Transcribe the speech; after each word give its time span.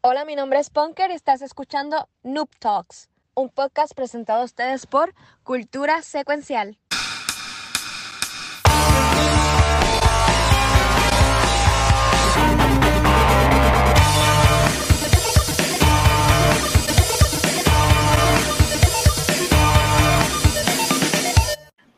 Hola, 0.00 0.24
mi 0.24 0.36
nombre 0.36 0.60
es 0.60 0.70
Punker 0.70 1.10
y 1.10 1.14
estás 1.14 1.42
escuchando 1.42 2.08
Noob 2.22 2.48
Talks, 2.60 3.08
un 3.34 3.50
podcast 3.50 3.92
presentado 3.94 4.42
a 4.42 4.44
ustedes 4.44 4.86
por 4.86 5.12
Cultura 5.42 6.02
Secuencial. 6.02 6.78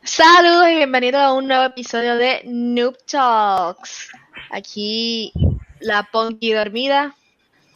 Saludos 0.05 0.71
y 0.71 0.77
bienvenidos 0.77 1.21
a 1.21 1.35
un 1.35 1.49
nuevo 1.49 1.65
episodio 1.65 2.17
de 2.17 2.41
Noob 2.47 2.97
Talks. 3.05 4.09
Aquí 4.51 5.35
la 5.81 6.05
Punky 6.11 6.55
dormida 6.55 7.15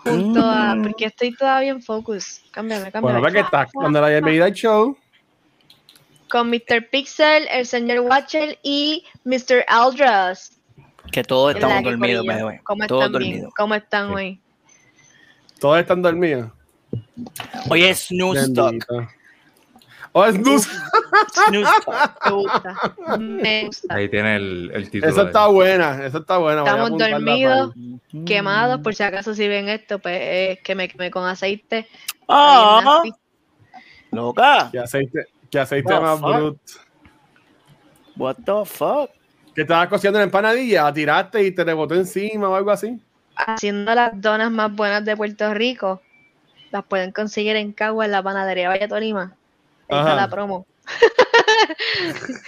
junto 0.04 0.40
a. 0.40 0.74
Mm. 0.74 0.82
Porque 0.82 1.04
estoy 1.06 1.34
todavía 1.34 1.70
en 1.70 1.82
focus. 1.82 2.42
Cámbiame, 2.50 2.90
cámbiame. 2.90 3.02
Bueno, 3.02 3.20
para 3.20 3.32
que 3.32 3.40
está 3.40 3.66
cuando 3.72 4.00
la 4.00 4.08
bienvenida 4.08 4.44
al 4.46 4.52
show. 4.52 4.96
Con 6.30 6.50
Mr. 6.50 6.88
Pixel, 6.90 7.46
el 7.50 7.66
señor 7.66 8.00
Watcher 8.00 8.58
y 8.62 9.04
Mr. 9.24 9.64
Aldras. 9.68 10.58
Que 11.12 11.22
todos 11.22 11.54
estamos 11.54 11.82
dormidos, 11.84 12.24
corilla. 12.24 12.32
by 12.32 12.36
the 12.38 12.44
way. 12.44 12.58
¿Cómo 12.64 12.86
Todos 12.86 13.02
están 13.02 13.12
dormidos. 13.12 13.54
¿Cómo 13.56 13.74
están 13.74 14.08
Sí. 14.08 14.14
hoy? 14.14 14.40
Todos 15.60 15.78
están 15.80 16.02
dormidos. 16.02 16.50
Hoy 17.70 17.84
es 17.84 18.06
Snooze 18.06 18.52
Talk. 18.52 18.86
Oh, 20.16 20.24
es 20.24 20.36
Snooze. 20.36 20.70
Snooze. 21.48 21.70
Me 22.30 22.32
gusta. 22.32 23.18
Me 23.18 23.64
gusta. 23.66 23.94
Ahí 23.94 24.08
tiene 24.08 24.36
el, 24.36 24.70
el 24.72 24.88
título. 24.88 25.10
Esa 25.12 25.22
está 25.24 25.46
buena, 25.48 26.06
esa 26.06 26.18
está 26.18 26.38
buena. 26.38 26.60
Estamos 26.62 26.90
dormidos, 26.96 27.74
para- 27.74 28.24
quemados, 28.24 28.80
por 28.80 28.94
si 28.94 29.02
acaso 29.02 29.34
si 29.34 29.48
ven 29.48 29.68
esto, 29.68 29.98
pues 29.98 30.18
es 30.22 30.60
que 30.60 30.76
me 30.76 30.88
quemé 30.88 31.10
con 31.10 31.26
aceite. 31.26 31.88
Ah, 32.28 33.02
loca. 34.12 34.68
Qué 34.70 34.78
aceite, 34.78 35.26
qué 35.50 35.58
aceite 35.58 35.92
What 35.92 36.00
más 36.02 36.20
the 36.20 36.26
fuck? 36.26 36.36
bruto. 36.36 36.60
What 38.16 38.36
the 38.44 38.64
fuck? 38.64 39.10
Que 39.52 39.62
estabas 39.62 39.88
cociendo 39.88 40.20
la 40.20 40.24
empanadilla, 40.24 40.84
la 40.84 40.94
tiraste 40.94 41.42
y 41.44 41.50
te 41.50 41.64
rebotó 41.64 41.94
encima 41.96 42.48
o 42.48 42.54
algo 42.54 42.70
así. 42.70 43.00
Haciendo 43.36 43.92
las 43.94 44.20
donas 44.20 44.50
más 44.52 44.72
buenas 44.72 45.04
de 45.04 45.16
Puerto 45.16 45.52
Rico. 45.54 46.00
Las 46.70 46.84
pueden 46.84 47.10
conseguir 47.10 47.56
en 47.56 47.72
Cagua, 47.72 48.04
en 48.04 48.12
la 48.12 48.22
panadería 48.22 48.68
Valle 48.68 48.86
Tolima. 48.86 49.34
Ajá. 49.88 50.14
la 50.14 50.28
promo. 50.28 50.66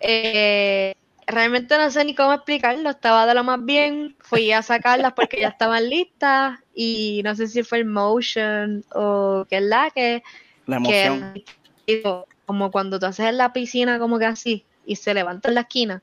Eh, 0.00 0.94
realmente 1.26 1.76
no 1.78 1.90
sé 1.90 2.04
ni 2.04 2.14
cómo 2.14 2.32
explicarlo. 2.32 2.90
Estaba 2.90 3.26
de 3.26 3.34
lo 3.34 3.44
más 3.44 3.64
bien. 3.64 4.14
Fui 4.20 4.52
a 4.52 4.62
sacarlas 4.62 5.14
porque 5.14 5.40
ya 5.40 5.48
estaban 5.48 5.88
listas. 5.88 6.58
Y 6.74 7.22
no 7.24 7.34
sé 7.34 7.46
si 7.46 7.62
fue 7.62 7.78
el 7.78 7.86
motion 7.86 8.84
o 8.92 9.46
qué 9.48 9.56
es 9.56 9.62
la 9.62 9.90
que. 9.94 10.22
La 10.66 10.80
que 10.82 11.04
emoción. 11.04 11.42
digo, 11.86 12.26
como 12.46 12.70
cuando 12.70 12.98
tú 12.98 13.06
haces 13.06 13.26
en 13.26 13.38
la 13.38 13.52
piscina, 13.52 13.98
como 13.98 14.18
que 14.18 14.26
así, 14.26 14.64
y 14.84 14.96
se 14.96 15.14
levanta 15.14 15.48
en 15.48 15.54
la 15.54 15.62
esquina. 15.62 16.02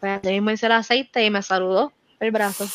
Pues 0.00 0.18
así 0.18 0.28
mismo 0.32 0.50
hice 0.50 0.66
el 0.66 0.72
aceite 0.72 1.24
y 1.24 1.30
me 1.30 1.42
saludó 1.42 1.92
el 2.20 2.30
brazo. 2.30 2.66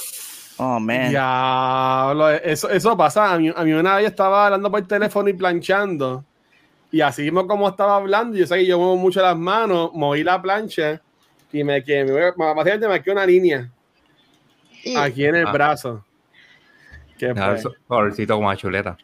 Oh, 0.58 0.80
man. 0.80 1.10
Diablo, 1.10 2.30
eso, 2.30 2.70
eso 2.70 2.96
pasa. 2.96 3.34
A 3.34 3.40
mí, 3.40 3.52
a 3.56 3.64
mí 3.64 3.74
una 3.74 3.96
vez 3.96 4.08
estaba 4.08 4.46
hablando 4.46 4.70
por 4.70 4.86
teléfono 4.88 5.30
y 5.30 5.34
planchando. 5.34 6.24
Y 6.94 7.02
así 7.02 7.24
mismo 7.24 7.48
como 7.48 7.68
estaba 7.68 7.96
hablando, 7.96 8.38
yo 8.38 8.46
sé 8.46 8.56
que 8.60 8.68
yo 8.68 8.78
muevo 8.78 8.96
mucho 8.98 9.20
las 9.22 9.36
manos, 9.36 9.90
moví 9.94 10.24
la 10.24 10.40
plancha 10.40 11.02
y 11.52 11.64
me 11.64 11.84
quedé, 11.84 12.06
me, 12.06 12.12
me, 12.14 12.32
básicamente 12.54 12.88
me 12.88 13.02
quedé 13.02 13.12
una 13.14 13.26
línea 13.26 13.68
aquí 14.98 15.26
en 15.26 15.36
el 15.38 15.48
Ah. 15.48 15.52
brazo. 15.52 16.06
¿Qué 17.18 17.32
eso- 17.56 17.74
Pobrecito 17.88 18.36
como 18.36 18.50
a 18.50 18.56
chuleta. 18.56 18.96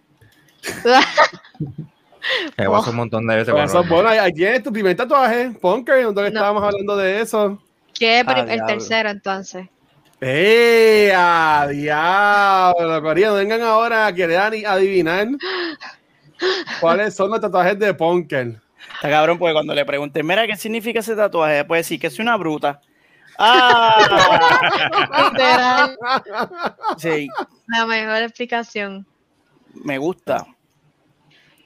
Me 2.57 2.67
Oh. 2.67 2.83
un 2.89 2.95
montón 2.95 3.25
de 3.25 3.37
veces. 3.37 3.55
Eso 3.57 3.79
es 3.81 3.89
bueno. 3.89 4.09
Ahí 4.09 4.31
tienes 4.33 4.61
tu 4.61 4.71
primer 4.71 4.95
tatuaje, 4.95 5.51
Punker, 5.59 6.03
donde 6.03 6.21
No. 6.21 6.27
estábamos 6.27 6.61
hablando 6.63 6.95
de 6.97 7.21
eso. 7.21 7.59
¿Qué 7.97 8.23
Ah, 8.25 8.39
el 8.41 8.45
diablo. 8.45 8.65
tercero 8.67 9.09
entonces? 9.09 9.67
¡Eh! 10.21 11.11
¡A 11.15 11.65
diablo! 11.71 13.01
Vengan 13.35 13.61
ahora 13.61 14.05
a 14.07 14.13
querer 14.13 14.37
adivinar 14.67 15.27
cuáles 16.79 17.15
son 17.15 17.31
los 17.31 17.41
tatuajes 17.41 17.77
de 17.79 17.93
Punker. 17.93 18.59
Está 18.95 19.09
cabrón 19.09 19.37
porque 19.37 19.53
cuando 19.53 19.73
le 19.73 19.85
pregunté, 19.85 20.23
mira, 20.23 20.47
¿qué 20.47 20.55
significa 20.55 20.99
ese 20.99 21.15
tatuaje? 21.15 21.63
Puede 21.65 21.81
decir 21.81 21.99
que 21.99 22.07
es 22.07 22.19
una 22.19 22.35
bruta. 22.37 22.81
Ah, 23.37 23.95
sí, 26.97 27.27
la 27.67 27.85
mejor 27.85 28.23
explicación. 28.23 29.05
me 29.85 29.97
gusta. 29.97 30.45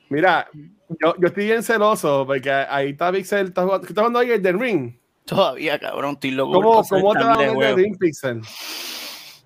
Mira, 0.10 0.48
yo, 0.54 1.16
yo 1.20 1.28
estoy 1.28 1.46
bien 1.46 1.64
celoso 1.64 2.26
porque 2.28 2.52
ahí 2.52 2.92
está 2.92 3.12
Pixel. 3.12 3.48
¿Estás 3.48 3.66
jugando, 3.66 3.88
¿estás 3.88 4.02
jugando 4.02 4.20
ahí 4.20 4.32
el 4.32 4.42
del 4.44 4.60
Ring? 4.60 4.94
Todavía, 5.26 5.80
cabrón, 5.80 6.14
estoy 6.14 6.32
loco. 6.32 6.54
¿Cómo, 6.62 6.84
cómo 6.84 7.14
te 7.14 7.24
va. 7.24 7.72
Ring, 7.74 7.98
Pixel? 7.98 8.42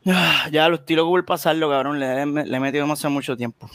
Ah, 0.06 0.48
Ya 0.52 0.68
lo 0.68 0.76
estoy 0.76 0.96
loco 0.98 1.12
por 1.12 1.26
pasarlo, 1.26 1.70
cabrón. 1.70 2.00
Le, 2.00 2.26
le 2.26 2.58
he 2.58 2.60
metido 2.60 2.92
hace 2.92 3.08
mucho 3.08 3.38
tiempo. 3.38 3.70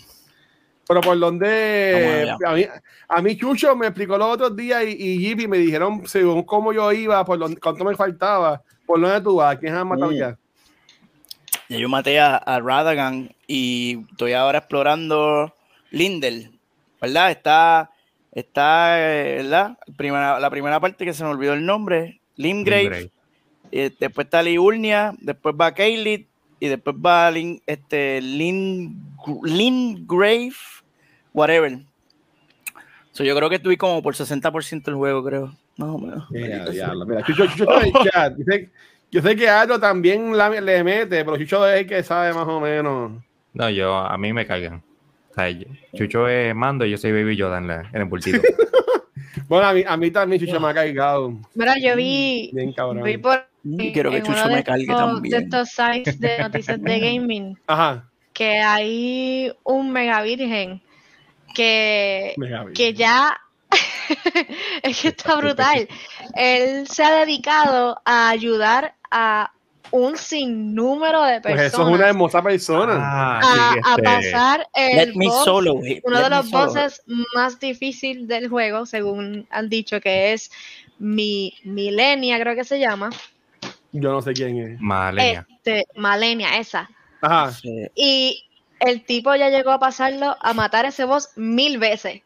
Pero 0.92 1.00
por 1.00 1.19
donde. 1.19 2.34
A 2.47 2.53
mí, 2.54 2.66
a 3.08 3.22
mí 3.22 3.36
Chucho 3.36 3.75
me 3.76 3.86
explicó 3.86 4.19
los 4.19 4.28
otros 4.34 4.54
días 4.56 4.84
y, 4.84 4.91
y 4.91 5.19
Jippy 5.19 5.48
me 5.48 5.58
dijeron 5.58 6.03
según 6.06 6.42
cómo 6.42 6.72
yo 6.72 6.92
iba, 6.92 7.25
por 7.25 7.38
donde, 7.38 7.58
cuánto 7.60 7.84
me 7.84 7.97
faltaba, 7.97 8.62
por 8.86 9.00
dónde 9.00 9.20
tú 9.20 9.36
vas, 9.36 9.56
quién 9.58 9.75
has 9.75 9.84
matado 9.86 10.10
Mm. 10.10 10.14
ya. 10.16 10.38
Ya 11.69 11.78
yo 11.78 11.88
maté 11.88 12.20
a, 12.20 12.36
a 12.36 12.60
Radagan 12.60 13.34
y 13.47 14.04
estoy 14.10 14.34
ahora 14.34 14.58
explorando 14.58 15.54
Lindel, 15.91 16.50
¿verdad? 17.00 17.31
Está, 17.31 17.91
está, 18.32 18.98
eh, 19.00 19.36
¿verdad? 19.38 19.78
Primera, 19.97 20.38
la 20.38 20.50
primera 20.50 20.78
parte 20.81 21.04
que 21.06 21.14
se 21.14 21.25
me 21.25 21.31
olvidó 21.31 21.54
el 21.54 21.64
nombre, 21.64 22.20
Limgrave, 22.36 22.82
Limgrave. 22.82 23.10
eh, 23.70 23.91
después 23.98 24.26
está 24.26 24.42
Liurnia, 24.42 25.14
después 25.20 25.54
va 25.58 25.72
Kaylit 25.72 26.26
y 26.60 26.69
después 26.69 26.94
va 26.97 27.31
Lin, 27.31 27.62
este, 27.66 28.20
Lin, 28.20 28.97
Lingrave, 29.42 30.52
whatever. 31.32 31.78
So, 33.12 33.25
yo 33.25 33.37
creo 33.37 33.48
que 33.50 33.56
estuve 33.56 33.76
como 33.76 34.03
por 34.03 34.15
60% 34.15 34.84
del 34.84 34.94
juego, 34.94 35.22
creo. 35.25 35.54
Más 35.76 35.88
o 35.91 35.98
menos. 35.98 36.31
Mira, 36.31 36.65
diablo, 36.70 37.04
mira, 37.06 37.22
Chucho, 37.25 37.47
Chucho 37.47 37.65
está 37.65 37.81
en 37.87 37.97
el 37.97 38.03
chat. 38.10 38.34
Dice- 38.37 38.70
yo 39.10 39.20
sé 39.20 39.37
que 39.37 39.48
Aldo 39.48 39.78
también 39.78 40.34
la- 40.37 40.48
le 40.48 40.82
mete, 40.84 41.25
pero 41.25 41.37
Chucho 41.37 41.69
es 41.69 41.81
el 41.81 41.87
que 41.87 42.03
sabe 42.03 42.32
más 42.32 42.48
o 42.48 42.60
menos. 42.60 43.12
No, 43.53 43.69
yo, 43.70 43.94
a 43.97 44.16
mí 44.16 44.32
me 44.32 44.47
cargan. 44.47 44.82
O 45.31 45.34
sea, 45.34 45.47
Chucho 45.94 46.28
es 46.28 46.54
mando 46.54 46.84
y 46.87 46.91
yo 46.91 46.98
soy 46.98 47.12
Baby 47.12 47.37
Yoda 47.37 47.59
en, 47.59 47.66
la- 47.69 47.91
en 47.93 48.00
el 48.03 48.04
bultito. 48.06 48.41
Bueno, 49.49 49.66
a 49.66 49.72
mí, 49.75 49.82
a 49.87 49.97
mí 49.99 50.10
también 50.10 50.41
Chucho 50.41 50.60
me 50.60 50.69
ha 50.69 50.75
cargado. 50.75 51.34
Mira, 51.54 51.75
yo 51.78 51.94
vi, 51.97 52.50
Bien 52.54 52.72
cabrón. 52.72 53.03
vi 53.03 53.19
por 53.19 53.47
Y 53.64 53.93
quiero 53.93 54.10
que 54.10 54.22
Chucho 54.22 54.49
de 54.49 54.54
me 54.56 54.64
cargue 54.64 54.82
estos- 54.84 54.99
de 54.99 55.12
también. 55.12 55.43
estos 55.43 55.69
sites 55.70 56.20
de 56.20 56.38
noticias 56.38 56.81
de 56.82 56.99
gaming 57.00 57.59
Ajá. 57.66 58.09
que 58.32 58.59
hay 58.60 59.53
un 59.64 59.91
mega 59.93 60.22
virgen 60.22 60.81
que, 61.54 62.34
que 62.74 62.94
ya 62.94 63.38
es 64.82 65.00
que 65.00 65.08
está 65.08 65.36
brutal. 65.36 65.88
Él 66.34 66.86
se 66.88 67.02
ha 67.02 67.12
dedicado 67.20 68.00
a 68.04 68.30
ayudar 68.30 68.94
a 69.10 69.52
un 69.90 70.16
sinnúmero 70.16 71.22
de 71.22 71.40
Pues 71.40 71.54
personas 71.54 71.74
eso 71.74 71.82
es 71.82 71.94
una 71.94 72.08
hermosa 72.08 72.42
persona. 72.42 72.94
Ah, 72.98 73.74
a, 73.84 73.90
este, 73.90 74.02
pasar 74.02 74.66
el 74.74 74.96
Let 74.96 75.14
me 75.14 75.26
boss, 75.26 75.44
solo 75.44 75.84
it. 75.84 76.02
uno 76.04 76.16
Let 76.16 76.24
de 76.24 76.30
me 76.30 76.36
los 76.36 76.50
bosses 76.50 77.02
más 77.34 77.60
difícil 77.60 78.26
del 78.26 78.48
juego, 78.48 78.86
según 78.86 79.46
han 79.50 79.69
dicho 79.69 80.00
que 80.00 80.32
es 80.32 80.50
mi 80.98 81.54
Milenia, 81.64 82.40
creo 82.40 82.54
que 82.54 82.64
se 82.64 82.78
llama. 82.78 83.10
Yo 83.92 84.12
no 84.12 84.22
sé 84.22 84.32
quién 84.32 84.58
es. 84.58 84.80
Malenia. 84.80 85.46
Este, 85.56 85.84
Malenia, 85.96 86.58
esa. 86.58 86.88
Ajá. 87.20 87.52
Sí. 87.52 87.86
Y 87.94 88.44
el 88.87 89.04
tipo 89.04 89.34
ya 89.34 89.49
llegó 89.49 89.70
a 89.70 89.79
pasarlo 89.79 90.37
a 90.40 90.52
matar 90.52 90.84
a 90.84 90.88
ese 90.88 91.05
boss 91.05 91.31
mil 91.37 91.79
veces. 91.79 92.23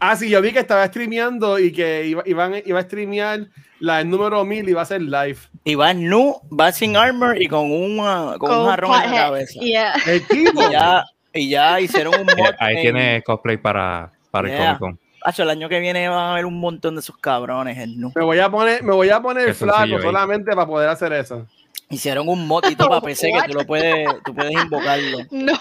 Ah, 0.00 0.14
sí, 0.14 0.30
yo 0.30 0.40
vi 0.40 0.52
que 0.52 0.60
estaba 0.60 0.86
streameando 0.86 1.58
y 1.58 1.72
que 1.72 2.06
iba, 2.06 2.22
iba 2.26 2.78
a 2.78 2.82
streamear 2.82 3.48
la 3.80 4.00
el 4.00 4.08
número 4.08 4.44
1000 4.44 4.68
y 4.68 4.72
va 4.72 4.82
a 4.82 4.84
ser 4.84 5.02
live. 5.02 5.38
Y 5.64 5.74
va 5.74 5.92
nu, 5.92 6.40
va 6.48 6.70
sin 6.72 6.96
armor 6.96 7.40
y 7.40 7.48
con, 7.48 7.70
una, 7.72 8.34
con, 8.38 8.50
un 8.56 8.66
jarrón 8.66 8.92
en 9.02 9.10
la 9.10 9.16
cabeza. 9.16 9.60
Yeah. 9.60 9.94
El 10.06 10.26
tipo. 10.26 10.62
Y 10.68 10.72
ya, 10.72 11.04
y 11.32 11.50
ya 11.50 11.80
hicieron 11.80 12.14
un 12.14 12.26
mod. 12.36 12.38
Eh, 12.50 12.56
Ahí 12.60 12.76
en- 12.76 12.82
tiene 12.82 13.22
cosplay 13.24 13.56
para, 13.56 14.12
para 14.30 14.48
Yeah. 14.48 14.56
el 14.72 14.78
Comic 14.78 14.78
Con. 14.78 15.08
Hacho, 15.24 15.42
el 15.42 15.50
año 15.50 15.68
que 15.68 15.80
viene 15.80 16.08
van 16.08 16.18
a 16.18 16.32
haber 16.32 16.46
un 16.46 16.60
montón 16.60 16.94
de 16.94 17.00
esos 17.00 17.16
cabrones 17.18 17.76
en 17.76 18.00
nu. 18.00 18.12
Me 18.14 18.22
voy 18.24 18.38
a 18.38 18.48
poner, 18.48 18.84
me 18.84 18.92
voy 18.94 19.10
a 19.10 19.20
poner 19.20 19.52
flaco 19.52 19.78
ahí. 19.80 20.00
solamente 20.00 20.52
para 20.54 20.66
poder 20.66 20.88
hacer 20.88 21.12
eso. 21.12 21.44
Hicieron 21.90 22.28
un 22.28 22.46
modito 22.46 22.86
para 22.88 23.00
PC 23.02 23.30
que 23.32 23.48
tú 23.52 23.58
lo 23.58 23.66
puedes, 23.66 24.06
tú 24.24 24.34
puedes 24.34 24.52
invocarlo. 24.52 25.18
No, 25.30 25.52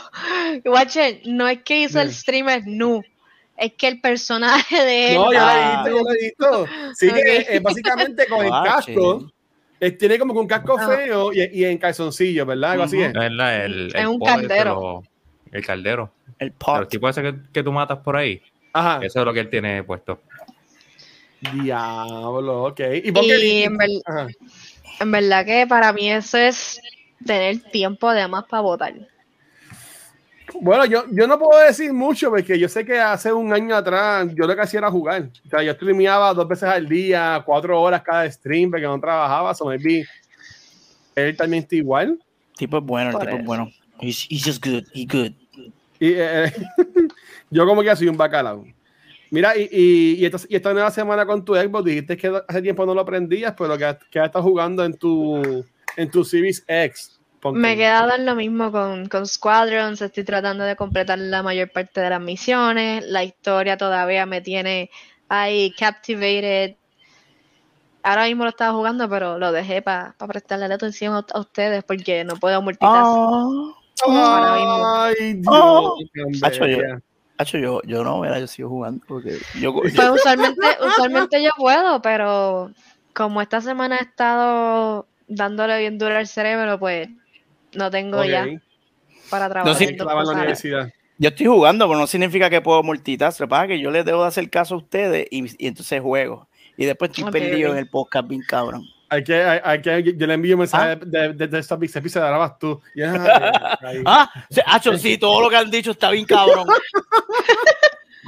Watcher, 0.65 1.21
no 1.25 1.47
es 1.47 1.62
que 1.63 1.81
hizo 1.81 2.00
el 2.01 2.13
streamer 2.13 2.63
nu, 2.65 3.03
es 3.57 3.74
que 3.74 3.88
el 3.88 4.00
personaje 4.01 4.83
de 4.83 5.09
él. 5.09 5.15
No, 5.15 5.31
yo 5.33 5.39
lo 5.39 5.45
he 5.50 5.51
Ah. 5.51 5.83
visto, 5.83 5.97
yo 5.97 6.03
lo 6.03 6.12
he 6.12 6.18
visto. 6.18 6.68
Sí 6.95 7.12
que 7.13 7.38
eh, 7.50 7.59
básicamente 7.59 8.27
con 8.27 8.45
el 8.45 8.51
Ah, 8.53 8.63
casco, 8.65 9.19
sí. 9.21 9.33
Eh, 9.79 9.91
tiene 9.91 10.18
como 10.18 10.33
que 10.33 10.39
un 10.39 10.47
casco 10.47 10.75
Ah. 10.79 10.88
feo 10.88 11.31
y, 11.33 11.41
y 11.53 11.65
en 11.65 11.77
calzoncillo, 11.77 12.45
¿verdad? 12.45 12.71
Algo 12.71 12.83
así 12.83 12.97
Ujú. 12.97 13.06
es. 13.07 13.13
No 13.13 13.24
es 13.24 13.31
la- 13.31 13.63
el, 13.65 13.88
Es 13.88 13.95
el 13.95 14.07
un 14.07 14.19
pod 14.19 14.27
ese, 14.29 14.38
caldero. 14.47 14.74
lo- 14.74 15.03
el 15.51 15.65
caldero. 15.65 16.12
El 16.39 16.51
Pero 16.51 16.77
el 16.77 16.81
pot. 16.83 16.89
tipo 16.89 17.09
ese 17.09 17.21
que, 17.21 17.35
que 17.53 17.63
tú 17.63 17.71
matas 17.71 18.00
por 18.00 18.15
ahí. 18.18 18.41
Ajá. 18.74 19.00
Eso 19.03 19.19
es 19.19 19.25
lo 19.25 19.33
que 19.33 19.39
él 19.41 19.50
tiene 19.50 19.83
puesto. 19.83 20.19
Diablo, 21.53 22.63
ok. 22.65 22.79
¿Y 23.03 23.12
por 23.12 23.24
qué? 23.24 23.45
Y 23.45 23.63
en, 23.63 23.77
ver- 23.77 23.89
Ajá. 24.06 24.27
En 25.00 25.12
verdad 25.12 25.46
que 25.46 25.66
para 25.68 25.94
mí 25.94 26.12
eso 26.12 26.38
es 26.38 26.80
tener 27.26 27.60
tiempo 27.72 28.12
de 28.12 28.28
más 28.28 28.46
para 28.46 28.62
votar. 28.62 28.94
Bueno, 30.62 30.86
yo, 30.86 31.04
yo 31.12 31.28
no 31.28 31.38
puedo 31.38 31.60
decir 31.62 31.92
mucho 31.94 32.30
porque 32.30 32.58
yo 32.58 32.70
sé 32.70 32.86
que 32.86 33.00
hace 33.00 33.32
un 33.32 33.52
año 33.54 33.76
atrás 33.76 34.28
yo 34.34 34.48
lo 34.48 34.56
que 34.56 34.62
hacía 34.62 34.80
era 34.80 34.90
jugar. 34.90 35.30
O 35.46 35.50
sea, 35.50 35.62
yo 35.62 35.74
streameaba 35.74 36.34
dos 36.34 36.48
veces 36.48 36.70
al 36.70 36.88
día, 36.88 37.42
cuatro 37.46 37.80
horas 37.82 38.02
cada 38.02 38.30
stream 38.32 38.72
porque 38.72 38.86
no 38.86 39.00
trabajaba. 39.00 39.54
So 39.54 39.66
maybe 39.66 40.06
él 41.16 41.36
también 41.36 41.64
está 41.64 41.76
igual. 41.76 42.20
tipo 42.56 42.78
es 42.78 42.84
bueno, 42.84 43.10
el 43.10 43.16
Por 43.16 43.22
tipo 43.22 43.36
es 43.36 43.40
eso. 43.42 43.46
bueno. 43.46 43.72
He's, 44.00 44.28
he's 44.30 44.44
just 44.46 44.66
good. 44.66 44.84
He 44.94 45.06
good. 45.06 45.34
Y 46.00 46.14
eh, 46.16 46.54
yo 47.50 47.66
como 47.66 47.82
que 47.82 47.96
soy 47.96 48.08
un 48.08 48.18
bacalao. 48.18 48.66
Mira, 49.29 49.57
y, 49.57 49.69
y, 49.71 50.15
y, 50.15 50.25
esta, 50.25 50.38
y 50.47 50.56
esta 50.56 50.74
nueva 50.74 50.91
semana 50.91 51.25
con 51.25 51.44
tu 51.44 51.56
Xbox, 51.56 51.85
dijiste 51.85 52.18
que 52.18 52.41
hace 52.47 52.62
tiempo 52.62 52.85
no 52.85 52.94
lo 52.94 53.01
aprendías, 53.01 53.53
pero 53.57 53.77
que, 53.77 53.97
que 54.09 54.19
has 54.19 54.27
estado 54.27 54.44
jugando 54.44 54.83
en 54.85 54.94
tu, 54.97 55.65
en 55.95 56.12
tu 56.12 56.24
Series 56.24 56.63
X. 56.68 57.19
Ponte. 57.39 57.59
Me 57.59 57.74
he 57.74 57.77
quedado 57.77 58.15
en 58.15 58.25
lo 58.25 58.35
mismo 58.35 58.71
con, 58.71 59.07
con 59.09 59.27
Squadrons, 59.27 60.01
estoy 60.01 60.24
tratando 60.24 60.63
de 60.63 60.75
completar 60.75 61.19
la 61.19 61.44
mayor 61.44 61.71
parte 61.71 62.01
de 62.01 62.09
las 62.09 62.21
misiones, 62.21 63.03
la 63.06 63.24
historia 63.24 63.77
todavía 63.77 64.25
me 64.25 64.41
tiene 64.41 64.89
ahí 65.29 65.71
captivated. 65.77 66.75
Ahora 68.01 68.25
mismo 68.25 68.44
lo 68.44 68.50
estaba 68.50 68.74
jugando, 68.74 69.09
pero 69.09 69.38
lo 69.38 69.51
dejé 69.51 69.81
para 69.81 70.15
prestarle 70.27 70.68
la 70.68 70.75
atención 70.75 71.13
a, 71.13 71.25
a 71.33 71.39
ustedes 71.39 71.83
porque 71.83 72.24
no 72.24 72.38
puedo 72.38 72.62
multitask. 72.62 72.89
Ah, 72.89 73.74
mismo. 74.57 74.95
Ay, 74.95 75.33
Dios. 75.33 75.47
Oh. 75.47 75.97
Hacho, 77.38 77.57
yo- 77.57 77.81
yo, 77.86 78.04
no, 78.04 78.19
mira, 78.22 78.39
yo 78.39 78.48
sigo 78.48 78.69
jugando 78.69 79.04
porque 79.07 79.38
yo, 79.60 79.74
Pues 79.74 79.94
usualmente, 79.98 80.62
usualmente 80.88 81.44
yo 81.44 81.51
puedo, 81.57 82.01
pero 82.01 82.72
como 83.13 83.42
esta 83.42 83.62
semana 83.62 83.98
he 83.98 84.04
estado 84.04 85.06
dándole 85.28 85.78
bien 85.80 85.98
duro 85.98 86.16
al 86.18 86.28
cerebro, 86.28 86.80
pues 86.80 87.10
no 87.74 87.92
tengo 87.92 88.24
ya 88.24 88.45
para 89.30 89.50
trabajar. 89.50 89.74
la 90.24 90.31
universidad. 90.42 90.89
yo 91.19 91.30
estoy 91.30 91.45
jugando, 91.48 91.88
pero 91.88 92.00
no 92.00 92.07
significa 92.07 92.50
que 92.50 92.62
puedo 92.62 92.81
multitask. 92.84 93.39
Lo 93.39 93.45
que 93.48 93.50
pasa 93.50 93.63
es 93.66 93.69
que 93.69 93.80
yo 93.80 93.92
les 93.92 94.06
debo 94.06 94.22
de 94.22 94.28
hacer 94.30 94.50
caso 94.50 94.75
a 94.75 94.78
ustedes 94.78 95.28
y, 95.30 95.45
y 95.63 95.68
entonces 95.68 96.01
juego. 96.01 96.48
Y 96.78 96.86
después 96.86 97.10
estoy 97.12 97.24
perdido 97.31 97.72
en 97.72 97.78
el 97.80 97.89
podcast 97.89 98.28
bien 98.28 98.42
cabrón. 98.48 98.84
Hay 99.09 99.24
que, 99.24 99.36
hay, 99.36 99.59
hay 99.63 99.81
que, 99.81 100.15
yo 100.18 100.27
le 100.27 100.33
envío 100.33 100.56
un 100.56 100.59
mensaje 100.59 100.92
Ah. 100.92 100.95
de, 100.95 101.33
de, 101.33 101.48
de 101.48 101.59
esta 101.59 101.77
pizza, 101.80 102.01
pizza, 102.01 102.19
grabas 102.19 102.59
tú. 102.59 102.81
Y, 102.94 103.01
ah. 103.04 103.77
Ah, 104.06 104.30
sí, 104.50 104.62
Hacho, 104.65 104.98
sí, 104.98 105.18
todo 105.18 105.42
lo 105.42 105.50
que 105.50 105.56
han 105.56 105.71
dicho 105.71 105.92
está 105.92 106.12
bien 106.12 106.25
cabrón. 106.25 106.68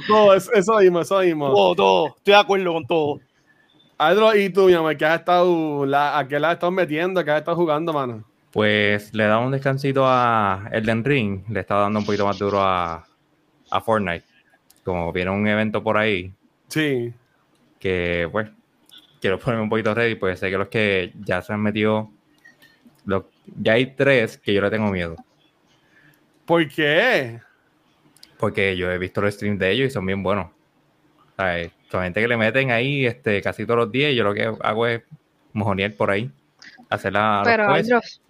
No, 0.08 0.32
eso, 0.32 0.50
eso 0.54 0.78
mismo, 0.78 1.00
eso 1.00 1.20
mismo. 1.20 1.48
Todo, 1.52 1.74
todo. 1.74 2.06
Estoy 2.16 2.32
de 2.34 2.40
acuerdo 2.40 2.72
con 2.72 2.86
todo. 2.86 3.20
Adro, 3.98 4.34
y 4.34 4.48
tú, 4.48 4.64
mi 4.66 4.72
amor, 4.72 4.96
¿qué 4.96 5.04
has 5.04 5.20
estado, 5.20 5.84
la, 5.84 6.18
¿a 6.18 6.26
qué 6.26 6.40
la 6.40 6.48
has 6.48 6.54
estado 6.54 6.72
metiendo? 6.72 7.22
¿Qué 7.22 7.30
has 7.30 7.38
estado 7.40 7.56
jugando, 7.56 7.92
mano? 7.92 8.24
Pues 8.50 9.12
le 9.14 9.24
da 9.24 9.38
un 9.38 9.50
descansito 9.52 10.04
a 10.06 10.68
Elden 10.72 11.04
Ring, 11.04 11.42
le 11.50 11.60
está 11.60 11.74
dando 11.76 11.98
un 11.98 12.06
poquito 12.06 12.24
más 12.26 12.38
duro 12.38 12.62
a, 12.62 13.04
a 13.70 13.80
Fortnite. 13.82 14.24
Como 14.84 15.12
viene 15.12 15.30
un 15.30 15.46
evento 15.46 15.82
por 15.82 15.98
ahí, 15.98 16.32
Sí. 16.68 17.12
que 17.78 18.26
pues 18.32 18.48
quiero 19.20 19.38
ponerme 19.38 19.64
un 19.64 19.68
poquito 19.70 19.94
ready, 19.94 20.14
pues 20.14 20.38
sé 20.40 20.50
que 20.50 20.58
los 20.58 20.68
que 20.68 21.12
ya 21.24 21.42
se 21.42 21.52
han 21.52 21.60
metido, 21.60 22.10
los- 23.04 23.24
ya 23.58 23.74
hay 23.74 23.94
tres 23.94 24.38
que 24.38 24.52
yo 24.54 24.60
le 24.62 24.70
tengo 24.70 24.90
miedo, 24.90 25.16
¿Por 26.46 26.68
qué? 26.68 27.40
porque 28.38 28.76
yo 28.76 28.90
he 28.90 28.98
visto 28.98 29.20
los 29.20 29.34
streams 29.34 29.58
de 29.58 29.70
ellos 29.70 29.88
y 29.88 29.90
son 29.90 30.06
bien 30.06 30.22
buenos. 30.22 30.48
¿Sabes? 31.36 31.70
Son 31.90 32.02
gente 32.02 32.20
que 32.20 32.28
le 32.28 32.36
meten 32.36 32.70
ahí 32.70 33.04
este, 33.06 33.40
casi 33.42 33.64
todos 33.66 33.78
los 33.80 33.92
días 33.92 34.12
y 34.12 34.16
yo 34.16 34.24
lo 34.24 34.32
que 34.34 34.44
hago 34.60 34.86
es 34.86 35.02
mojonear 35.52 35.92
por 35.94 36.10
ahí, 36.10 36.30
hacer 36.88 37.12
la... 37.12 37.38
los 37.38 37.44
Pero. 37.48 37.68
Andros, 37.70 38.20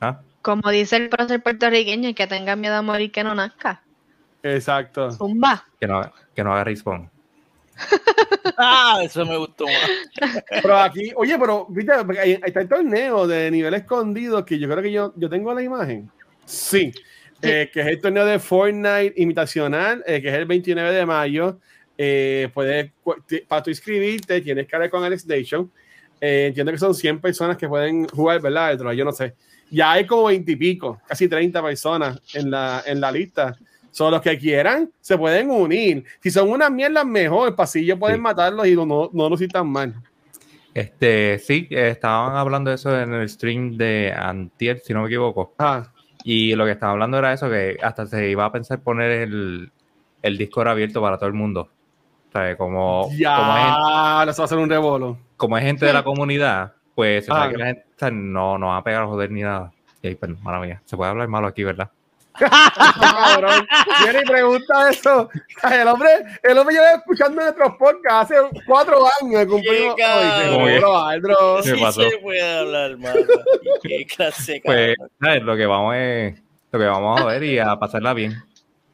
¿Ah? 0.00 0.20
como 0.42 0.70
dice 0.70 0.96
el 0.96 1.08
prócer 1.08 1.42
puertorriqueño, 1.42 2.14
que 2.14 2.26
tenga 2.26 2.56
miedo 2.56 2.74
a 2.74 2.82
morir 2.82 3.10
que 3.10 3.24
no 3.24 3.34
nazca. 3.34 3.82
Exacto. 4.42 5.10
Zumba. 5.10 5.64
que 5.80 5.86
no, 5.86 6.12
que 6.34 6.44
no 6.44 6.52
haga 6.52 6.64
respawn. 6.64 7.10
Ah, 8.58 9.00
eso 9.02 9.26
me 9.26 9.36
gustó 9.36 9.64
más. 9.66 10.42
Pero 10.62 10.78
aquí, 10.78 11.12
oye, 11.14 11.38
pero, 11.38 11.66
viste, 11.68 11.92
está 12.44 12.60
el 12.60 12.68
torneo 12.68 13.26
de 13.26 13.50
nivel 13.50 13.74
escondido 13.74 14.44
que 14.44 14.58
yo 14.58 14.68
creo 14.68 14.82
que 14.82 14.92
yo, 14.92 15.12
yo 15.16 15.28
tengo 15.28 15.52
la 15.52 15.62
imagen. 15.62 16.10
Sí. 16.44 16.92
Eh, 17.42 17.68
que 17.72 17.80
es 17.80 17.86
el 17.86 18.00
torneo 18.00 18.24
de 18.24 18.38
Fortnite 18.38 19.12
invitacional, 19.16 20.02
eh, 20.06 20.22
que 20.22 20.28
es 20.28 20.34
el 20.34 20.46
29 20.46 20.92
de 20.92 21.06
mayo. 21.06 21.58
Eh, 21.98 22.48
puedes, 22.52 22.92
para 23.46 23.62
tú 23.62 23.70
inscribirte, 23.70 24.40
tienes 24.40 24.66
que 24.66 24.76
hablar 24.76 24.90
con 24.90 25.04
Alex 25.04 25.22
Station. 25.22 25.70
Eh, 26.20 26.46
entiendo 26.48 26.72
que 26.72 26.78
son 26.78 26.94
100 26.94 27.20
personas 27.20 27.56
que 27.56 27.68
pueden 27.68 28.06
jugar, 28.08 28.40
¿verdad? 28.40 28.78
Yo 28.92 29.04
no 29.04 29.12
sé. 29.12 29.34
Ya 29.70 29.92
hay 29.92 30.06
como 30.06 30.24
20 30.24 30.52
y 30.52 30.56
pico, 30.56 31.00
casi 31.06 31.28
30 31.28 31.62
personas 31.62 32.20
en 32.34 32.50
la, 32.50 32.82
en 32.86 33.00
la 33.00 33.10
lista. 33.10 33.56
Son 33.96 34.10
los 34.10 34.20
que 34.20 34.36
quieran, 34.36 34.90
se 35.00 35.16
pueden 35.16 35.50
unir. 35.50 36.04
Si 36.20 36.30
son 36.30 36.50
unas 36.50 36.70
mierdas, 36.70 37.06
mejor. 37.06 37.56
Para 37.56 37.64
así 37.64 37.82
yo 37.86 37.98
pueden 37.98 38.16
Sí. 38.18 38.20
matarlos 38.20 38.66
y 38.66 38.74
no, 38.76 38.84
no, 38.84 39.08
no 39.10 39.30
lucir 39.30 39.50
tan 39.50 39.66
mal. 39.68 39.94
Este, 40.74 41.38
sí, 41.38 41.66
estaban 41.70 42.36
hablando 42.36 42.68
de 42.68 42.74
eso 42.74 42.94
en 43.00 43.14
el 43.14 43.26
stream 43.26 43.78
de 43.78 44.12
Antier, 44.14 44.80
si 44.80 44.92
no 44.92 45.00
me 45.00 45.06
equivoco. 45.06 45.54
Ah, 45.58 45.84
Y 46.24 46.54
lo 46.54 46.66
que 46.66 46.72
estaban 46.72 46.92
hablando 46.92 47.16
era 47.16 47.32
eso, 47.32 47.48
que 47.48 47.78
hasta 47.82 48.04
se 48.04 48.28
iba 48.28 48.44
a 48.44 48.52
pensar 48.52 48.80
poner 48.80 49.10
el, 49.12 49.72
el 50.20 50.36
Discord 50.36 50.68
abierto 50.68 51.00
para 51.00 51.16
todo 51.16 51.28
el 51.28 51.34
mundo. 51.34 51.70
O 52.28 52.32
sea, 52.32 52.54
como, 52.58 53.02
como, 53.04 53.12
es, 53.14 53.18
ya, 53.18 54.26
eso 54.28 54.42
va 54.42 54.44
a 54.44 54.48
ser 54.48 54.58
un 54.58 54.68
rebolo. 54.68 55.18
como 55.38 55.56
es 55.56 55.64
gente 55.64 55.86
de 55.86 55.94
la 55.94 56.04
comunidad, 56.04 56.74
pues 56.94 57.26
Ah. 57.30 57.48
que 57.50 57.56
la 57.56 57.66
gente 57.66 57.84
o 57.94 57.98
sea, 57.98 58.10
no, 58.10 58.58
no 58.58 58.66
va 58.66 58.76
a 58.76 58.84
pegar 58.84 59.04
a 59.04 59.06
joder 59.06 59.30
ni 59.30 59.40
nada. 59.40 59.72
Y 60.02 60.08
ahí, 60.08 60.14
perdón, 60.16 60.38
mala 60.42 60.60
mía, 60.60 60.82
se 60.84 60.96
puede 60.98 61.10
hablar 61.10 61.28
malo 61.28 61.46
aquí, 61.46 61.64
¿verdad? 61.64 61.90
Cabrón, 62.38 63.66
viene 64.02 64.20
y 64.22 64.28
pregunta 64.28 64.90
eso. 64.90 65.28
El 65.70 65.88
hombre, 65.88 66.08
el 66.42 66.58
hombre 66.58 66.74
lleva 66.74 66.90
escuchando 66.92 67.42
nuestros 67.42 67.76
podcasts 67.76 68.32
hace 68.32 68.62
cuatro 68.66 69.04
años. 69.20 69.46
Cumplimos 69.46 69.94
Qué 69.96 70.04
Aldro. 70.04 71.56
¿Qué 71.62 71.70
Sí 71.74 71.80
pasó? 71.80 72.02
se 72.02 72.18
puede 72.18 72.42
hablar, 72.58 72.96
mano. 72.98 73.20
Qué 73.82 74.06
clase, 74.06 74.60
Pues. 74.64 74.96
Lo 75.42 75.56
que 75.56 75.66
vamos 75.66 75.94
es, 75.96 76.42
lo 76.72 76.78
que 76.78 76.86
vamos 76.86 77.20
a 77.20 77.24
ver 77.24 77.42
y 77.44 77.58
a 77.58 77.76
pasarla 77.76 78.14
bien. 78.14 78.34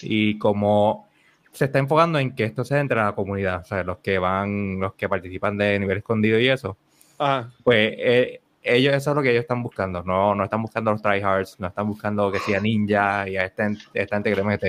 Y 0.00 0.38
como 0.38 1.08
se 1.52 1.66
está 1.66 1.78
enfocando 1.78 2.18
en 2.18 2.34
que 2.34 2.44
esto 2.44 2.64
se 2.64 2.78
entre 2.78 2.98
a 3.00 3.04
la 3.06 3.14
comunidad, 3.14 3.64
¿sabes? 3.66 3.86
Los 3.86 3.98
que 3.98 4.18
van, 4.18 4.80
los 4.80 4.94
que 4.94 5.08
participan 5.08 5.56
de 5.58 5.78
nivel 5.78 5.98
escondido 5.98 6.38
y 6.40 6.48
eso, 6.48 6.76
Ajá. 7.18 7.50
pues 7.62 7.92
eh, 7.98 8.40
ellos, 8.62 8.94
eso 8.94 9.10
es 9.10 9.16
lo 9.16 9.22
que 9.22 9.30
ellos 9.30 9.42
están 9.42 9.62
buscando. 9.62 10.02
No, 10.02 10.34
no 10.34 10.44
están 10.44 10.62
buscando 10.62 10.90
los 10.92 11.02
tryhards, 11.02 11.58
no 11.60 11.68
están 11.68 11.88
buscando 11.88 12.30
que 12.30 12.38
sea 12.38 12.60
ninja 12.60 13.28
y 13.28 13.36
a 13.36 13.44
esta, 13.44 13.68
esta 13.94 14.16
gente 14.16 14.30
que 14.30 14.36
le 14.36 14.44
mete. 14.44 14.68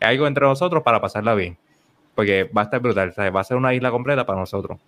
Es 0.00 0.08
algo 0.08 0.26
entre 0.26 0.44
nosotros 0.46 0.82
para 0.82 1.00
pasarla 1.00 1.34
bien. 1.34 1.56
Porque 2.14 2.44
va 2.44 2.62
a 2.62 2.64
estar 2.64 2.80
brutal, 2.80 3.12
¿sabes? 3.14 3.34
Va 3.34 3.40
a 3.40 3.44
ser 3.44 3.56
una 3.56 3.72
isla 3.72 3.90
completa 3.90 4.26
para 4.26 4.40
nosotros. 4.40 4.78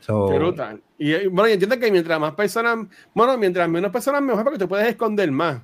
So, 0.00 0.26
brutal. 0.26 0.82
Y 0.98 1.26
bueno, 1.28 1.48
y 1.48 1.52
entiendo 1.52 1.78
que 1.78 1.90
mientras 1.90 2.18
más 2.18 2.34
personas, 2.34 2.86
bueno, 3.14 3.36
mientras 3.38 3.68
menos 3.68 3.90
personas, 3.92 4.20
mejor 4.22 4.44
porque 4.44 4.58
te 4.58 4.66
puedes 4.66 4.88
esconder 4.88 5.30
más. 5.30 5.62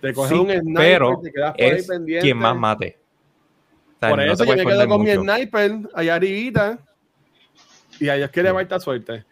Te 0.00 0.14
coges 0.14 0.30
Sí, 0.30 0.38
un 0.38 0.50
sniper, 0.50 0.74
pero 0.76 1.20
te 1.22 1.32
quedas 1.32 1.52
por 1.56 1.62
ahí 1.64 1.82
pendiente. 1.82 2.22
quien 2.26 2.36
más 2.36 2.56
mate. 2.56 2.98
O 3.96 3.98
sea, 4.00 4.08
Por 4.10 4.18
no 4.24 4.32
eso 4.32 4.44
yo 4.44 4.56
me 4.56 4.64
quedo 4.64 4.88
con 4.88 5.02
mi 5.02 5.10
sniper 5.12 5.72
allá 5.94 6.14
arribita. 6.14 6.78
Y 7.98 8.08
a 8.08 8.14
Dios 8.14 8.30
quiere 8.30 8.50
Sí. 8.50 8.54
falta 8.54 8.80
suerte. 8.80 9.24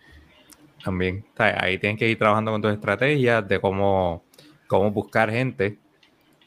También. 0.84 1.24
O 1.32 1.36
sea, 1.36 1.58
ahí 1.62 1.78
tienes 1.78 1.98
que 1.98 2.08
ir 2.08 2.18
trabajando 2.18 2.50
con 2.50 2.62
tus 2.62 2.72
estrategias 2.72 3.46
de 3.46 3.60
cómo, 3.60 4.24
cómo 4.66 4.90
buscar 4.90 5.30
gente. 5.30 5.78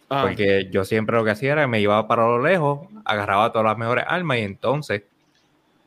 Ah, 0.09 0.23
Porque 0.23 0.69
yo 0.71 0.83
siempre 0.83 1.15
lo 1.15 1.23
que 1.23 1.31
hacía 1.31 1.53
era 1.53 1.67
me 1.67 1.79
iba 1.79 2.07
para 2.07 2.23
lo 2.23 2.41
lejos, 2.41 2.87
agarraba 3.03 3.51
todas 3.51 3.65
las 3.65 3.77
mejores 3.77 4.05
armas 4.07 4.37
y 4.37 4.41
entonces 4.41 5.03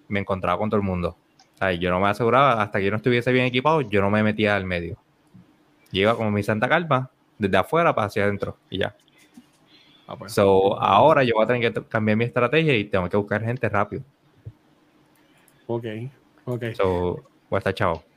me 0.09 0.21
encontraba 0.21 0.59
con 0.59 0.71
todo 0.71 0.81
el 0.81 0.87
mundo. 0.87 1.17
O 1.55 1.59
sea, 1.59 1.73
yo 1.73 1.91
no 1.91 2.01
me 2.01 2.09
aseguraba, 2.09 2.63
hasta 2.63 2.79
que 2.79 2.87
yo 2.87 2.91
no 2.91 2.97
estuviese 2.97 3.33
bien 3.33 3.47
equipado, 3.47 3.81
yo 3.83 4.01
no 4.01 4.11
me 4.11 4.23
metía 4.23 4.57
al 4.57 4.65
medio. 4.65 4.97
Iba 5.93 6.17
como 6.17 6.31
mi 6.31 6.43
santa 6.43 6.69
calma, 6.69 7.11
desde 7.39 7.57
afuera 7.57 7.95
para 7.95 8.07
hacia 8.07 8.25
adentro 8.25 8.57
y 8.71 8.79
ya. 8.79 8.97
ah, 10.07 10.17
pues. 10.17 10.33
So, 10.33 10.81
ahora 10.81 11.23
yo 11.23 11.35
voy 11.35 11.45
a 11.45 11.47
tener 11.47 11.73
que 11.73 11.83
cambiar 11.85 12.17
mi 12.17 12.25
estrategia 12.25 12.77
y 12.77 12.85
tengo 12.85 13.09
que 13.09 13.17
buscar 13.17 13.43
gente 13.43 13.69
rápido. 13.69 14.03
Ok, 15.67 15.85
ok. 16.47 16.65
So, 16.77 17.23
voy 17.51 17.57
a 17.57 17.59
estar 17.59 17.75
chavo. 17.75 18.08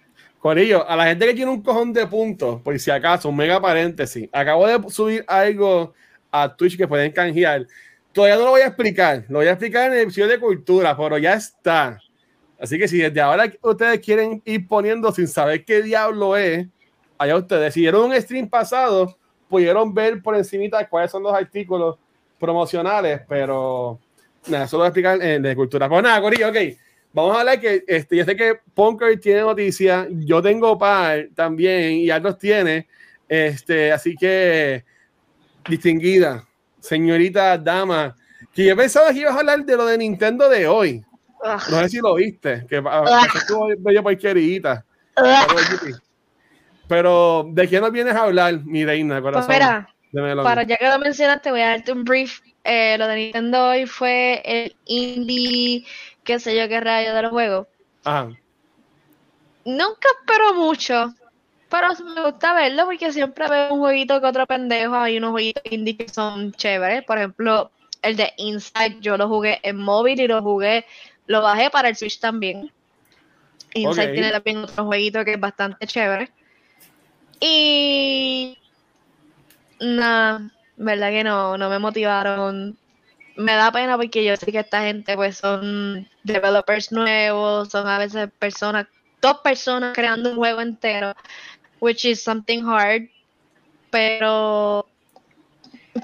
Corillo, 0.42 0.90
a 0.90 0.96
la 0.96 1.06
gente 1.06 1.28
que 1.28 1.36
tiene 1.36 1.52
un 1.52 1.62
cojón 1.62 1.94
de 1.94 2.08
puntos, 2.08 2.60
por 2.62 2.78
si 2.80 2.90
acaso, 2.90 3.30
un 3.30 3.36
mega 3.36 3.62
paréntesis, 3.62 4.28
acabo 4.32 4.66
de 4.66 4.90
subir 4.90 5.24
algo 5.28 5.94
a 6.32 6.56
Twitch 6.56 6.76
que 6.76 6.88
pueden 6.88 7.12
canjear. 7.12 7.68
Todavía 8.12 8.38
no 8.38 8.46
lo 8.46 8.50
voy 8.50 8.62
a 8.62 8.68
explicar, 8.68 9.24
lo 9.30 9.38
voy 9.38 9.48
a 9.48 9.52
explicar 9.52 9.92
en 9.92 9.98
el 9.98 10.00
episodio 10.00 10.30
de 10.30 10.40
cultura, 10.40 10.98
pero 10.98 11.20
ya 11.20 11.34
está. 11.36 12.00
Así 12.60 12.80
que 12.80 12.88
si 12.88 12.98
desde 12.98 13.22
ahora 13.22 13.54
ustedes 13.62 14.00
quieren 14.00 14.42
ir 14.44 14.68
poniendo 14.68 15.12
sin 15.12 15.28
saber 15.28 15.64
qué 15.64 15.84
diablo 15.84 16.36
es, 16.36 16.68
allá 17.20 17.36
ustedes. 17.36 17.76
Si 17.76 17.82
vieron 17.82 18.10
un 18.10 18.20
stream 18.20 18.50
pasado, 18.50 19.16
pudieron 19.48 19.94
ver 19.94 20.24
por 20.24 20.36
encima 20.36 20.84
cuáles 20.90 21.12
son 21.12 21.22
los 21.22 21.34
artículos 21.36 21.98
promocionales, 22.40 23.22
pero 23.30 24.00
nada, 24.48 24.66
eso 24.66 24.78
lo 24.78 24.80
voy 24.80 24.86
a 24.86 24.90
explicar 24.90 25.22
en 25.22 25.44
de 25.44 25.56
cultura. 25.56 25.88
Pues 25.88 26.02
nada, 26.02 26.20
Corillo, 26.20 26.50
ok. 26.50 26.58
Vamos 27.14 27.36
a 27.36 27.42
hablar 27.42 27.60
que 27.60 27.84
este, 27.88 28.16
yo 28.16 28.24
sé 28.24 28.36
que 28.36 28.60
Punker 28.74 29.20
tiene 29.20 29.42
noticias, 29.42 30.08
yo 30.12 30.42
tengo 30.42 30.78
par 30.78 31.28
también 31.36 31.94
y 31.94 32.10
Arnold 32.10 32.38
tiene. 32.38 32.88
Este, 33.28 33.92
así 33.92 34.16
que 34.16 34.84
distinguida, 35.68 36.46
señorita 36.80 37.58
dama, 37.58 38.16
que 38.54 38.66
yo 38.66 38.76
pensaba 38.76 39.12
que 39.12 39.20
ibas 39.20 39.36
a 39.36 39.40
hablar 39.40 39.66
de 39.66 39.78
lo 39.78 39.86
de 39.86 39.98
Nintendo 39.98 40.50
de 40.50 40.68
hoy. 40.68 41.04
No 41.44 41.60
sé 41.82 41.90
si 41.90 41.98
lo 41.98 42.16
viste, 42.16 42.66
que 42.70 42.84
estuvo 43.36 43.68
medio 43.80 44.04
porquerita. 44.04 44.86
Pero, 46.88 47.48
¿de 47.52 47.68
qué 47.68 47.80
nos 47.80 47.92
vienes 47.92 48.16
a 48.16 48.24
hablar, 48.24 48.64
mi 48.64 48.86
reina, 48.86 49.22
corazón? 49.22 49.48
Pues 49.48 50.36
para 50.44 50.64
ya 50.64 50.76
que 50.76 50.90
lo 50.90 51.00
mencionaste, 51.00 51.52
voy 51.52 51.62
a 51.62 51.70
darte 51.70 51.92
un 51.94 52.04
brief. 52.04 52.42
Eh, 52.64 52.98
lo 52.98 53.08
de 53.08 53.16
Nintendo 53.16 53.70
hoy 53.70 53.86
fue 53.86 54.42
el 54.44 54.76
indie, 54.86 55.86
qué 56.32 56.40
sé 56.40 56.56
yo, 56.56 56.68
qué 56.70 56.80
rayo 56.80 57.14
de 57.14 57.22
los 57.24 57.32
juegos. 57.32 57.68
Ajá. 58.06 58.30
Nunca 59.66 60.10
espero 60.20 60.54
mucho, 60.54 61.14
pero 61.70 61.90
me 62.16 62.24
gusta 62.24 62.54
verlo 62.54 62.86
porque 62.86 63.12
siempre 63.12 63.48
veo 63.48 63.74
un 63.74 63.80
jueguito 63.80 64.20
que 64.20 64.28
otro 64.28 64.48
pendejo. 64.48 64.96
Hay 64.96 65.18
unos 65.18 65.32
jueguitos 65.32 65.64
indie 65.70 65.98
que 65.98 66.10
son 66.10 66.52
chéveres. 66.54 67.04
Por 67.04 67.18
ejemplo, 67.18 67.70
el 68.02 68.16
de 68.16 68.34
Inside, 68.38 68.98
yo 69.02 69.18
lo 69.18 69.28
jugué 69.28 69.60
en 69.64 69.78
móvil 69.78 70.20
y 70.20 70.28
lo 70.28 70.42
jugué, 70.42 70.86
lo 71.28 71.42
bajé 71.42 71.70
para 71.70 71.90
el 71.90 71.96
Switch 71.96 72.20
también. 72.20 72.72
Inside 73.74 74.14
tiene 74.14 74.32
también 74.32 74.58
otro 74.58 74.86
jueguito 74.86 75.24
que 75.24 75.34
es 75.34 75.40
bastante 75.40 75.86
chévere. 75.86 76.32
Y 77.40 78.58
nada, 79.80 80.50
verdad 80.78 81.10
que 81.10 81.24
no, 81.24 81.58
no 81.58 81.70
me 81.70 81.80
motivaron. 81.80 82.78
Me 83.42 83.54
da 83.54 83.72
pena 83.72 83.98
porque 83.98 84.24
yo 84.24 84.36
sé 84.36 84.52
que 84.52 84.60
esta 84.60 84.82
gente 84.84 85.16
pues 85.16 85.38
son 85.38 86.08
developers 86.24 86.92
nuevos, 86.92 87.70
son 87.70 87.88
a 87.88 87.98
veces 87.98 88.30
personas, 88.38 88.88
dos 89.22 89.38
personas 89.40 89.94
creando 89.96 90.32
un 90.32 90.38
juego 90.38 90.62
entero 90.62 91.14
which 91.82 92.06
is 92.06 92.24
something 92.24 92.64
hard, 92.64 93.10
pero 93.90 94.88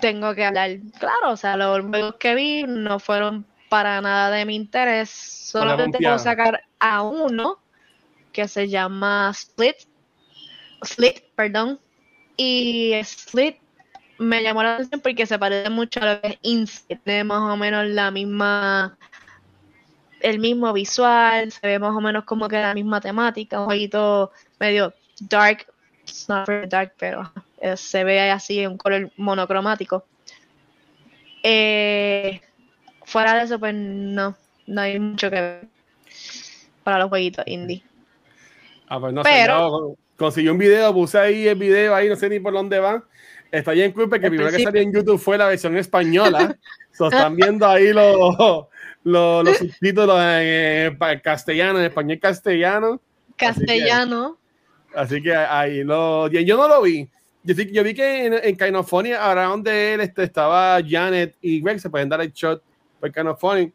tengo 0.01 0.35
que 0.35 0.43
hablar 0.43 0.77
claro, 0.99 1.31
o 1.31 1.37
sea, 1.37 1.55
los 1.55 1.85
juegos 1.85 2.15
que 2.15 2.35
vi 2.35 2.63
no 2.63 2.99
fueron 2.99 3.45
para 3.69 4.01
nada 4.01 4.31
de 4.31 4.45
mi 4.45 4.55
interés, 4.55 5.09
solamente 5.09 5.99
puedo 5.99 6.19
sacar 6.19 6.63
a 6.79 7.03
uno 7.03 7.59
que 8.33 8.47
se 8.47 8.67
llama 8.67 9.29
Split, 9.33 9.77
Split, 10.81 11.23
perdón, 11.35 11.79
y 12.35 12.93
Split 12.93 13.57
me 14.17 14.43
llamó 14.43 14.63
la 14.63 14.75
atención 14.75 15.01
porque 15.01 15.25
se 15.25 15.39
parece 15.39 15.69
mucho 15.69 15.99
a 16.01 16.13
lo 16.13 16.21
que 16.21 16.27
es 16.27 16.37
Inside, 16.41 16.99
tiene 17.03 17.23
más 17.23 17.41
o 17.51 17.57
menos 17.57 17.85
la 17.87 18.11
misma 18.11 18.97
el 20.21 20.39
mismo 20.39 20.73
visual, 20.73 21.51
se 21.51 21.67
ve 21.67 21.79
más 21.79 21.95
o 21.95 22.01
menos 22.01 22.23
como 22.23 22.47
que 22.47 22.59
la 22.59 22.73
misma 22.73 23.01
temática, 23.01 23.59
un 23.59 23.65
jueguito 23.65 24.31
medio 24.59 24.93
dark, 25.21 25.67
it's 26.03 26.27
not 26.27 26.47
very 26.47 26.67
dark, 26.67 26.93
pero 26.97 27.31
eh, 27.61 27.77
se 27.77 28.03
ve 28.03 28.31
así 28.31 28.59
en 28.59 28.71
un 28.71 28.77
color 28.77 29.11
monocromático. 29.17 30.05
Eh, 31.43 32.41
fuera 33.05 33.35
de 33.35 33.43
eso, 33.43 33.59
pues 33.59 33.73
no, 33.73 34.35
no 34.65 34.81
hay 34.81 34.99
mucho 34.99 35.29
que 35.29 35.41
ver 35.41 35.67
para 36.83 36.99
los 36.99 37.09
jueguitos 37.09 37.45
indie. 37.47 37.83
Ah, 38.87 38.99
pues 38.99 39.13
no 39.13 39.21
pero, 39.21 39.95
sé, 39.95 40.01
conseguí 40.17 40.47
un 40.47 40.57
video, 40.57 40.93
puse 40.93 41.19
ahí 41.19 41.47
el 41.47 41.57
video, 41.57 41.93
ahí 41.93 42.09
no 42.09 42.15
sé 42.15 42.29
ni 42.29 42.39
por 42.39 42.53
dónde 42.53 42.79
va. 42.79 43.03
Está 43.51 43.73
en 43.73 43.91
culpa 43.91 44.19
que 44.19 44.29
primero 44.29 44.51
que 44.51 44.63
salió 44.63 44.81
en 44.81 44.93
YouTube 44.93 45.19
fue 45.19 45.37
la 45.37 45.47
versión 45.47 45.77
española. 45.77 46.57
so, 46.91 47.07
están 47.07 47.35
viendo 47.35 47.65
ahí 47.65 47.93
los, 47.93 48.67
los, 49.03 49.57
subtítulos 49.57 50.19
en, 50.19 50.97
castellano, 51.23 51.79
en 51.79 51.85
español 51.85 52.19
castellano. 52.19 53.01
Castellano. 53.35 54.37
Así 54.93 55.21
que 55.21 55.35
ahí 55.35 55.83
lo. 55.83 56.27
Yo 56.29 56.57
no 56.57 56.67
lo 56.67 56.81
vi. 56.81 57.09
Yo, 57.43 57.53
yo 57.55 57.83
vi 57.83 57.93
que 57.93 58.25
en, 58.25 58.33
en 58.33 59.15
ahora 59.15 59.45
donde 59.45 59.93
él 59.93 60.01
este, 60.01 60.23
estaba 60.23 60.79
Janet 60.85 61.35
y 61.41 61.61
Greg, 61.61 61.79
se 61.79 61.89
pueden 61.89 62.09
dar 62.09 62.19
el 62.21 62.31
shot 62.31 62.61
por 62.99 63.11
Kainophony. 63.11 63.71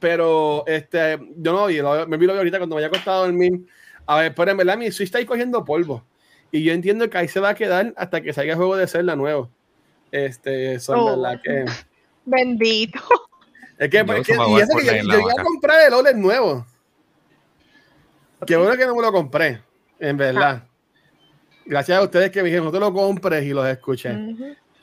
Pero 0.00 0.64
este, 0.66 1.18
yo 1.36 1.52
no 1.52 1.66
vi, 1.66 1.80
me 2.08 2.16
vi 2.16 2.26
lo 2.26 2.32
vi 2.32 2.38
ahorita 2.38 2.58
cuando 2.58 2.76
me 2.76 2.82
haya 2.82 2.90
costado 2.90 3.24
dormir. 3.24 3.66
A 4.06 4.20
ver, 4.20 4.34
pero 4.34 4.50
en 4.50 4.56
verdad 4.56 4.76
mi 4.76 4.90
Switch 4.90 5.06
está 5.06 5.18
ahí 5.18 5.24
cogiendo 5.24 5.64
polvo. 5.64 6.04
Y 6.50 6.62
yo 6.62 6.72
entiendo 6.72 7.08
que 7.10 7.18
ahí 7.18 7.28
se 7.28 7.40
va 7.40 7.50
a 7.50 7.54
quedar 7.54 7.92
hasta 7.96 8.20
que 8.20 8.32
salga 8.32 8.52
el 8.52 8.56
juego 8.56 8.76
de 8.76 8.86
Zelda 8.86 9.16
nuevo. 9.16 9.50
Este, 10.10 10.78
son 10.80 11.00
oh. 11.00 11.06
verdad 11.06 11.40
que. 11.42 11.64
Bendito. 12.24 13.00
Es 13.78 13.90
que, 13.90 14.04
porque, 14.04 14.32
y 14.32 14.60
eso 14.60 14.78
que 14.78 14.86
yo, 14.86 14.92
yo 14.92 15.20
iba 15.20 15.32
a 15.38 15.42
comprar 15.42 15.86
el 15.86 15.94
OLED 15.94 16.14
nuevo. 16.14 16.66
Qué 18.46 18.56
bueno 18.56 18.76
que 18.76 18.86
no 18.86 18.94
me 18.94 19.02
lo 19.02 19.12
compré, 19.12 19.62
en 19.98 20.16
verdad. 20.16 20.62
Gracias 21.64 21.98
a 21.98 22.02
ustedes 22.02 22.30
que 22.30 22.42
me 22.42 22.48
dijeron, 22.48 22.66
no 22.66 22.72
te 22.72 22.80
lo 22.80 22.92
compres 22.92 23.44
y 23.44 23.50
los 23.50 23.66
escuché. 23.66 24.14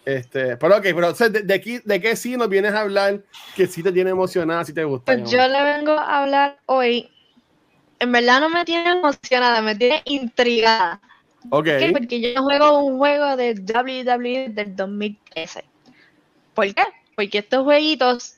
Este, 0.05 0.57
pero 0.57 0.77
ok, 0.77 0.83
pero 0.83 1.13
de, 1.13 1.53
aquí, 1.53 1.79
¿de 1.83 2.01
qué 2.01 2.15
sí 2.15 2.35
nos 2.35 2.49
vienes 2.49 2.73
a 2.73 2.81
hablar 2.81 3.21
que 3.55 3.67
sí 3.67 3.81
te 3.81 3.91
tiene 3.91 4.09
emocionada, 4.09 4.65
si 4.65 4.73
te 4.73 4.83
gusta? 4.83 5.13
Pues 5.13 5.31
yo 5.31 5.47
le 5.47 5.63
vengo 5.63 5.93
a 5.93 6.21
hablar 6.21 6.59
hoy. 6.65 7.09
En 7.99 8.11
verdad 8.11 8.41
no 8.41 8.49
me 8.49 8.65
tiene 8.65 8.91
emocionada, 8.91 9.61
me 9.61 9.75
tiene 9.75 10.01
intrigada. 10.05 10.99
Ok. 11.49 11.67
Porque 11.91 12.21
yo 12.21 12.41
juego 12.41 12.79
un 12.79 12.97
juego 12.97 13.35
de 13.35 13.53
WWE 13.53 14.49
del 14.49 14.75
2013. 14.75 15.63
¿Por 16.53 16.73
qué? 16.73 16.83
Porque 17.15 17.39
estos 17.39 17.63
jueguitos 17.63 18.37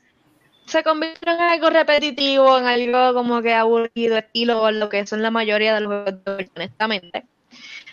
se 0.66 0.84
convirtieron 0.84 1.40
en 1.42 1.50
algo 1.50 1.70
repetitivo, 1.70 2.58
en 2.58 2.66
algo 2.66 3.14
como 3.14 3.42
que 3.42 3.54
aburrido, 3.54 4.18
estilo 4.18 4.72
lo 4.72 4.90
que 4.90 5.06
son 5.06 5.22
la 5.22 5.32
mayoría 5.32 5.76
de 5.76 5.82
los 5.82 5.88
juegos, 5.88 6.50
honestamente. 6.56 7.26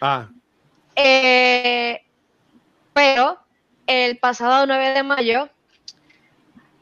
Ah. 0.00 0.28
Eh, 0.96 2.02
pero 2.92 3.38
el 3.86 4.18
pasado 4.18 4.66
9 4.66 4.90
de 4.90 5.02
mayo, 5.02 5.48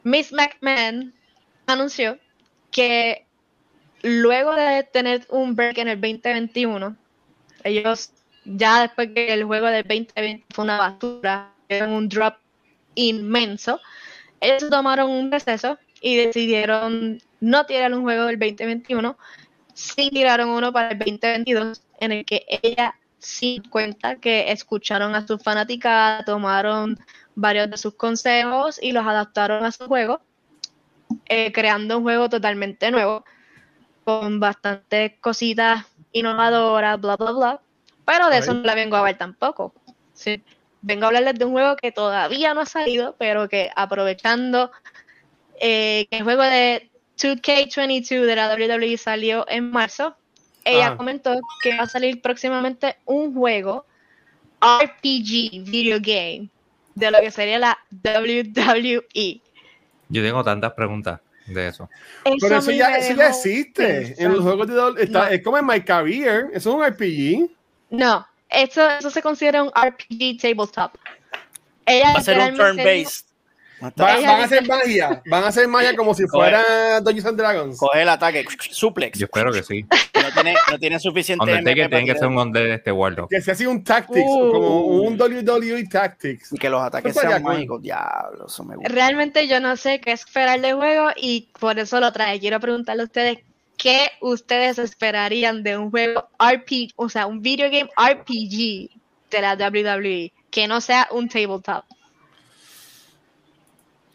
Miss 0.03 0.31
McMahon 0.31 1.13
anunció 1.67 2.17
que 2.71 3.25
luego 4.01 4.55
de 4.55 4.83
tener 4.83 5.25
un 5.29 5.55
break 5.55 5.77
en 5.77 5.89
el 5.89 6.01
2021, 6.01 6.95
ellos 7.63 8.11
ya 8.45 8.81
después 8.81 9.09
que 9.13 9.33
el 9.33 9.43
juego 9.43 9.67
del 9.67 9.83
2020 9.83 10.45
fue 10.49 10.63
una 10.63 10.77
basura, 10.77 11.53
era 11.69 11.87
un 11.87 12.09
drop 12.09 12.35
inmenso, 12.95 13.79
ellos 14.39 14.69
tomaron 14.69 15.11
un 15.11 15.31
receso 15.31 15.77
y 16.01 16.15
decidieron 16.17 17.21
no 17.39 17.65
tirar 17.65 17.93
un 17.93 18.01
juego 18.01 18.25
del 18.25 18.39
2021, 18.39 19.17
sí 19.73 20.09
tiraron 20.11 20.49
uno 20.49 20.73
para 20.73 20.89
el 20.89 20.99
2022 20.99 21.81
en 21.99 22.11
el 22.11 22.25
que 22.25 22.45
ella 22.47 22.95
sí 23.19 23.61
cuenta 23.69 24.15
que 24.15 24.51
escucharon 24.51 25.15
a 25.15 25.25
sus 25.25 25.41
fanáticas, 25.41 26.25
tomaron 26.25 26.99
varios 27.35 27.69
de 27.69 27.77
sus 27.77 27.93
consejos 27.93 28.79
y 28.81 28.91
los 28.91 29.05
adaptaron 29.05 29.63
a 29.63 29.71
su 29.71 29.85
juego, 29.85 30.21
eh, 31.27 31.51
creando 31.51 31.97
un 31.97 32.03
juego 32.03 32.29
totalmente 32.29 32.89
nuevo, 32.91 33.23
con 34.03 34.39
bastantes 34.39 35.13
cositas 35.21 35.85
innovadoras, 36.11 36.99
bla, 36.99 37.15
bla, 37.15 37.31
bla. 37.31 37.61
Pero 38.05 38.29
de 38.29 38.39
eso 38.39 38.53
no 38.53 38.63
la 38.63 38.75
vengo 38.75 38.95
a 38.95 39.01
ver 39.03 39.17
tampoco. 39.17 39.73
Sí 40.13 40.43
vengo 40.81 41.05
a 41.05 41.07
hablarles 41.07 41.35
de 41.35 41.45
un 41.45 41.51
juego 41.51 41.75
que 41.75 41.91
todavía 41.91 42.53
no 42.53 42.61
ha 42.61 42.65
salido, 42.65 43.15
pero 43.17 43.47
que 43.47 43.69
aprovechando 43.75 44.71
eh, 45.59 46.07
que 46.09 46.17
el 46.17 46.23
juego 46.23 46.43
de 46.43 46.89
2K22 47.17 48.25
de 48.25 48.35
la 48.35 48.53
WWE 48.53 48.97
salió 48.97 49.45
en 49.47 49.71
marzo, 49.71 50.15
ella 50.63 50.95
comentó 50.95 51.39
que 51.63 51.75
va 51.75 51.83
a 51.83 51.87
salir 51.87 52.21
próximamente 52.21 52.97
un 53.05 53.33
juego 53.33 53.85
RPG 54.61 55.63
video 55.65 55.97
game 55.99 56.49
de 56.93 57.11
lo 57.11 57.19
que 57.19 57.31
sería 57.31 57.57
la 57.57 57.77
WWE. 58.03 59.41
Yo 60.09 60.23
tengo 60.23 60.43
tantas 60.43 60.73
preguntas 60.73 61.19
de 61.47 61.67
eso. 61.67 61.89
Pero 62.23 62.57
eso 62.57 62.71
ya, 62.71 62.95
existe. 62.97 64.15
En 64.23 64.33
los 64.33 64.41
juegos 64.41 64.67
de 64.67 65.03
está, 65.03 65.31
es 65.31 65.41
como 65.41 65.57
en 65.57 65.65
My 65.65 65.81
Career, 65.81 66.49
eso 66.53 66.69
es 66.69 66.75
un 66.75 66.85
RPG. 66.85 67.60
No, 67.91 68.25
eso, 68.49 68.89
eso 68.89 69.09
se 69.11 69.21
considera 69.21 69.61
un 69.63 69.69
RPG 69.69 70.41
tabletop. 70.41 70.95
Ella 71.85 72.13
Va 72.13 72.19
a 72.19 72.21
ser 72.21 72.39
un 72.39 72.57
turn-based. 72.57 73.25
Va- 73.83 73.91
van 73.97 74.25
a 74.25 74.43
hacer 74.43 74.67
magia. 74.67 75.23
Van 75.25 75.43
a 75.43 75.47
hacer 75.47 75.67
magia 75.67 75.95
como 75.95 76.13
si 76.13 76.23
Coge. 76.27 76.37
fuera 76.51 77.01
Dungeons 77.01 77.25
and 77.25 77.37
Dragons. 77.37 77.77
Coge 77.79 78.03
el 78.03 78.09
ataque, 78.09 78.45
suplex. 78.69 79.17
Yo 79.17 79.25
espero 79.25 79.51
que 79.51 79.63
sí. 79.63 79.83
No 80.13 80.31
tiene, 80.35 80.55
no 80.71 80.77
tiene 80.77 80.99
suficiente. 80.99 81.43
Undertaker 81.43 81.89
tiene 81.89 82.05
que 82.05 82.13
ser 82.19 82.27
un 82.27 82.37
Undead 82.37 82.63
de 82.63 82.73
este 82.75 82.91
Warlock. 82.91 83.29
Que 83.31 83.41
se 83.41 83.51
hace 83.51 83.65
un 83.67 83.83
Tactics, 83.83 84.23
Uh. 84.23 84.51
como 84.51 84.85
un 84.85 85.19
WWE 85.19 85.87
Tactics. 85.89 86.53
Y 86.53 86.57
que 86.59 86.69
los 86.69 86.79
ataques 86.79 87.15
sean 87.15 87.41
cool. 87.41 87.53
mágicos. 87.53 87.81
Diablo, 87.81 88.45
eso 88.45 88.63
me 88.63 88.75
gusta. 88.75 88.93
Realmente 88.93 89.47
yo 89.47 89.59
no 89.59 89.75
sé 89.75 89.99
qué 89.99 90.11
esperar 90.11 90.61
del 90.61 90.75
juego 90.75 91.09
y 91.15 91.49
por 91.59 91.79
eso 91.79 91.99
lo 91.99 92.11
trae. 92.13 92.39
Quiero 92.39 92.59
preguntarle 92.59 93.01
a 93.01 93.05
ustedes 93.05 93.39
qué 93.81 94.11
ustedes 94.19 94.77
esperarían 94.77 95.63
de 95.63 95.75
un 95.75 95.89
juego 95.89 96.29
RPG, 96.37 96.91
o 96.95 97.09
sea, 97.09 97.25
un 97.25 97.41
video 97.41 97.67
game 97.71 97.89
RPG 97.97 98.91
de 99.31 99.41
la 99.41 99.55
WWE, 99.55 100.31
que 100.51 100.67
no 100.67 100.79
sea 100.81 101.07
un 101.11 101.27
tabletop. 101.27 101.83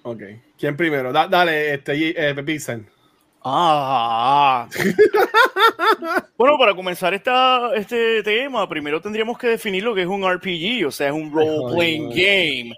Ok. 0.03 0.23
¿Quién 0.57 0.77
primero? 0.77 1.13
Da- 1.13 1.27
dale, 1.27 1.75
este, 1.75 2.11
eh. 2.11 2.85
Ah. 3.43 4.69
bueno, 6.37 6.57
para 6.59 6.75
comenzar 6.75 7.13
esta, 7.13 7.75
este 7.75 8.23
tema, 8.23 8.69
primero 8.69 9.01
tendríamos 9.01 9.37
que 9.37 9.49
definir 9.49 9.83
lo 9.83 9.97
que 9.97 10.03
es 10.03 10.07
un 10.07 10.23
RPG, 10.23 10.87
o 10.87 10.93
sea, 10.93 11.09
es 11.09 11.13
un 11.13 11.33
role-playing 11.33 12.11
game. 12.11 12.77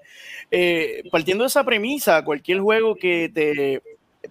Eh, 0.51 1.03
partiendo 1.13 1.45
de 1.45 1.49
esa 1.49 1.65
premisa, 1.65 2.25
cualquier 2.25 2.61
juego 2.61 2.95
que 2.95 3.31
te 3.33 3.83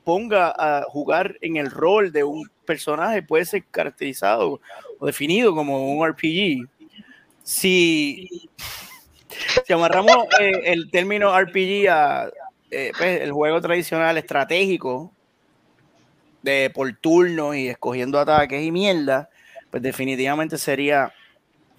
ponga 0.04 0.54
a 0.58 0.84
jugar 0.84 1.38
en 1.42 1.58
el 1.58 1.72
rol 1.72 2.12
de 2.12 2.24
un 2.24 2.50
personaje 2.66 3.22
puede 3.24 3.46
ser 3.46 3.63
caracterizado 3.72 4.60
o 5.00 5.06
definido 5.06 5.56
como 5.56 5.94
un 5.94 6.08
RPG. 6.08 6.68
Si, 7.44 8.30
si 9.66 9.74
amarramos 9.74 10.27
eh, 10.39 10.62
el 10.66 10.92
término 10.92 11.38
RPG 11.39 11.89
a 11.89 12.30
eh, 12.70 12.92
pues, 12.98 13.22
el 13.22 13.32
juego 13.32 13.62
tradicional 13.62 14.18
estratégico, 14.18 15.13
de 16.42 16.70
por 16.74 16.94
turno 16.94 17.54
y 17.54 17.68
escogiendo 17.68 18.20
ataques 18.20 18.63
y 18.63 18.72
mierda, 18.72 19.30
pues 19.70 19.84
definitivamente 19.84 20.58
sería 20.58 21.12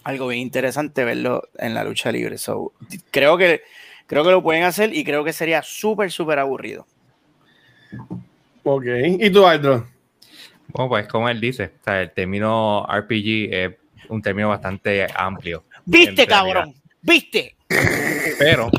algo 0.04 0.28
bien 0.28 0.42
interesante 0.42 1.04
verlo 1.04 1.42
en 1.58 1.74
la 1.74 1.84
lucha 1.84 2.12
libre. 2.12 2.36
Creo 3.10 3.36
que 3.36 3.62
creo 4.06 4.24
que 4.24 4.30
lo 4.30 4.42
pueden 4.42 4.64
hacer 4.64 4.94
y 4.94 5.04
creo 5.04 5.24
que 5.24 5.32
sería 5.32 5.62
súper, 5.62 6.10
súper 6.10 6.38
aburrido. 6.38 6.86
Ok. 8.64 8.84
¿Y 9.18 9.30
tú, 9.30 9.46
Aldro? 9.46 9.86
Bueno, 10.68 10.88
pues 10.90 11.08
como 11.08 11.28
él 11.28 11.40
dice, 11.40 11.72
o 11.80 11.84
sea, 11.84 12.02
el 12.02 12.10
término 12.12 12.86
RPG 12.86 13.52
es 13.52 13.76
un 14.08 14.20
término 14.22 14.48
bastante 14.50 15.06
amplio. 15.14 15.64
¿Viste, 15.86 16.26
cabrón? 16.26 16.74
¿Viste? 17.00 17.56
Pero 18.38 18.70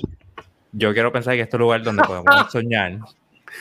yo 0.72 0.94
quiero 0.94 1.12
pensar 1.12 1.34
que 1.36 1.42
este 1.42 1.56
es 1.56 1.60
un 1.60 1.62
lugar 1.62 1.82
donde 1.82 2.04
podemos 2.04 2.30
soñar 2.52 3.00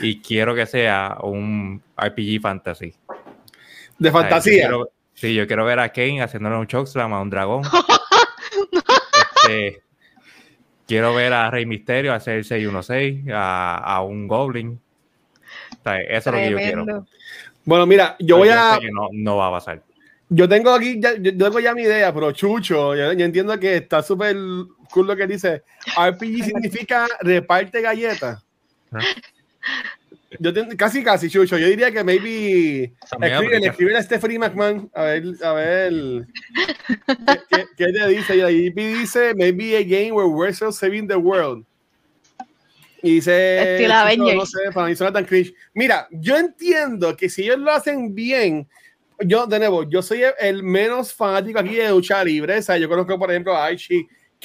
y 0.01 0.21
quiero 0.21 0.55
que 0.55 0.67
sea 0.67 1.17
un 1.23 1.83
RPG 1.97 2.41
fantasy. 2.43 2.95
De 3.99 4.11
fantasía. 4.13 4.53
yo 4.65 4.69
quiero- 4.69 4.91
sí, 5.15 5.35
yo 5.35 5.47
quiero 5.47 5.65
ver 5.65 5.79
a 5.79 5.89
Kane 5.91 6.23
haciéndole 6.23 6.57
un 6.57 6.67
chokeslam 6.67 7.13
a 7.15 7.23
un 7.23 7.31
dragón. 7.31 7.63
Este, 9.49 9.83
quiero 10.87 11.15
ver 11.15 11.33
a 11.33 11.51
Rey 11.51 11.65
Misterio 11.65 12.13
hacer 12.13 12.39
el 12.39 12.45
616 12.45 13.27
a, 13.33 13.77
a 13.77 14.03
un 14.03 14.27
Goblin. 14.29 14.81
Sea, 15.91 16.01
eso 16.01 16.31
es 16.31 16.35
lo 16.37 16.41
que 16.43 16.51
yo 16.51 16.57
quiero. 16.59 16.85
Tremendo. 16.85 17.07
Bueno, 17.65 17.87
mira, 17.87 18.17
yo 18.21 18.39
voy 18.39 18.49
Pero 18.49 18.61
a. 18.61 18.79
que 18.81 18.91
no, 18.91 19.09
no 19.13 19.37
va 19.37 19.49
a 19.49 19.51
pasar. 19.53 19.83
Yo 20.31 20.49
tengo 20.49 20.71
aquí, 20.75 21.01
ya, 21.01 21.15
yo 21.17 21.37
tengo 21.37 21.59
ya 21.61 21.75
mi 21.75 21.83
idea, 21.83 22.13
pero 22.13 22.33
Chucho, 22.33 22.95
yo, 22.95 23.13
yo 23.13 23.25
entiendo 23.25 23.59
que 23.59 23.77
está 23.77 24.03
súper 24.03 24.37
cool 24.91 25.07
lo 25.07 25.17
que 25.17 25.27
dice. 25.27 25.63
RPG 25.99 26.45
significa 26.45 27.07
reparte 27.23 27.81
galletas. 27.81 28.45
¿Ah? 28.93 29.01
Yo 30.39 30.53
ten- 30.53 30.77
casi, 30.77 31.03
casi, 31.03 31.31
Chucho. 31.31 31.57
Yo 31.57 31.67
diría 31.67 31.91
que 31.91 32.05
maybe 32.05 32.93
También 33.11 33.33
escribe, 33.33 33.57
aplica. 33.57 33.71
escribe 33.71 33.97
a 33.97 34.03
Stephanie 34.03 34.39
McMahon 34.39 34.91
a 34.95 35.03
ver, 35.05 35.25
a 35.43 35.53
ver 35.55 35.93
¿qué, 37.17 37.39
qué, 37.49 37.65
qué 37.79 37.87
te 37.93 38.09
dice. 38.09 38.37
Y 38.37 38.41
ahí 38.43 38.71
dice 38.71 39.35
maybe 39.35 39.77
a 39.79 39.83
game 39.83 40.13
where 40.13 40.29
we're 40.29 40.53
still 40.53 40.73
saving 40.73 41.09
the 41.09 41.17
world. 41.17 41.65
Y 43.03 43.15
dice, 43.17 43.75
Estilo 43.75 43.95
Avengers. 43.95 44.37
no 44.37 44.47
sé, 44.47 44.59
para 44.73 44.89
mí 44.89 44.97
suena 44.97 45.13
tan 45.13 45.25
cringe. 45.25 45.55
Mira, 45.75 46.09
yo 46.11 46.37
entiendo 46.37 47.17
que 47.17 47.29
si 47.29 47.45
ellos 47.45 47.59
lo 47.59 47.71
hacen 47.71 48.15
bien, 48.15 48.69
yo, 49.21 49.47
de 49.47 49.59
nuevo, 49.59 49.89
yo 49.89 50.03
soy 50.03 50.23
el, 50.23 50.33
el 50.41 50.63
menos 50.63 51.13
fanático 51.13 51.59
aquí 51.59 51.77
de 51.77 51.91
lucha 51.91 52.23
libre. 52.25 52.59
O 52.59 52.63
sea, 52.63 52.77
yo 52.77 52.89
conozco, 52.89 53.19
por 53.19 53.31
ejemplo, 53.31 53.57
a 53.57 53.71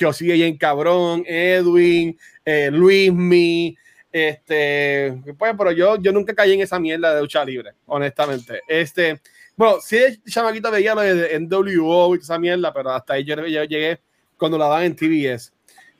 os 0.06 0.18
sigue 0.18 0.34
bien 0.34 0.58
cabrón, 0.58 1.24
Edwin, 1.28 2.18
eh, 2.44 2.70
Luismi, 2.72 3.78
este, 4.12 5.22
pues, 5.38 5.54
pero 5.58 5.72
yo, 5.72 5.98
yo 5.98 6.12
nunca 6.12 6.34
caí 6.34 6.54
en 6.54 6.62
esa 6.62 6.80
mierda 6.80 7.16
de 7.16 7.22
lucha 7.22 7.44
libre, 7.46 7.72
honestamente. 7.86 8.62
Este, 8.68 9.22
bueno, 9.56 9.78
sí, 9.82 9.98
chamaquito 10.28 10.72
veía 10.72 10.96
lo 10.96 11.02
de 11.02 11.40
NWO 11.40 12.16
y 12.16 12.20
esa 12.20 12.40
mierda, 12.40 12.74
pero 12.74 12.92
hasta 12.92 13.14
ahí 13.14 13.24
yo, 13.24 13.36
yo 13.48 13.64
llegué 13.64 14.00
cuando 14.38 14.58
la 14.58 14.66
daban 14.66 14.84
en 14.84 14.96
TBS. 14.96 15.54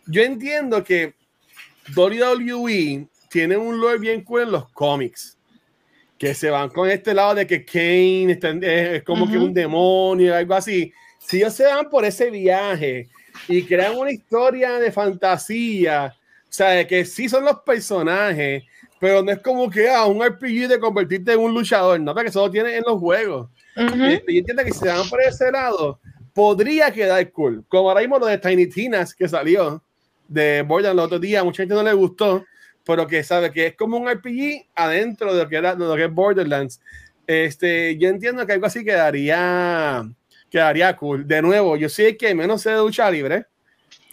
Yo 0.08 0.22
entiendo 0.22 0.84
que 0.84 1.16
WWE 1.96 3.08
tiene 3.30 3.58
un 3.58 3.80
lore 3.80 4.00
bien 4.00 4.24
cool 4.24 4.44
en 4.44 4.52
los 4.52 4.70
cómics 4.70 5.38
que 6.18 6.34
se 6.34 6.50
van 6.50 6.70
con 6.70 6.90
este 6.90 7.14
lado 7.14 7.36
de 7.36 7.46
que 7.46 7.66
Kane 7.66 8.32
está 8.32 8.52
es, 8.62 9.04
como 9.04 9.30
que 9.30 9.38
un 9.38 9.54
demonio, 9.54 10.34
algo 10.34 10.54
así. 10.54 10.94
Si 11.20 11.38
ellos 11.38 11.54
se 11.54 11.66
van 11.66 11.90
por 11.90 12.06
ese 12.06 12.30
viaje 12.30 13.10
y 13.48 13.64
crean 13.64 13.98
una 13.98 14.12
historia 14.12 14.80
de 14.80 14.92
fantasía, 14.92 16.16
o 16.44 16.46
sea, 16.48 16.70
de 16.70 16.88
que 16.88 17.04
sí 17.04 17.28
son 17.28 17.44
los 17.44 17.60
personajes, 17.62 18.64
pero 19.00 19.22
no 19.22 19.32
es 19.32 19.40
como 19.40 19.70
que 19.70 19.90
ah, 19.90 20.06
un 20.06 20.24
RPG 20.24 20.70
de 20.70 20.80
convertirte 20.80 21.34
en 21.34 21.40
un 21.40 21.54
luchador, 21.54 22.00
no, 22.00 22.14
porque 22.14 22.30
eso 22.30 22.46
lo 22.46 22.52
tienen 22.52 22.76
en 22.76 22.84
los 22.88 23.00
juegos. 23.00 23.50
Ujú. 23.76 24.06
Y 24.28 24.36
y 24.36 24.38
entiendo 24.38 24.64
que 24.64 24.72
si 24.72 24.80
se 24.80 24.88
van 24.88 25.10
por 25.10 25.22
ese 25.22 25.52
lado, 25.52 26.00
podría 26.34 26.92
quedar 26.92 27.30
cool. 27.32 27.66
Como 27.68 27.90
ahora 27.90 28.00
mismo 28.02 28.18
lo 28.18 28.28
de 28.28 28.38
Tiny 28.38 28.68
Tinas 28.68 29.14
que 29.14 29.28
salió 29.28 29.84
de 30.28 30.62
Borderlands 30.62 31.00
el 31.02 31.06
otro 31.06 31.20
día, 31.20 31.44
mucha 31.44 31.64
gente 31.64 31.76
no 31.76 31.84
le 31.84 31.94
gustó, 31.94 32.46
pero 32.86 33.08
que 33.08 33.24
sabe 33.24 33.52
que 33.52 33.68
es 33.68 33.76
como 33.76 33.98
un 33.98 34.10
RPG 34.10 34.68
adentro 34.76 35.34
de 35.34 35.44
lo 35.44 35.50
que, 35.50 35.56
era, 35.56 35.76
de 35.76 35.86
lo 35.86 35.96
que 35.96 36.06
es 36.06 36.12
Borderlands. 36.14 36.82
Este, 37.26 37.98
yo 37.98 38.10
entiendo 38.10 38.46
que 38.46 38.54
algo 38.54 38.66
así 38.66 38.84
quedaría, 38.84 40.04
quedaría 40.50 40.96
cool. 40.98 41.28
De 41.28 41.42
nuevo, 41.42 41.78
yo 41.78 41.88
sé 41.90 42.18
que 42.18 42.36
menos 42.36 42.62
sé 42.62 42.72
de 42.72 42.78
lucha 42.78 43.10
libre. 43.10 43.46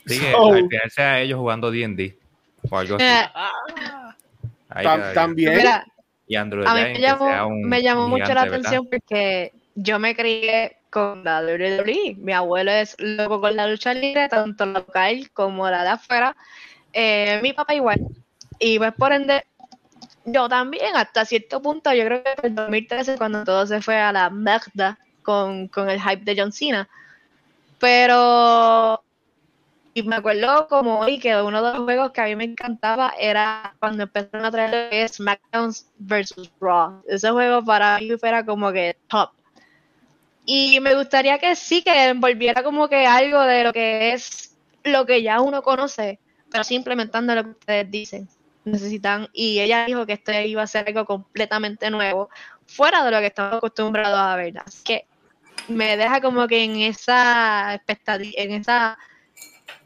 Sí, 0.07 0.19
que 0.21 0.31
So, 0.33 0.53
al 0.55 0.69
final 0.69 0.91
sea 0.91 1.21
ellos 1.21 1.39
jugando 1.39 1.71
D&D 1.71 2.17
o 2.71 2.79
algo 2.79 2.97
así. 2.97 3.05
Eh, 3.05 3.23
Ahí 4.69 4.87
tam- 4.87 4.97
quedaría. 4.97 5.15
también. 5.15 5.57
mira, 5.57 5.87
Y 6.27 6.37
Andrew 6.37 6.65
a 6.67 6.75
mí 6.75 6.81
me 6.81 6.93
que 6.93 7.01
llamó, 7.01 7.51
me 7.51 7.83
llamó 7.83 8.09
mucho 8.09 8.33
la 8.33 8.43
atención 8.43 8.87
porque 8.89 9.53
yo 9.75 9.99
me 9.99 10.15
crié 10.15 10.77
con 10.91 11.25
la 11.25 11.41
WWE. 11.41 12.17
Mi 12.19 12.33
abuelo 12.33 12.71
es 12.71 12.97
loco 12.99 13.41
con 13.41 13.57
la 13.57 13.67
lucha 13.67 13.95
libre, 13.95 14.29
tanto 14.29 14.67
local 14.67 15.31
como 15.33 15.69
la 15.71 15.83
de 15.83 15.89
afuera. 15.91 16.37
Eh, 16.93 17.41
mi 17.43 17.53
papá 17.53 17.75
igual. 17.75 18.01
Y 18.59 18.79
pues 18.79 18.93
por 18.95 19.13
ende, 19.13 19.45
yo 20.25 20.49
también, 20.49 20.97
hasta 20.97 21.25
cierto 21.25 21.63
punto, 21.63 21.93
yo 21.95 22.05
creo 22.05 22.23
que 22.23 22.31
en 22.31 22.47
el 22.47 22.55
2013, 22.55 23.17
cuando 23.17 23.45
todo 23.45 23.67
se 23.67 23.81
fue 23.81 23.97
a 23.97 24.13
la 24.13 24.31
merda 24.31 24.99
con, 25.23 25.69
con 25.69 25.89
el 25.89 26.01
hype 26.01 26.25
de 26.25 26.41
John 26.41 26.53
Cena. 26.53 26.89
Pero 27.79 29.03
y 29.93 30.03
me 30.05 30.17
acuerdo 30.17 30.69
como 30.69 31.01
hoy 31.01 31.19
que 31.19 31.35
uno 31.43 31.63
de 31.63 31.73
los 31.73 31.83
juegos 31.83 32.13
que 32.13 32.21
a 32.21 32.27
mí 32.27 32.37
me 32.37 32.45
encantaba 32.45 33.13
era 33.19 33.75
cuando 33.81 34.05
empezaron 34.05 34.47
a 34.47 34.51
traer 34.51 34.71
lo 34.71 34.91
que 34.91 35.03
es 35.03 35.13
SmackDown 35.17 35.73
vs. 35.99 36.53
Raw. 36.61 37.03
Ese 37.09 37.31
juego 37.31 37.65
para 37.65 37.99
mí 37.99 38.11
fuera 38.17 38.45
como 38.45 38.71
que 38.73 38.97
top. 39.09 39.31
Y 40.53 40.81
me 40.81 40.97
gustaría 40.97 41.39
que 41.39 41.55
sí, 41.55 41.81
que 41.81 42.09
envolviera 42.09 42.65
como 42.65 42.89
que 42.89 43.07
algo 43.07 43.41
de 43.43 43.63
lo 43.63 43.73
que 43.73 44.13
es 44.13 44.57
lo 44.83 45.07
que 45.07 45.23
ya 45.23 45.41
uno 45.41 45.63
conoce, 45.63 46.19
pero 46.51 46.65
sí 46.65 46.75
implementando 46.75 47.37
lo 47.37 47.45
que 47.45 47.51
ustedes 47.51 47.89
dicen. 47.89 48.29
Necesitan, 48.65 49.29
y 49.33 49.61
ella 49.61 49.87
dijo 49.87 50.07
que 50.07 50.15
esto 50.15 50.33
iba 50.33 50.61
a 50.61 50.67
ser 50.67 50.89
algo 50.89 51.05
completamente 51.05 51.89
nuevo, 51.89 52.31
fuera 52.67 53.05
de 53.05 53.13
lo 53.13 53.21
que 53.21 53.27
estamos 53.27 53.59
acostumbrados 53.59 54.19
a 54.19 54.35
ver. 54.35 54.59
Así 54.59 54.83
que 54.83 55.07
me 55.69 55.97
deja 55.97 56.21
como 56.21 56.49
que 56.49 56.65
en 56.65 56.79
esa 56.79 57.73
expectativa, 57.73 58.33
en 58.35 58.51
esa 58.51 58.99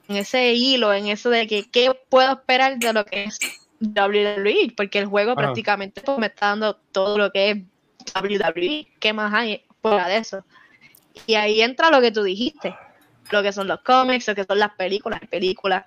en 0.08 0.16
ese 0.16 0.54
hilo, 0.54 0.94
en 0.94 1.08
eso 1.08 1.28
de 1.28 1.46
que 1.46 1.70
qué 1.70 1.92
puedo 2.08 2.32
esperar 2.32 2.78
de 2.78 2.90
lo 2.94 3.04
que 3.04 3.24
es 3.24 3.38
WWE, 3.82 4.72
porque 4.74 5.00
el 5.00 5.06
juego 5.08 5.34
prácticamente 5.34 6.00
pues, 6.00 6.16
me 6.16 6.28
está 6.28 6.46
dando 6.46 6.76
todo 6.90 7.18
lo 7.18 7.30
que 7.32 7.50
es 7.50 7.58
WWE, 8.14 8.88
¿qué 8.98 9.12
más 9.12 9.34
hay 9.34 9.62
fuera 9.90 10.08
de 10.08 10.16
eso? 10.16 10.44
Y 11.26 11.34
ahí 11.34 11.60
entra 11.60 11.90
lo 11.90 12.00
que 12.00 12.10
tú 12.10 12.22
dijiste, 12.22 12.74
lo 13.30 13.42
que 13.42 13.52
son 13.52 13.68
los 13.68 13.80
cómics, 13.82 14.26
lo 14.28 14.34
que 14.34 14.44
son 14.44 14.58
las 14.58 14.74
películas, 14.74 15.20
las 15.20 15.30
películas 15.30 15.84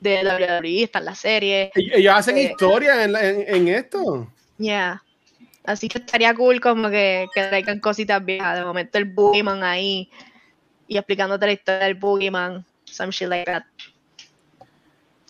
de 0.00 0.22
WWE, 0.24 0.82
están 0.84 1.04
las 1.04 1.18
series, 1.18 1.70
Ell- 1.74 1.92
Ellos 1.94 2.14
hacen 2.16 2.36
Eh. 2.38 2.42
historia 2.50 3.04
en, 3.04 3.16
en- 3.16 3.44
en 3.54 3.68
esto. 3.68 4.28
ya. 4.58 5.02
Así 5.64 5.88
que 5.88 5.98
estaría 5.98 6.34
cool 6.34 6.60
como 6.60 6.90
que, 6.90 7.28
que 7.32 7.40
traigan 7.44 7.78
cositas 7.78 8.24
viejas, 8.24 8.58
de 8.58 8.64
momento 8.64 8.98
el 8.98 9.04
Boogeyman 9.04 9.62
ahí 9.62 10.10
y 10.88 10.96
explicándote 10.98 11.46
la 11.46 11.52
historia 11.52 11.84
del 11.84 11.94
Boogeyman, 11.94 12.64
some 12.84 13.12
shit 13.12 13.28
like 13.28 13.44
that. 13.44 13.62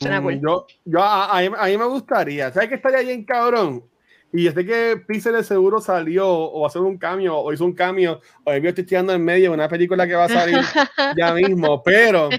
Suena 0.00 0.20
Mm, 0.20 0.24
cool. 0.24 0.40
Yo, 0.40 0.66
yo 0.86 1.02
a, 1.02 1.38
a 1.38 1.42
mí, 1.42 1.50
a 1.56 1.66
mí 1.66 1.76
me 1.76 1.84
gustaría. 1.84 2.50
¿Sabes 2.50 2.70
que 2.70 2.76
estaría 2.76 3.00
bien 3.00 3.24
cabrón? 3.24 3.84
Y 4.32 4.44
yo 4.44 4.52
sé 4.52 4.64
que 4.64 4.96
Pixel 5.06 5.34
de 5.34 5.44
seguro 5.44 5.80
salió 5.80 6.26
o 6.26 6.66
hacer 6.66 6.80
un 6.80 6.96
cambio 6.96 7.36
o 7.36 7.52
hizo 7.52 7.64
un 7.66 7.74
cambio 7.74 8.20
o 8.44 8.56
yo 8.56 8.68
estoy 8.70 8.84
tirando 8.84 9.12
en 9.12 9.22
medio 9.22 9.50
de 9.50 9.54
una 9.54 9.68
película 9.68 10.06
que 10.06 10.14
va 10.14 10.24
a 10.24 10.28
salir 10.28 10.56
ya 11.18 11.34
mismo. 11.34 11.82
Pero 11.82 12.30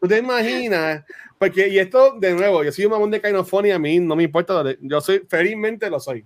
tú 0.00 0.08
te 0.08 0.18
imaginas, 0.18 1.04
porque 1.38 1.68
y 1.68 1.78
esto 1.78 2.18
de 2.18 2.32
nuevo, 2.32 2.64
yo 2.64 2.72
soy 2.72 2.86
un 2.86 2.92
mamón 2.92 3.10
de 3.10 3.20
Kainofón 3.20 3.66
y 3.66 3.70
a 3.70 3.78
mí 3.78 4.00
no 4.00 4.16
me 4.16 4.22
importa, 4.22 4.64
yo 4.80 5.00
soy 5.02 5.22
felizmente 5.28 5.90
lo 5.90 6.00
soy. 6.00 6.24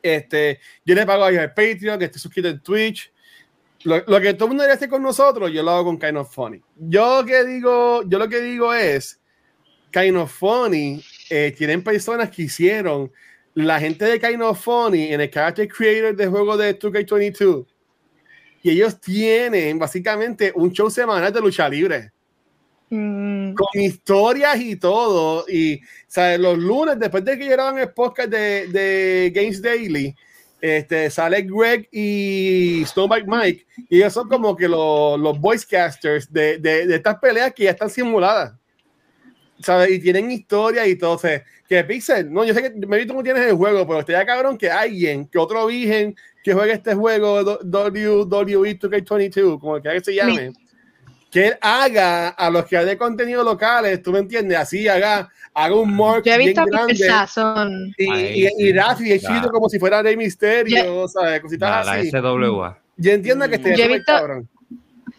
Este, 0.00 0.60
yo 0.84 0.94
le 0.94 1.04
pago 1.04 1.24
a 1.24 1.30
ellos 1.30 1.42
el 1.42 1.48
Patreon, 1.48 1.98
que 1.98 2.04
esté 2.04 2.18
suscrito 2.20 2.48
en 2.48 2.60
Twitch. 2.60 3.12
Lo, 3.82 3.98
lo 4.06 4.20
que 4.20 4.34
todo 4.34 4.44
el 4.44 4.50
mundo 4.50 4.62
debería 4.62 4.76
hacer 4.76 4.88
con 4.88 5.02
nosotros, 5.02 5.50
yo 5.52 5.62
lo 5.64 5.72
hago 5.72 5.86
con 5.86 5.98
Kind 5.98 6.18
of 6.18 6.32
Funny. 6.32 6.62
Yo 6.76 7.24
que 7.26 7.44
digo, 7.44 8.02
yo 8.06 8.18
lo 8.18 8.28
que 8.28 8.40
digo 8.40 8.72
es, 8.72 9.20
Kind 9.90 10.16
of 10.16 10.32
Funny, 10.32 11.02
eh, 11.30 11.54
tienen 11.56 11.82
personas 11.82 12.30
que 12.30 12.42
hicieron 12.42 13.10
la 13.56 13.80
gente 13.80 14.04
de 14.04 14.20
Kind 14.20 14.42
of 14.42 14.62
Funny 14.62 15.12
en 15.12 15.20
el 15.20 15.30
character 15.30 15.68
creator 15.68 16.14
de 16.14 16.26
juego 16.26 16.56
de 16.56 16.78
2K22. 16.78 17.66
Y 18.62 18.70
ellos 18.70 19.00
tienen 19.00 19.78
básicamente 19.78 20.52
un 20.54 20.72
show 20.72 20.88
semanal 20.88 21.32
de 21.32 21.40
lucha 21.40 21.68
libre 21.68 22.12
Mm, 22.90 23.54
con 23.54 23.82
historias 23.82 24.60
y 24.60 24.76
todo. 24.76 25.44
Y 25.48 25.80
¿sabes? 26.06 26.38
los 26.38 26.58
lunes, 26.58 26.98
después 26.98 27.24
de 27.24 27.38
que 27.38 27.48
graban 27.48 27.78
el 27.78 27.90
podcast 27.92 28.28
de, 28.28 28.68
de 28.68 29.32
Games 29.34 29.60
Daily, 29.60 30.14
este, 30.60 31.10
sale 31.10 31.42
Greg 31.42 31.88
y 31.90 32.84
Snowbike 32.86 33.26
Mike, 33.26 33.66
y 33.88 33.98
ellos 33.98 34.12
son 34.12 34.28
como 34.28 34.56
que 34.56 34.68
los, 34.68 35.18
los 35.18 35.38
voice 35.38 35.66
casters 35.68 36.32
de, 36.32 36.58
de, 36.58 36.86
de 36.86 36.96
estas 36.96 37.18
peleas 37.18 37.52
que 37.52 37.64
ya 37.64 37.70
están 37.70 37.90
simuladas. 37.90 38.54
¿Sabes? 39.60 39.90
Y 39.90 40.00
tienen 40.00 40.30
historia 40.30 40.86
y 40.86 40.96
todo. 40.96 41.12
O 41.12 41.18
sea, 41.18 41.42
que 41.68 41.82
Pixel, 41.84 42.32
no, 42.32 42.44
yo 42.44 42.54
sé 42.54 42.62
que 42.62 42.86
me 42.86 43.04
tú 43.06 43.14
no 43.14 43.22
tienes 43.22 43.42
el 43.46 43.54
juego, 43.54 43.86
pero 43.86 44.00
estaría 44.00 44.24
cabrón 44.24 44.56
que 44.56 44.70
alguien, 44.70 45.26
que 45.26 45.38
otro 45.38 45.66
virgen 45.66 46.14
que 46.42 46.52
juegue 46.54 46.72
este 46.72 46.94
juego 46.94 47.40
WWE 47.42 48.78
2K22, 48.78 49.58
como 49.58 49.82
que 49.82 50.00
se 50.00 50.14
llame, 50.14 50.52
que 51.30 51.48
él 51.48 51.58
haga 51.60 52.28
a 52.28 52.50
los 52.50 52.66
que 52.66 52.76
de 52.78 52.96
contenido 52.96 53.42
locales, 53.42 54.00
tú 54.02 54.12
me 54.12 54.20
entiendes, 54.20 54.56
así 54.56 54.86
haga, 54.86 55.28
haga 55.52 55.74
un 55.74 55.94
mark 55.96 56.22
Yo 56.24 56.32
he 56.34 56.38
bien 56.38 56.48
visto 56.50 56.60
a 56.62 56.66
grande. 56.66 56.94
Y, 57.98 58.10
Ahí, 58.10 58.32
y, 58.34 58.46
y 58.46 58.66
sí. 58.68 58.72
Rafi 58.72 59.12
es 59.12 59.22
chido 59.22 59.50
como 59.50 59.68
si 59.68 59.78
fuera 59.80 60.02
Rey 60.02 60.16
Misterio, 60.16 61.08
¿sabes? 61.08 61.40
Cositas 61.40 61.84
La, 61.84 61.94
la 61.96 62.00
así. 62.00 62.10
SWA. 62.10 62.78
Yo 62.96 63.10
entiendo 63.12 63.48
que 63.48 63.56
esté 63.56 63.70
Yo 63.70 63.74
he 63.74 63.78
súper 63.82 63.96
visto- 63.98 64.12
cabrón. 64.12 64.48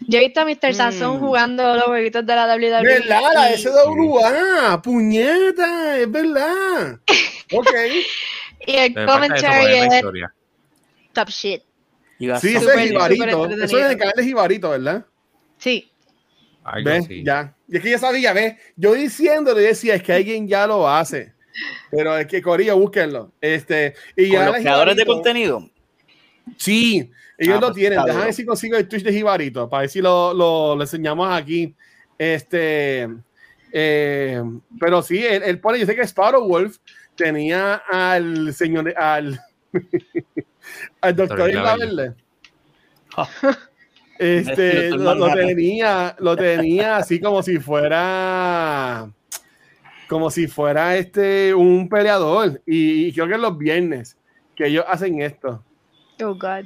Yo 0.07 0.19
he 0.19 0.21
visto 0.21 0.39
a 0.41 0.45
Mr. 0.45 0.73
Sazón 0.73 1.17
Mm. 1.17 1.19
jugando 1.19 1.75
los 1.75 1.83
jueguitos 1.83 2.25
de 2.25 2.35
la 2.35 2.47
WWE. 2.47 2.81
¿Verdad? 2.81 3.21
La 3.33 3.57
SWA, 3.57 4.81
puñeta, 4.81 5.97
es 5.99 6.09
verdad. 6.11 6.99
Ok. 7.53 7.67
Y 8.65 8.75
el 8.75 8.93
porque 8.93 9.05
commentary 9.05 9.73
es 9.75 10.01
top 11.13 11.29
shit. 11.29 11.61
Sí, 12.17 12.55
ese 12.55 12.55
es 12.57 12.89
Jibarito. 12.89 13.23
Eso 13.23 13.45
es 13.45 13.51
entretenido. 13.51 13.89
el 13.91 13.97
canal 13.97 14.13
de 14.17 14.23
Jibarito, 14.23 14.69
¿verdad? 14.71 15.05
Sí. 15.57 15.91
¿Ves? 16.83 17.07
Ya. 17.23 17.53
Y 17.67 17.77
es 17.77 17.83
que 17.83 17.91
ya 17.91 17.99
sabía, 17.99 18.33
¿ves? 18.33 18.55
Yo 18.75 18.93
diciéndole 18.93 19.61
decía, 19.61 19.93
es 19.95 20.03
que 20.03 20.11
alguien 20.13 20.47
ya 20.47 20.65
lo 20.65 20.89
hace. 20.89 21.33
Pero 21.91 22.17
es 22.17 22.27
que 22.27 22.41
Corillo, 22.41 22.77
búsquenlo. 22.77 23.31
Este, 23.39 23.93
y 24.15 24.33
con 24.33 24.45
los 24.45 24.55
creadores 24.57 24.95
de 24.95 25.05
contenido. 25.05 25.69
Sí, 26.57 27.11
ellos 27.37 27.57
Ah, 27.57 27.61
lo 27.61 27.67
pues, 27.67 27.77
tienen. 27.77 28.03
Déjame 28.03 28.25
ver 28.25 28.33
si 28.33 28.45
consigo 28.45 28.77
el 28.77 28.87
Twitch 28.87 29.03
de 29.03 29.13
Jibarito, 29.13 29.69
para 29.69 29.81
ver 29.81 29.89
si 29.89 30.01
lo, 30.01 30.33
lo, 30.33 30.75
lo 30.75 30.81
enseñamos 30.81 31.31
aquí. 31.31 31.75
Este, 32.17 33.07
eh, 33.71 34.41
pero 34.79 35.01
sí, 35.01 35.23
él, 35.23 35.43
él 35.43 35.59
pone, 35.59 35.79
yo 35.79 35.85
sé 35.85 35.95
que 35.95 36.01
Sparrow 36.01 36.47
Wolf 36.47 36.77
tenía 37.15 37.75
al 37.75 38.53
señor, 38.53 38.93
al, 38.97 39.39
al 41.01 41.15
doctor 41.15 41.49
Isla. 41.49 42.15
Este, 44.19 44.89
Doctor 44.89 45.17
lo, 45.17 45.33
tenía, 45.33 46.15
lo 46.17 46.35
tenía 46.35 46.97
así 46.97 47.19
como 47.19 47.43
si 47.43 47.59
fuera, 47.59 49.11
como 50.09 50.31
si 50.31 50.47
fuera 50.47 50.97
este 50.97 51.53
un 51.53 51.87
peleador. 51.87 52.61
Y, 52.65 53.05
y 53.05 53.13
creo 53.13 53.27
que 53.27 53.35
es 53.35 53.39
los 53.39 53.57
viernes 53.57 54.17
que 54.55 54.67
ellos 54.67 54.85
hacen 54.87 55.21
esto. 55.21 55.63
Oh, 56.23 56.33
God. 56.33 56.65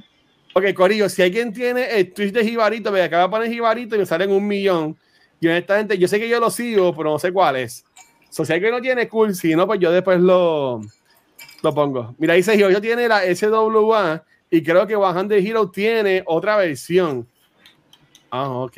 Ok, 0.53 0.73
Corillo, 0.73 1.07
si 1.07 1.21
alguien 1.21 1.53
tiene 1.53 1.97
el 1.97 2.11
Twitch 2.13 2.33
de 2.33 2.43
Jibarito, 2.43 2.91
me 2.91 3.01
acaba 3.01 3.23
de 3.23 3.29
poner 3.29 3.49
Jibarito 3.49 3.95
y 3.95 3.99
me 3.99 4.05
salen 4.05 4.31
un 4.31 4.45
millón. 4.45 4.97
Y 5.39 5.47
honestamente, 5.47 5.97
yo 5.97 6.07
sé 6.07 6.19
que 6.19 6.27
yo 6.27 6.39
lo 6.39 6.51
sigo, 6.51 6.93
pero 6.95 7.11
no 7.11 7.19
sé 7.19 7.31
cuál 7.31 7.55
es. 7.55 7.85
So, 8.29 8.45
si 8.45 8.53
alguien 8.53 8.71
no 8.71 8.81
tiene 8.81 9.07
cool, 9.07 9.33
si 9.33 9.55
no, 9.55 9.65
pues 9.65 9.79
yo 9.79 9.91
después 9.91 10.19
lo, 10.19 10.81
lo 11.61 11.73
pongo. 11.73 12.15
Mira, 12.17 12.33
dice 12.33 12.57
yo 12.57 12.81
tiene 12.81 13.07
la 13.07 13.23
SWA 13.33 14.23
y 14.49 14.61
creo 14.61 14.85
que 14.85 14.95
100 14.95 15.31
Hero 15.31 15.69
tiene 15.71 16.23
otra 16.25 16.57
versión. 16.57 17.27
Ah, 18.29 18.49
ok. 18.49 18.77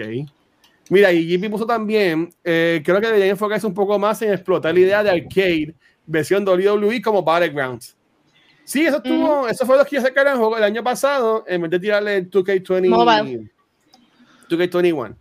Mira, 0.89 1.11
y 1.11 1.27
Jimmy 1.27 1.49
puso 1.49 1.65
también, 1.65 2.33
eh, 2.43 2.81
creo 2.85 2.99
que 2.99 3.07
deberían 3.07 3.29
enfocarse 3.29 3.65
un 3.65 3.73
poco 3.73 3.97
más 3.97 4.21
en 4.21 4.33
explotar 4.33 4.73
la 4.73 4.79
idea 4.79 5.03
de 5.03 5.09
arcade, 5.09 5.73
versión 6.05 6.47
WWE 6.47 7.01
como 7.01 7.23
Battlegrounds. 7.23 7.95
Sí, 8.65 8.85
eso 8.85 8.97
estuvo, 8.97 9.47
eso 9.47 9.65
fue 9.65 9.77
lo 9.77 9.85
que 9.85 9.99
sacaron 9.99 10.33
el 10.33 10.39
juego 10.39 10.57
el 10.57 10.63
año 10.63 10.83
pasado, 10.83 11.43
en 11.47 11.61
vez 11.61 11.71
de 11.71 11.79
tirarle 11.79 12.17
el 12.17 12.29
2K20, 12.29 12.89
Mobile. 12.89 13.51
2K21. 14.49 15.15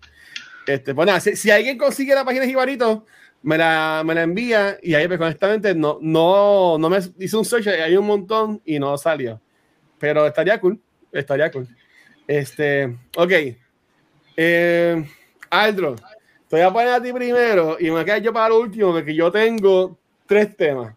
Este, 0.67 0.95
pues 0.95 1.07
nada, 1.07 1.21
si, 1.21 1.35
si 1.35 1.51
alguien 1.51 1.77
consigue 1.77 2.15
la 2.15 2.25
página 2.25 2.43
de 2.43 2.49
Jibarito, 2.49 3.05
me 3.43 3.59
la, 3.59 4.03
me 4.05 4.15
la 4.15 4.23
envía 4.23 4.79
y 4.81 4.95
ahí, 4.95 5.09
pues 5.09 5.21
honestamente, 5.21 5.75
no, 5.75 5.99
no, 6.01 6.79
no 6.79 6.89
me 6.89 6.99
hice 7.19 7.37
un 7.37 7.45
search, 7.45 7.67
hay 7.67 7.97
un 7.97 8.07
montón 8.07 8.63
y 8.65 8.79
no 8.79 8.97
salió. 8.97 9.41
Pero 9.99 10.27
estaría 10.27 10.61
cool, 10.61 10.81
estaría 11.11 11.51
cool. 11.51 11.69
Este, 12.27 12.97
ok. 13.17 13.33
Eh, 14.37 15.05
Aldro, 15.51 15.97
te 16.49 16.57
voy 16.57 16.61
a 16.61 16.73
poner 16.73 16.89
a 16.89 17.03
ti 17.03 17.13
primero 17.13 17.77
y 17.79 17.85
me 17.85 17.91
voy 17.91 18.01
a 18.01 18.05
quedar 18.05 18.23
yo 18.23 18.33
para 18.33 18.47
el 18.47 18.53
último 18.53 18.93
porque 18.93 19.15
yo 19.15 19.31
tengo 19.31 19.99
tres 20.27 20.57
temas 20.57 20.95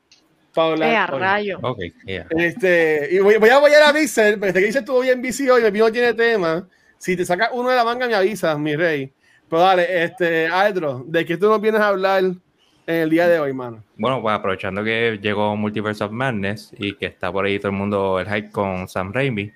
para 0.55 0.71
hablar. 0.71 0.89
Eh, 0.89 0.97
a 0.97 1.13
hoy. 1.13 1.19
rayo. 1.19 1.59
Ok, 1.61 1.79
yeah. 2.05 2.25
Este, 2.31 3.09
y 3.11 3.19
voy, 3.19 3.37
voy 3.37 3.49
a 3.49 3.57
apoyar 3.57 3.83
a 3.83 3.93
Pixel, 3.93 4.39
pero 4.39 4.47
este 4.47 4.59
que 4.61 4.65
dice 4.65 4.79
estuvo 4.79 5.01
bien 5.01 5.21
vicio 5.21 5.59
y 5.59 5.61
me 5.61 5.71
no 5.71 5.91
tiene 5.91 6.13
tema. 6.13 6.67
Si 6.97 7.15
te 7.15 7.25
sacas 7.25 7.49
uno 7.53 7.69
de 7.69 7.75
la 7.75 7.83
manga, 7.83 8.07
me 8.07 8.15
avisas, 8.15 8.57
mi 8.57 8.75
rey. 8.75 9.13
Pero 9.49 9.61
dale, 9.61 10.03
este, 10.03 10.47
Aldro, 10.47 11.03
¿de 11.05 11.25
qué 11.25 11.37
tú 11.37 11.47
nos 11.47 11.61
vienes 11.61 11.81
a 11.81 11.89
hablar 11.89 12.23
en 12.23 12.95
el 12.95 13.09
día 13.09 13.27
de 13.27 13.39
hoy, 13.39 13.53
mano? 13.53 13.83
Bueno, 13.97 14.21
pues 14.21 14.33
aprovechando 14.33 14.83
que 14.83 15.19
llegó 15.21 15.55
Multiverse 15.55 16.03
of 16.03 16.11
Madness 16.11 16.71
y 16.77 16.95
que 16.95 17.05
está 17.05 17.31
por 17.31 17.45
ahí 17.45 17.59
todo 17.59 17.69
el 17.69 17.77
mundo 17.77 18.19
el 18.19 18.27
hype 18.27 18.49
con 18.49 18.87
Sam 18.87 19.13
Raimi, 19.13 19.51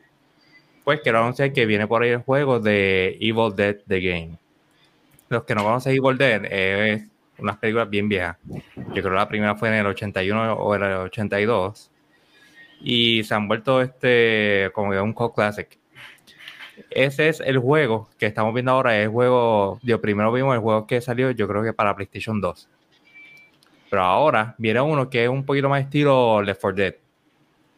pues 0.84 1.00
quiero 1.02 1.20
anunciar 1.20 1.54
que 1.54 1.66
viene 1.66 1.88
por 1.88 2.04
ahí 2.04 2.10
el 2.10 2.20
juego 2.20 2.60
de 2.60 3.18
Evil 3.20 3.56
Dead 3.56 3.78
The 3.88 4.02
Game. 4.02 4.38
Los 5.30 5.44
que 5.44 5.56
no 5.56 5.64
conocen 5.64 5.94
Evil 5.94 6.18
Dead 6.18 6.46
es 6.46 7.04
unas 7.42 7.58
películas 7.58 7.90
bien 7.90 8.10
viejas. 8.10 8.38
Yo 8.76 9.02
creo 9.02 9.04
que 9.04 9.10
la 9.10 9.28
primera 9.28 9.56
fue 9.56 9.70
en 9.70 9.76
el 9.76 9.86
81 9.86 10.54
o 10.54 10.76
en 10.76 10.84
el 10.84 10.94
82 10.94 11.92
y 12.82 13.24
se 13.24 13.34
han 13.36 13.48
vuelto 13.48 13.82
este 13.82 14.72
como 14.74 14.90
un 15.02 15.14
cult 15.14 15.36
classic. 15.36 15.78
Ese 16.90 17.30
es 17.30 17.40
el 17.42 17.58
juego 17.60 18.10
que 18.18 18.26
estamos 18.26 18.54
viendo 18.54 18.72
ahora. 18.72 18.98
Es 18.98 19.06
el 19.06 19.12
juego, 19.12 19.80
yo 19.84 20.00
primero 20.02 20.32
vimos 20.32 20.56
el 20.56 20.62
juego 20.62 20.88
que 20.88 21.02
salió, 21.02 21.32
yo 21.32 21.48
creo 21.48 21.64
que 21.64 21.74
para 21.74 21.96
PlayStation 21.96 22.40
2. 22.40 22.70
Pero 23.90 24.04
ahora 24.04 24.56
viene 24.58 24.82
uno 24.82 25.10
que 25.10 25.24
es 25.24 25.30
un 25.30 25.46
poquito 25.46 25.68
más 25.68 25.82
estilo 25.82 26.42
Left 26.42 26.62
4 26.62 26.76
Dead. 26.76 26.96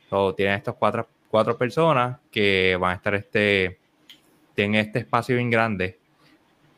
So, 0.10 0.36
tienen 0.36 0.56
estas 0.56 0.76
cuatro, 0.76 1.08
cuatro 1.30 1.58
personas 1.58 2.20
que 2.30 2.78
van 2.80 2.92
a 2.92 2.96
estar 2.96 3.16
este. 3.16 3.80
Tienen 4.54 4.76
este 4.82 5.00
espacio 5.00 5.38
bien 5.38 5.50
grande 5.50 5.98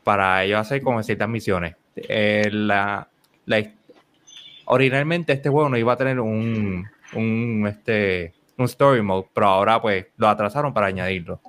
para 0.04 0.44
ellos 0.44 0.60
hacer 0.60 0.82
como 0.82 1.02
ciertas 1.02 1.28
misiones. 1.28 1.74
Eh, 1.96 2.48
la, 2.52 3.08
la- 3.46 3.70
originalmente 4.66 5.32
este 5.32 5.48
juego 5.48 5.68
no 5.68 5.76
iba 5.76 5.92
a 5.92 5.96
tener 5.96 6.20
un, 6.20 6.86
un, 7.14 7.66
este, 7.68 8.32
un 8.56 8.64
story 8.66 9.02
mode, 9.02 9.26
pero 9.34 9.46
ahora 9.48 9.80
pues 9.80 10.06
lo 10.16 10.28
atrasaron 10.28 10.72
para 10.74 10.86
añadirlo. 10.86 11.40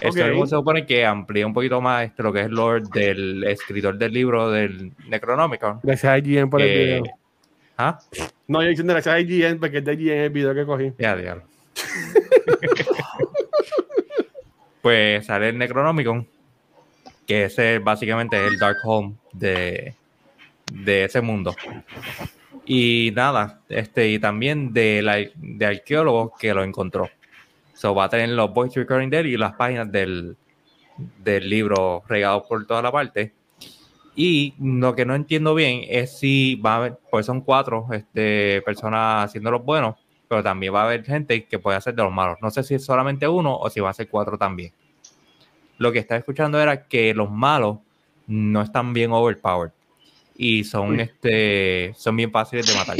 El 0.00 0.08
Ok. 0.08 0.16
story 0.16 0.34
mode 0.36 0.48
se 0.48 0.56
supone 0.56 0.86
que 0.86 1.04
amplía 1.04 1.46
un 1.46 1.52
poquito 1.52 1.80
más 1.80 2.04
este, 2.04 2.22
lo 2.22 2.32
que 2.32 2.40
es 2.40 2.46
el 2.46 2.52
lore 2.52 2.84
del 2.94 3.44
escritor 3.44 3.98
del 3.98 4.12
libro 4.12 4.50
del 4.50 4.92
Necronomicon. 5.08 5.80
Gracias 5.82 6.10
a 6.12 6.18
IGN 6.18 6.48
por 6.48 6.62
el 6.62 6.68
video. 7.02 7.14
¿Ah? 7.76 7.98
No, 8.46 8.62
yo 8.62 8.68
diciendo 8.68 8.92
gracias 8.92 9.14
a 9.14 9.20
IGN 9.20 9.58
porque 9.58 9.78
es 9.78 9.84
de 9.84 9.94
IGN 9.94 10.08
el 10.18 10.30
video 10.30 10.54
que 10.54 10.64
cogí. 10.64 10.92
Ya, 10.98 11.16
diablo. 11.16 11.42
pues 14.82 15.26
sale 15.26 15.48
el 15.50 15.58
Necronomicon, 15.58 16.26
que 17.26 17.44
ese 17.44 17.78
básicamente 17.78 18.46
el 18.46 18.58
Dark 18.58 18.78
Home 18.84 19.14
de, 19.32 19.94
de 20.72 21.04
ese 21.04 21.20
mundo. 21.20 21.54
Y 22.64 23.12
nada, 23.14 23.60
este, 23.68 24.08
y 24.08 24.18
también 24.18 24.72
de, 24.72 25.02
la, 25.02 25.16
de 25.34 25.66
arqueólogos 25.66 26.32
que 26.38 26.54
lo 26.54 26.62
encontró. 26.62 27.10
So 27.74 27.94
va 27.94 28.04
a 28.04 28.08
tener 28.08 28.28
los 28.30 28.52
voice 28.52 28.78
recording 28.78 29.10
de 29.10 29.20
él 29.20 29.26
y 29.26 29.36
las 29.36 29.54
páginas 29.54 29.90
del, 29.90 30.36
del 31.18 31.48
libro 31.48 32.02
regados 32.08 32.44
por 32.46 32.66
toda 32.66 32.82
la 32.82 32.92
parte. 32.92 33.32
Y 34.14 34.54
lo 34.60 34.94
que 34.94 35.06
no 35.06 35.14
entiendo 35.14 35.54
bien 35.54 35.82
es 35.88 36.18
si 36.18 36.56
va 36.56 36.74
a 36.74 36.76
haber, 36.76 36.98
pues 37.10 37.26
son 37.26 37.40
cuatro 37.40 37.88
este, 37.92 38.62
personas 38.62 39.24
haciendo 39.24 39.50
los 39.50 39.64
buenos, 39.64 39.96
pero 40.28 40.42
también 40.42 40.74
va 40.74 40.82
a 40.82 40.84
haber 40.84 41.04
gente 41.04 41.44
que 41.46 41.58
puede 41.58 41.78
hacer 41.78 41.94
de 41.94 42.02
los 42.02 42.12
malos. 42.12 42.38
No 42.42 42.50
sé 42.50 42.62
si 42.62 42.74
es 42.74 42.84
solamente 42.84 43.26
uno 43.26 43.56
o 43.56 43.70
si 43.70 43.80
va 43.80 43.90
a 43.90 43.94
ser 43.94 44.08
cuatro 44.08 44.36
también. 44.36 44.72
Lo 45.82 45.90
que 45.90 45.98
estaba 45.98 46.20
escuchando 46.20 46.60
era 46.60 46.86
que 46.86 47.12
los 47.12 47.28
malos 47.28 47.78
no 48.28 48.62
están 48.62 48.92
bien 48.92 49.10
overpowered 49.10 49.72
y 50.36 50.62
son, 50.62 51.00
este, 51.00 51.92
son 51.96 52.14
bien 52.14 52.30
fáciles 52.30 52.68
de 52.68 52.74
matar. 52.76 52.96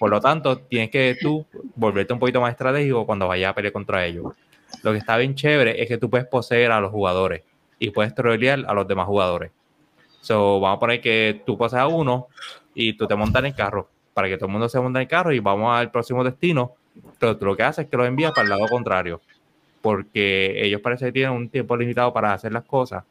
Por 0.00 0.10
lo 0.10 0.20
tanto, 0.20 0.58
tienes 0.58 0.90
que 0.90 1.16
tú 1.20 1.46
volverte 1.76 2.12
un 2.12 2.18
poquito 2.18 2.40
más 2.40 2.50
estratégico 2.50 3.06
cuando 3.06 3.28
vayas 3.28 3.52
a 3.52 3.54
pelear 3.54 3.72
contra 3.72 4.04
ellos. 4.04 4.32
Lo 4.82 4.90
que 4.90 4.98
está 4.98 5.16
bien 5.16 5.36
chévere 5.36 5.80
es 5.80 5.86
que 5.86 5.96
tú 5.96 6.10
puedes 6.10 6.26
poseer 6.26 6.72
a 6.72 6.80
los 6.80 6.90
jugadores 6.90 7.42
y 7.78 7.90
puedes 7.90 8.12
trolear 8.16 8.64
a 8.66 8.74
los 8.74 8.88
demás 8.88 9.06
jugadores. 9.06 9.52
So, 10.20 10.58
vamos 10.58 10.78
a 10.78 10.80
poner 10.80 11.00
que 11.00 11.40
tú 11.46 11.56
pases 11.56 11.78
a 11.78 11.86
uno 11.86 12.26
y 12.74 12.94
tú 12.94 13.06
te 13.06 13.14
montas 13.14 13.38
en 13.42 13.46
el 13.46 13.54
carro 13.54 13.88
para 14.12 14.26
que 14.26 14.36
todo 14.36 14.46
el 14.46 14.52
mundo 14.52 14.68
se 14.68 14.80
monte 14.80 14.98
en 14.98 15.02
el 15.02 15.08
carro 15.08 15.32
y 15.32 15.38
vamos 15.38 15.72
al 15.72 15.92
próximo 15.92 16.24
destino. 16.24 16.72
Pero 17.20 17.36
tú 17.36 17.44
lo 17.44 17.56
que 17.56 17.62
haces 17.62 17.84
es 17.84 17.90
que 17.92 17.96
los 17.96 18.08
envías 18.08 18.32
para 18.32 18.42
el 18.42 18.48
lado 18.48 18.66
contrario 18.66 19.20
porque 19.80 20.64
ellos 20.64 20.80
parece 20.80 21.06
que 21.06 21.12
tienen 21.12 21.32
un 21.32 21.48
tiempo 21.48 21.76
limitado 21.76 22.12
para 22.12 22.32
hacer 22.32 22.52
las 22.52 22.64
cosas. 22.64 23.04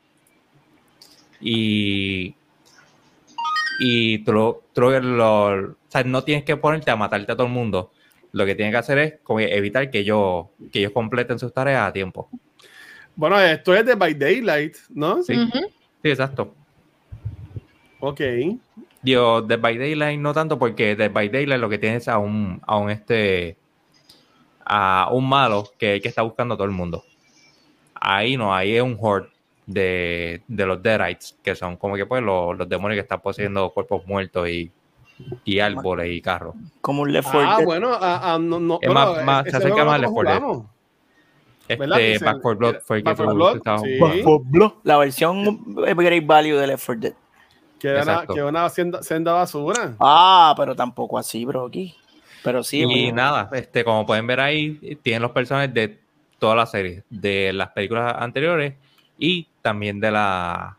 Y, 1.39 2.35
y 3.79 4.19
tú, 4.19 4.33
lo- 4.33 4.63
tú 4.73 4.81
lo- 4.89 5.69
o 5.71 5.75
sea, 5.87 6.03
no 6.03 6.23
tienes 6.23 6.43
que 6.43 6.57
ponerte 6.57 6.91
a 6.91 6.95
matarte 6.95 7.31
a 7.31 7.35
todo 7.35 7.47
el 7.47 7.53
mundo. 7.53 7.91
Lo 8.31 8.45
que 8.45 8.55
tienes 8.55 8.73
que 8.73 8.77
hacer 8.77 8.97
es 8.97 9.13
como 9.23 9.39
evitar 9.39 9.89
que 9.89 9.99
ellos, 9.99 10.47
que 10.71 10.79
ellos 10.79 10.91
completen 10.91 11.39
sus 11.39 11.53
tareas 11.53 11.87
a 11.87 11.93
tiempo. 11.93 12.29
Bueno, 13.15 13.39
esto 13.39 13.73
es 13.73 13.85
de 13.85 13.95
By 13.95 14.13
Daylight, 14.13 14.75
¿no? 14.89 15.23
Sí. 15.23 15.33
Sí, 16.03 16.09
exacto. 16.09 16.53
Ok. 17.99 18.21
Digo, 19.01 19.41
Dead 19.41 19.59
by 19.59 19.77
Daylight 19.77 20.19
no 20.19 20.33
tanto 20.33 20.59
porque 20.59 20.95
Dead 20.95 21.11
by 21.11 21.29
Daylight 21.29 21.61
lo 21.61 21.69
que 21.69 21.77
tienes 21.77 22.03
es 22.03 22.07
a 22.09 22.17
un, 22.17 22.61
a 22.65 22.77
un 22.77 22.89
este 22.91 23.57
a 24.69 25.09
un 25.11 25.27
malo 25.27 25.65
que, 25.77 26.01
que 26.01 26.07
está 26.09 26.21
buscando 26.21 26.53
a 26.55 26.57
todo 26.57 26.65
el 26.65 26.71
mundo. 26.73 27.03
Ahí 27.95 28.35
no, 28.37 28.53
ahí 28.53 28.75
es 28.75 28.81
un 28.83 28.97
horde 28.99 29.29
de, 29.65 30.41
de 30.47 30.65
los 30.65 30.81
Deadites, 30.81 31.37
que 31.43 31.55
son 31.55 31.77
como 31.77 31.95
que 31.95 32.05
pues 32.05 32.21
los, 32.21 32.57
los 32.57 32.67
demonios 32.69 32.97
que 32.97 33.01
están 33.01 33.21
poseyendo 33.21 33.69
cuerpos 33.71 34.05
muertos 34.05 34.47
y, 34.49 34.71
y 35.45 35.59
árboles 35.59 36.09
y 36.11 36.21
carros. 36.21 36.55
Como 36.81 37.01
un 37.03 37.11
Left 37.11 37.29
4 37.31 37.49
Ah, 37.49 37.57
bueno, 37.65 37.89
ah, 37.93 38.21
ah, 38.33 38.37
no, 38.39 38.59
no, 38.59 38.79
Es 38.81 38.93
bueno, 38.93 39.23
más- 39.23 39.45
se 39.49 39.57
acerca 39.57 39.83
más 39.85 39.95
al 39.95 40.01
Left 40.01 40.13
4 40.13 40.31
Dead. 40.31 40.39
jugamos. 40.41 40.65
¿Verdad? 41.67 41.99
Este 41.99 42.23
Back 42.25 42.37
4 42.41 42.57
Blood 42.59 42.75
fue 42.83 42.97
el 42.97 43.03
que 43.03 43.09
Back 43.09 43.17
4 43.17 43.31
tú 43.31 43.37
Blood, 43.37 43.79
sí. 43.83 44.23
jugando. 44.23 44.79
La 44.83 44.97
versión 44.97 45.65
Great 45.75 46.25
Value 46.25 46.55
de 46.57 46.67
Left 46.67 46.85
4 46.85 47.01
Dead. 47.01 47.13
Que 47.79 47.89
era, 47.89 47.99
Exacto. 47.99 48.33
que 48.33 48.39
era 48.39 48.49
una 48.49 48.69
senda, 48.69 49.03
senda 49.03 49.33
basura. 49.33 49.95
Ah, 49.99 50.53
pero 50.57 50.75
tampoco 50.75 51.17
así, 51.17 51.45
bro, 51.45 51.65
aquí. 51.65 51.93
Pero 52.43 52.63
sí. 52.63 52.83
Y 52.87 53.11
nada, 53.11 53.49
este, 53.53 53.83
como 53.83 54.05
pueden 54.05 54.27
ver 54.27 54.39
ahí, 54.39 54.97
tienen 55.01 55.21
los 55.21 55.31
personajes 55.31 55.73
de 55.73 55.99
toda 56.39 56.55
la 56.55 56.65
serie, 56.65 57.03
de 57.09 57.51
las 57.53 57.69
películas 57.69 58.15
anteriores 58.17 58.75
y 59.17 59.47
también 59.61 59.99
de 59.99 60.11
la 60.11 60.77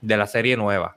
de 0.00 0.16
la 0.16 0.26
serie 0.26 0.56
nueva. 0.56 0.94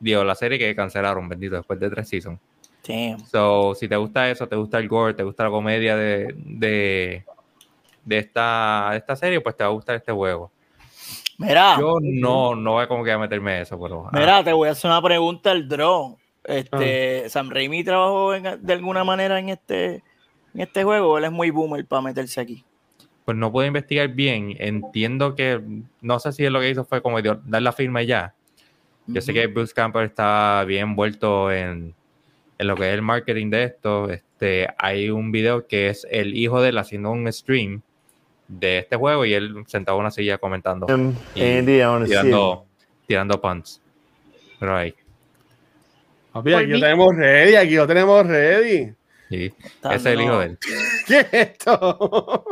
Digo, 0.00 0.24
la 0.24 0.34
serie 0.34 0.58
que 0.58 0.74
cancelaron, 0.74 1.28
bendito, 1.28 1.56
después 1.56 1.78
de 1.80 1.90
tres 1.90 2.08
seasons. 2.08 2.38
Damn. 2.86 3.20
So, 3.26 3.74
si 3.74 3.88
te 3.88 3.96
gusta 3.96 4.30
eso, 4.30 4.46
te 4.46 4.56
gusta 4.56 4.78
el 4.78 4.88
gore, 4.88 5.14
te 5.14 5.24
gusta 5.24 5.44
la 5.44 5.50
comedia 5.50 5.96
de, 5.96 6.34
de, 6.36 7.24
de 8.04 8.18
esta, 8.18 8.88
de 8.92 8.98
esta 8.98 9.16
serie, 9.16 9.40
pues 9.40 9.56
te 9.56 9.64
va 9.64 9.70
a 9.70 9.72
gustar 9.72 9.96
este 9.96 10.12
juego. 10.12 10.50
Mira, 11.36 11.76
Yo 11.78 11.98
no, 12.00 12.54
no 12.54 12.72
voy 12.72 12.84
a 12.84 12.88
como 12.88 13.04
que 13.04 13.12
a 13.12 13.18
meterme 13.18 13.60
eso, 13.60 13.78
pero... 13.78 14.06
ah, 14.06 14.10
mira, 14.12 14.42
te 14.42 14.52
voy 14.52 14.68
a 14.68 14.72
hacer 14.72 14.90
una 14.90 15.02
pregunta 15.02 15.50
al 15.50 15.68
drone. 15.68 16.16
Este, 16.48 17.28
Sam 17.28 17.50
Raimi 17.50 17.84
trabajó 17.84 18.34
en- 18.34 18.64
de 18.64 18.72
alguna 18.72 19.04
manera 19.04 19.38
en 19.38 19.50
este, 19.50 20.02
en 20.54 20.60
este 20.60 20.82
juego. 20.84 21.12
¿o 21.12 21.18
Él 21.18 21.24
es 21.24 21.30
muy 21.32 21.50
boomer 21.50 21.84
para 21.86 22.02
meterse 22.02 22.40
aquí. 22.40 22.64
pues 23.24 23.36
no 23.36 23.52
puedo 23.52 23.66
investigar 23.66 24.08
bien. 24.08 24.56
Entiendo 24.58 25.34
que, 25.34 25.60
no 26.00 26.18
sé 26.18 26.32
si 26.32 26.44
él 26.46 26.52
lo 26.54 26.60
que 26.60 26.70
hizo 26.70 26.86
fue 26.86 27.02
como 27.02 27.20
dio- 27.20 27.42
dar 27.44 27.60
la 27.60 27.72
firma 27.72 28.02
y 28.02 28.06
ya. 28.06 28.34
Yo 29.06 29.20
sé 29.20 29.34
que 29.34 29.46
Bruce 29.48 29.74
Campbell 29.74 30.04
está 30.06 30.64
bien 30.66 30.84
envuelto 30.88 31.52
en, 31.52 31.94
en 32.58 32.66
lo 32.66 32.74
que 32.74 32.88
es 32.88 32.94
el 32.94 33.02
marketing 33.02 33.50
de 33.50 33.64
esto. 33.64 34.08
Este, 34.10 34.66
hay 34.78 35.10
un 35.10 35.30
video 35.30 35.66
que 35.66 35.88
es 35.88 36.06
el 36.10 36.34
hijo 36.36 36.62
de 36.62 36.70
él 36.70 36.78
haciendo 36.78 37.10
un 37.10 37.30
stream 37.30 37.82
de 38.48 38.78
este 38.78 38.96
juego 38.96 39.26
y 39.26 39.34
él 39.34 39.62
sentado 39.66 39.98
en 39.98 40.00
una 40.02 40.10
silla 40.10 40.38
comentando 40.38 40.86
him, 40.88 41.14
y 41.34 41.42
Andy, 41.42 41.80
tirando, 43.06 43.40
tirando. 43.40 43.40
Pero 44.58 44.74
ahí, 44.76 44.94
Papi, 46.32 46.54
aquí 46.54 46.66
lo 46.72 46.80
tenemos 46.80 47.14
ready, 47.16 47.54
aquí 47.56 47.74
lo 47.76 47.86
tenemos 47.86 48.26
ready. 48.26 48.92
sí. 49.30 49.52
Está 49.64 49.94
ese 49.94 50.10
es 50.10 50.14
el 50.16 50.20
hijo 50.22 50.32
no. 50.32 50.38
de 50.40 50.46
él. 50.46 50.58
¿Qué 51.06 51.18
es 51.20 51.28
esto? 51.32 51.74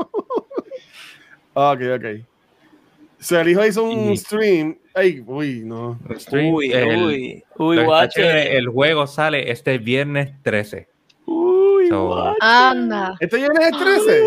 ok, 1.54 1.80
ok. 1.96 2.04
So, 3.18 3.40
el 3.40 3.48
hijo 3.48 3.64
hizo 3.64 3.82
un 3.84 4.16
stream. 4.16 4.78
Ay, 4.94 5.22
uy, 5.26 5.62
no. 5.64 5.98
Stream, 6.16 6.54
Uy, 6.54 6.72
el- 6.72 6.96
uy, 7.02 7.44
uy, 7.56 7.78
chévere, 8.08 8.56
el 8.56 8.68
juego 8.68 9.06
sale 9.06 9.50
este 9.50 9.78
viernes 9.78 10.32
13. 10.42 10.88
Uy, 11.26 11.88
So, 11.88 12.06
guache. 12.08 12.36
Anda. 12.40 13.14
¿Este 13.20 13.40
ya 13.40 13.48
no 13.48 13.60
es 13.60 13.68
el 13.68 13.78
13? 13.78 14.22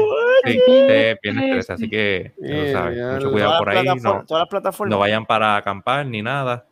Sí, 0.46 0.60
este 0.68 1.18
viernes 1.22 1.52
13, 1.52 1.74
así 1.74 1.90
que 1.90 2.32
lo 2.38 2.48
Eh, 2.64 2.72
sabes, 2.72 2.98
ya 2.98 3.12
mucho 3.14 3.32
cuidado 3.32 3.60
por 3.60 3.70
ahí. 3.70 3.86
No, 3.86 4.24
todas 4.26 4.42
las 4.42 4.50
plataformas. 4.50 4.92
no 4.92 5.00
vayan 5.00 5.26
para 5.26 5.56
acampar 5.58 6.06
ni 6.06 6.22
nada. 6.22 6.66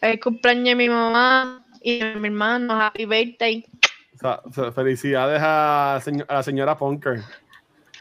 El 0.00 0.18
cumpleaños 0.20 0.64
de 0.64 0.74
mi 0.74 0.88
mamá 0.88 1.61
y 1.82 1.98
de 1.98 2.16
mi 2.16 2.28
hermano. 2.28 2.80
Happy 2.80 3.04
birthday. 3.06 3.64
O 4.22 4.52
sea, 4.52 4.72
felicidades 4.72 5.40
a, 5.42 5.96
a 5.96 6.34
la 6.34 6.42
señora 6.42 6.76
Punker. 6.78 7.20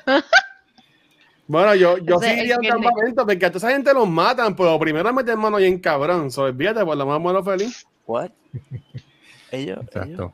Bueno, 1.48 1.76
yo, 1.76 1.98
yo 1.98 2.18
sí 2.20 2.28
iría 2.30 2.56
a 2.56 2.60
viernes. 2.60 2.86
campamento 2.86 3.26
porque 3.26 3.46
a 3.46 3.50
toda 3.52 3.58
esa 3.58 3.72
gente 3.76 3.94
los 3.94 4.08
matan, 4.08 4.56
pero 4.56 4.80
primero 4.80 5.12
meten 5.14 5.38
mano 5.38 5.58
bien 5.58 5.80
cabrón. 5.80 6.32
So, 6.32 6.44
olvídate, 6.44 6.86
por 6.86 6.96
lo 6.96 7.06
más 7.06 7.20
muero 7.20 7.44
feliz. 7.44 7.86
What? 8.06 8.30
Ellos, 9.52 9.80
Exacto. 9.82 10.08
ellos- 10.08 10.32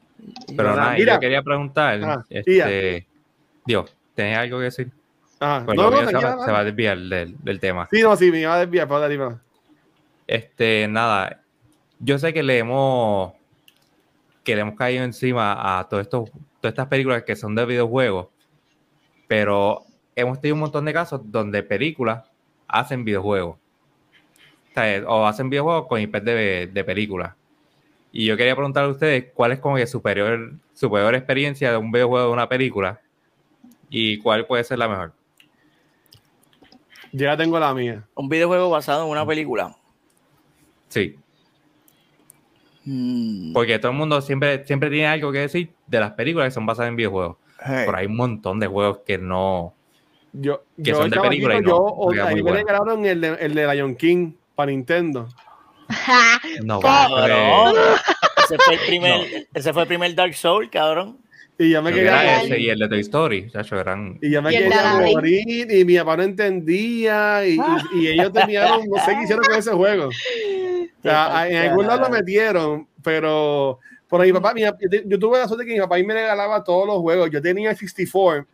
Pero 0.55 0.69
Mira, 0.69 0.75
nada, 0.75 0.93
mira. 0.93 1.13
yo 1.15 1.19
quería 1.19 1.41
preguntar, 1.41 2.03
Ajá, 2.03 2.25
este, 2.29 3.07
Dios, 3.65 3.95
¿tenés 4.13 4.38
algo 4.38 4.60
que 4.60 4.65
decir? 4.65 4.91
Ajá. 5.39 5.65
Pues 5.65 5.75
no, 5.75 5.83
lo 5.89 5.89
no, 5.89 5.97
mío 6.01 6.10
se, 6.10 6.15
va, 6.25 6.45
se 6.45 6.51
va 6.51 6.60
a 6.60 6.63
desviar 6.63 6.99
del, 6.99 7.36
del 7.43 7.60
tema. 7.60 7.88
Sí, 7.91 8.01
no, 8.03 8.15
sí, 8.15 8.29
me 8.31 8.41
iba 8.41 8.53
a 8.53 8.60
desviar, 8.60 8.88
pero 8.88 8.99
dale, 8.99 9.17
dale. 9.17 9.36
Este, 10.27 10.88
nada, 10.88 11.41
yo 11.99 12.19
sé 12.19 12.31
que 12.31 12.43
le 12.43 12.60
hemos, 12.60 13.33
que 14.47 14.55
le 14.55 14.62
hemos 14.62 14.75
caído 14.75 15.03
encima 15.03 15.77
a 15.77 15.89
todo 15.89 15.99
esto, 15.99 16.23
todas 16.62 16.71
estas 16.71 16.88
películas 16.88 17.23
que 17.23 17.36
son 17.36 17.53
de 17.53 17.65
videojuegos, 17.65 18.27
pero 19.27 19.83
hemos 20.15 20.39
tenido 20.39 20.55
un 20.55 20.62
montón 20.62 20.86
de 20.86 20.93
casos 20.93 21.19
donde 21.25 21.63
películas 21.63 22.23
hacen 22.65 23.03
videojuegos. 23.03 23.57
O, 23.57 24.73
sea, 24.73 25.03
o 25.05 25.25
hacen 25.25 25.49
videojuegos 25.49 25.88
con 25.88 25.99
IP 25.99 26.15
de, 26.21 26.69
de 26.71 26.83
películas. 26.86 27.36
Y 28.13 28.25
yo 28.25 28.38
quería 28.38 28.55
preguntarle 28.55 28.88
a 28.88 28.93
ustedes 28.93 29.25
cuál 29.33 29.51
es 29.51 29.60
como 29.60 29.75
que 29.75 29.86
su 29.86 30.01
peor, 30.01 30.53
su 30.73 30.89
peor 30.89 31.13
experiencia 31.15 31.69
de 31.69 31.75
un 31.75 31.91
videojuego 31.91 32.27
de 32.27 32.31
una 32.31 32.47
película 32.47 33.01
y 33.89 34.17
cuál 34.19 34.47
puede 34.47 34.63
ser 34.63 34.79
la 34.79 34.88
mejor. 34.88 35.12
Yo 37.12 37.25
ya 37.25 37.36
tengo 37.36 37.60
la 37.60 37.73
mía. 37.73 38.07
Un 38.15 38.29
videojuego 38.29 38.69
basado 38.69 39.03
en 39.03 39.12
una 39.12 39.25
película. 39.25 39.75
Sí, 40.88 41.17
Mm, 42.89 43.52
porque 43.52 43.80
todo 43.80 43.91
el 43.91 43.97
mundo 43.97 44.21
siempre, 44.21 44.65
siempre 44.65 44.89
tiene 44.89 45.08
algo 45.08 45.30
que 45.34 45.39
decir 45.39 45.71
de 45.88 46.00
las 46.00 46.12
películas 46.13 46.47
que 46.47 46.52
son 46.52 46.65
basadas 46.65 46.88
en 46.89 46.95
videojuegos. 46.95 47.36
hey. 47.60 47.84
Pero 47.86 47.97
hay 47.97 48.06
un 48.06 48.15
montón 48.15 48.60
de 48.62 48.67
juegos 48.67 49.00
que 49.06 49.17
no. 49.17 49.73
Yo, 50.32 50.63
Que 50.78 50.91
yo 50.91 50.95
son 50.95 51.10
de 51.10 51.15
chamaquito, 51.17 51.47
película 51.50 51.58
y 51.58 51.62
no, 51.62 52.13
yo, 52.13 52.30
muy 52.30 52.43
me 52.43 52.52
regalaron 52.54 53.06
el 53.06 53.19
de, 53.19 53.28
el 53.41 53.54
de 53.56 53.73
Lion 53.76 53.95
King 53.95 54.34
para 54.56 54.71
Nintendo. 54.71 55.28
No, 56.63 56.80
Cabrón. 56.80 57.73
Ese 58.45 58.58
fue 58.58 58.73
el 58.76 58.80
primer, 58.88 59.47
ese 59.54 59.73
fue 59.73 59.82
el 59.84 59.88
primer 59.88 60.15
Dark 60.15 60.34
Soul, 60.34 60.69
cabrón. 60.69 61.17
Y 61.60 61.71
ya 61.71 61.82
me 61.82 61.91
Creo 61.91 62.04
que 62.04 62.10
quería 62.10 62.23
era 62.23 62.34
Real. 62.41 62.45
ese 62.45 62.60
y 62.62 62.69
el 62.69 62.80
de 62.80 62.88
Toy 62.88 63.00
Story. 63.00 63.52
chacho, 63.52 63.80
eran. 63.80 64.19
Y 64.21 64.30
ya 64.30 64.41
me 64.41 64.52
quería 64.52 64.91
Aladdin. 64.91 65.13
morir 65.13 65.71
y 65.71 65.86
mi 65.86 65.97
papá 65.97 66.17
no 66.17 66.23
entendía 66.23 67.45
y, 67.47 67.58
y- 67.58 68.00
y 68.00 68.08
ellos 68.10 68.32
terminaron, 68.32 68.86
no 68.88 69.04
sé 69.04 69.15
qué 69.15 69.23
hicieron 69.23 69.43
con 69.43 69.56
ese 69.58 69.71
juego. 69.71 70.10
O 71.08 71.32
sea, 71.32 71.50
en 71.50 71.58
algún 71.70 71.88
lado 71.88 72.02
lo 72.02 72.10
metieron, 72.10 72.88
pero 73.04 73.80
por 74.08 74.26
mi 74.26 74.32
papá, 74.34 74.54
mi- 74.54 74.62
yo 75.06 75.20
tuve 75.20 75.39
la 75.39 75.48
suerte 75.48 75.65
que 75.65 75.74
mi 75.74 75.80
papá 75.80 75.98
me 75.98 76.13
regalaba 76.13 76.63
todos 76.63 76.88
los 76.88 76.98
juegos. 77.00 77.30
Yo 77.30 77.41
tenía 77.41 77.72
el 77.72 77.76
64. 77.78 78.46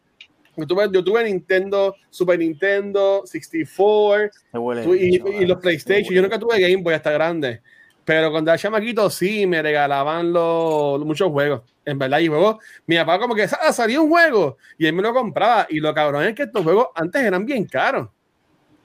Yo 0.55 0.67
tuve, 0.67 0.87
yo 0.91 1.03
tuve 1.03 1.23
Nintendo, 1.23 1.95
Super 2.09 2.37
Nintendo, 2.37 3.23
64 3.25 4.29
Se 4.51 4.57
huele 4.57 4.83
tu- 4.83 4.93
y, 4.95 5.45
los 5.45 5.57
PlayStation. 5.59 6.13
Yo 6.13 6.21
nunca 6.21 6.37
tuve 6.39 6.59
Game 6.59 6.83
Boy 6.83 6.93
hasta 6.93 7.11
grande. 7.11 7.61
Pero 8.05 8.31
cuando 8.31 8.51
era 8.51 8.57
chamaquito 8.57 9.09
sí 9.09 9.47
me 9.47 9.61
regalaban 9.61 10.33
los, 10.33 11.03
muchos 11.05 11.31
juegos. 11.31 11.61
En 11.85 11.97
verdad, 11.97 12.19
y 12.19 12.27
juegos. 12.27 12.57
Mi 12.85 12.97
papá 12.97 13.17
como 13.17 13.33
que 13.33 13.43
"Ah, 13.61 13.71
salió 13.73 14.03
un 14.03 14.09
juego 14.09 14.57
y 14.77 14.85
él 14.85 14.93
me 14.93 15.01
lo 15.01 15.13
compraba. 15.13 15.65
Y 15.69 15.79
lo 15.79 15.93
cabrón 15.93 16.23
es 16.25 16.35
que 16.35 16.43
estos 16.43 16.63
juegos 16.63 16.87
antes 16.95 17.21
eran 17.23 17.45
bien 17.45 17.65
caros. 17.65 18.09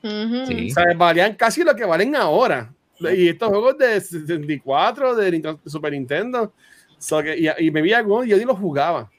Ujú. 0.03 0.47
Sí. 0.47 0.71
O 0.71 0.75
sea, 0.75 0.85
valían 0.97 1.35
casi 1.35 1.65
lo 1.65 1.75
que 1.75 1.85
valen 1.85 2.15
ahora. 2.17 2.73
Y 3.01 3.29
estos 3.29 3.49
juegos 3.49 3.79
de 3.79 4.01
64, 4.01 5.15
de, 5.15 5.31
Nintendo- 5.33 5.61
de 5.63 5.71
Super 5.71 5.93
Nintendo. 5.93 6.53
So 6.99 7.23
que- 7.23 7.37
y, 7.39 7.67
y 7.67 7.71
me 7.71 7.81
vi 7.83 7.93
algunos 7.93 8.27
y 8.27 8.31
yo 8.31 8.37
ni 8.37 8.45
los 8.45 8.59
jugaba. 8.59 9.11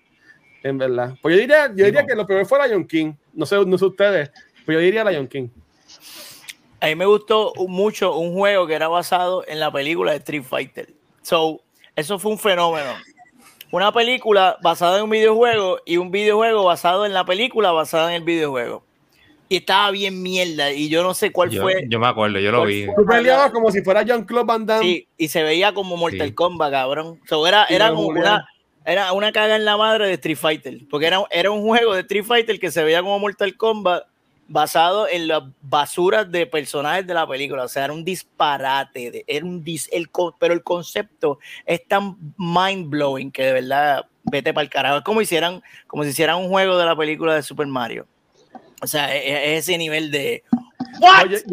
En 0.62 0.78
verdad. 0.78 1.16
Pues 1.22 1.36
yo 1.36 1.42
diría, 1.42 1.68
yo 1.68 1.86
diría 1.86 2.02
no. 2.02 2.08
que 2.08 2.16
lo 2.16 2.28
peor 2.28 2.46
fue 2.46 2.68
Lion 2.68 2.86
King. 2.86 3.14
No 3.34 3.46
sé, 3.46 3.56
no 3.66 3.78
sé 3.78 3.86
ustedes, 3.86 4.30
pero 4.66 4.80
yo 4.80 4.84
diría 4.86 5.06
Lion 5.06 5.28
King. 5.28 5.48
A 6.82 6.88
mí 6.88 6.96
me 6.96 7.06
gustó 7.06 7.54
mucho 7.68 8.18
un 8.18 8.34
juego 8.34 8.68
que 8.68 8.74
era 8.74 8.88
basado 8.90 9.46
en 9.48 9.60
la 9.60 9.72
película 9.72 10.12
de 10.12 10.18
Street 10.18 10.44
Fighter. 10.44 10.94
So, 11.22 11.62
eso 11.96 12.20
fue 12.20 12.32
un 12.32 12.38
fenómeno. 12.40 12.92
Una 13.72 13.92
película 13.94 14.58
basada 14.62 14.98
en 14.98 15.04
un 15.04 15.10
videojuego 15.10 15.80
y 15.86 15.98
un 15.98 16.10
videojuego 16.12 16.64
basado 16.66 17.06
en 17.06 17.14
la 17.14 17.24
película 17.26 17.72
basada 17.72 18.10
en 18.10 18.16
el 18.16 18.24
videojuego. 18.24 18.84
Y 19.52 19.58
estaba 19.58 19.90
bien 19.92 20.22
mierda. 20.22 20.72
Y 20.72 20.90
yo 20.90 21.02
no 21.02 21.14
sé 21.16 21.32
cuál 21.32 21.50
Yo, 21.50 21.64
fue. 21.64 21.84
yo 21.90 22.00
me 22.00 22.08
acuerdo, 22.08 22.40
yo 22.40 22.52
lo 22.52 22.60
¿Cuál 22.60 22.70
vi. 22.70 22.86
Tú 22.86 23.04
peleabas 23.06 23.52
como 23.52 23.72
si 23.72 23.82
fuera 23.82 24.06
John 24.08 24.24
Claude 24.24 24.46
Van 24.46 24.66
Damme. 24.66 24.84
Sí, 24.86 25.08
y 25.18 25.28
se 25.28 25.42
veía 25.44 25.74
como 25.74 25.98
Mortal 25.98 26.28
Sí. 26.28 26.34
Kombat, 26.36 26.72
cabrón. 26.72 27.20
So, 27.28 27.46
era, 27.48 27.66
Sí, 27.68 27.74
era 27.74 27.88
era 27.88 27.96
como 27.96 28.08
una, 28.10 28.48
era 28.86 29.12
una 29.12 29.32
caga 29.32 29.56
en 29.56 29.66
la 29.66 29.76
madre 29.76 30.06
de 30.08 30.14
Street 30.14 30.38
Fighter. 30.38 30.78
Porque 30.90 31.08
era, 31.08 31.24
era 31.32 31.50
un 31.50 31.64
juego 31.64 31.96
de 31.96 32.02
Street 32.02 32.24
Fighter 32.26 32.60
que 32.60 32.70
se 32.72 32.84
veía 32.84 33.02
como 33.02 33.18
Mortal 33.18 33.58
Kombat 33.58 34.04
basado 34.48 35.08
en 35.08 35.28
las 35.28 35.44
basuras 35.62 36.32
de 36.32 36.46
personajes 36.46 37.06
de 37.08 37.14
la 37.16 37.28
película. 37.28 37.64
O 37.64 37.68
sea, 37.68 37.86
era 37.86 37.94
un 37.94 38.04
disparate. 38.06 39.10
de- 39.12 39.24
era 39.28 39.46
un 39.46 39.64
dis- 39.64 39.90
el, 39.92 40.10
pero 40.40 40.54
el 40.54 40.64
concepto 40.64 41.40
es 41.66 41.88
tan 41.88 42.16
mind 42.38 42.90
blowing 42.90 43.32
que 43.32 43.44
de 43.44 43.54
verdad 43.54 44.06
vete 44.24 44.54
para 44.54 44.64
el 44.64 44.70
carajo. 44.70 44.98
Es 44.98 45.04
como 45.04 45.22
hicieran, 45.22 45.62
como 45.88 46.04
si 46.04 46.10
hicieran 46.10 46.38
un 46.38 46.50
juego 46.50 46.78
de 46.78 46.86
la 46.86 46.96
película 46.96 47.34
de 47.36 47.42
Super 47.44 47.66
Mario. 47.68 48.06
O 48.82 48.88
sea, 48.88 49.16
es, 49.16 49.24
es 49.26 49.70
ese 49.70 49.78
nivel 49.78 50.12
de. 50.12 50.44
¿What? 51.00 51.26
Oye, 51.26 51.44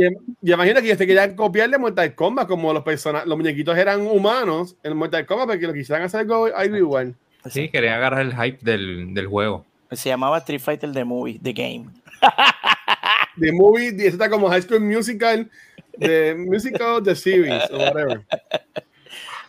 y, 0.42 0.48
y 0.48 0.52
imagina 0.52 0.80
que 0.80 0.86
ellos 0.86 0.98
te 0.98 1.06
querían 1.06 1.34
copiar 1.34 1.70
de 1.70 1.78
Mortal 1.78 2.14
Kombat, 2.14 2.48
como 2.48 2.72
los 2.72 2.82
personajes, 2.82 3.28
los 3.28 3.36
muñequitos 3.36 3.76
eran 3.76 4.02
humanos 4.06 4.76
en 4.82 4.96
Mortal 4.96 5.26
Kombat, 5.26 5.48
porque 5.48 5.66
lo 5.66 5.74
quisieran 5.74 6.04
hacer 6.04 6.20
algo, 6.20 6.46
algo 6.46 6.76
igual. 6.76 7.14
Sí, 7.50 7.68
quería 7.68 7.96
agarrar 7.96 8.22
el 8.22 8.34
hype 8.34 8.58
del, 8.62 9.14
del 9.14 9.26
juego. 9.26 9.64
Se 9.92 10.08
llamaba 10.08 10.38
Street 10.38 10.60
Fighter 10.60 10.92
The 10.92 11.04
Movie, 11.04 11.38
The 11.40 11.52
Game. 11.52 11.86
The 13.40 13.52
movie, 13.52 13.94
y 13.96 14.00
eso 14.00 14.16
está 14.16 14.30
como 14.30 14.48
High 14.48 14.62
School 14.62 14.80
Musical, 14.80 15.50
The 15.98 16.34
Musical, 16.34 17.02
The 17.02 17.14
Series, 17.14 17.70
o 17.70 17.78
whatever. 17.78 18.24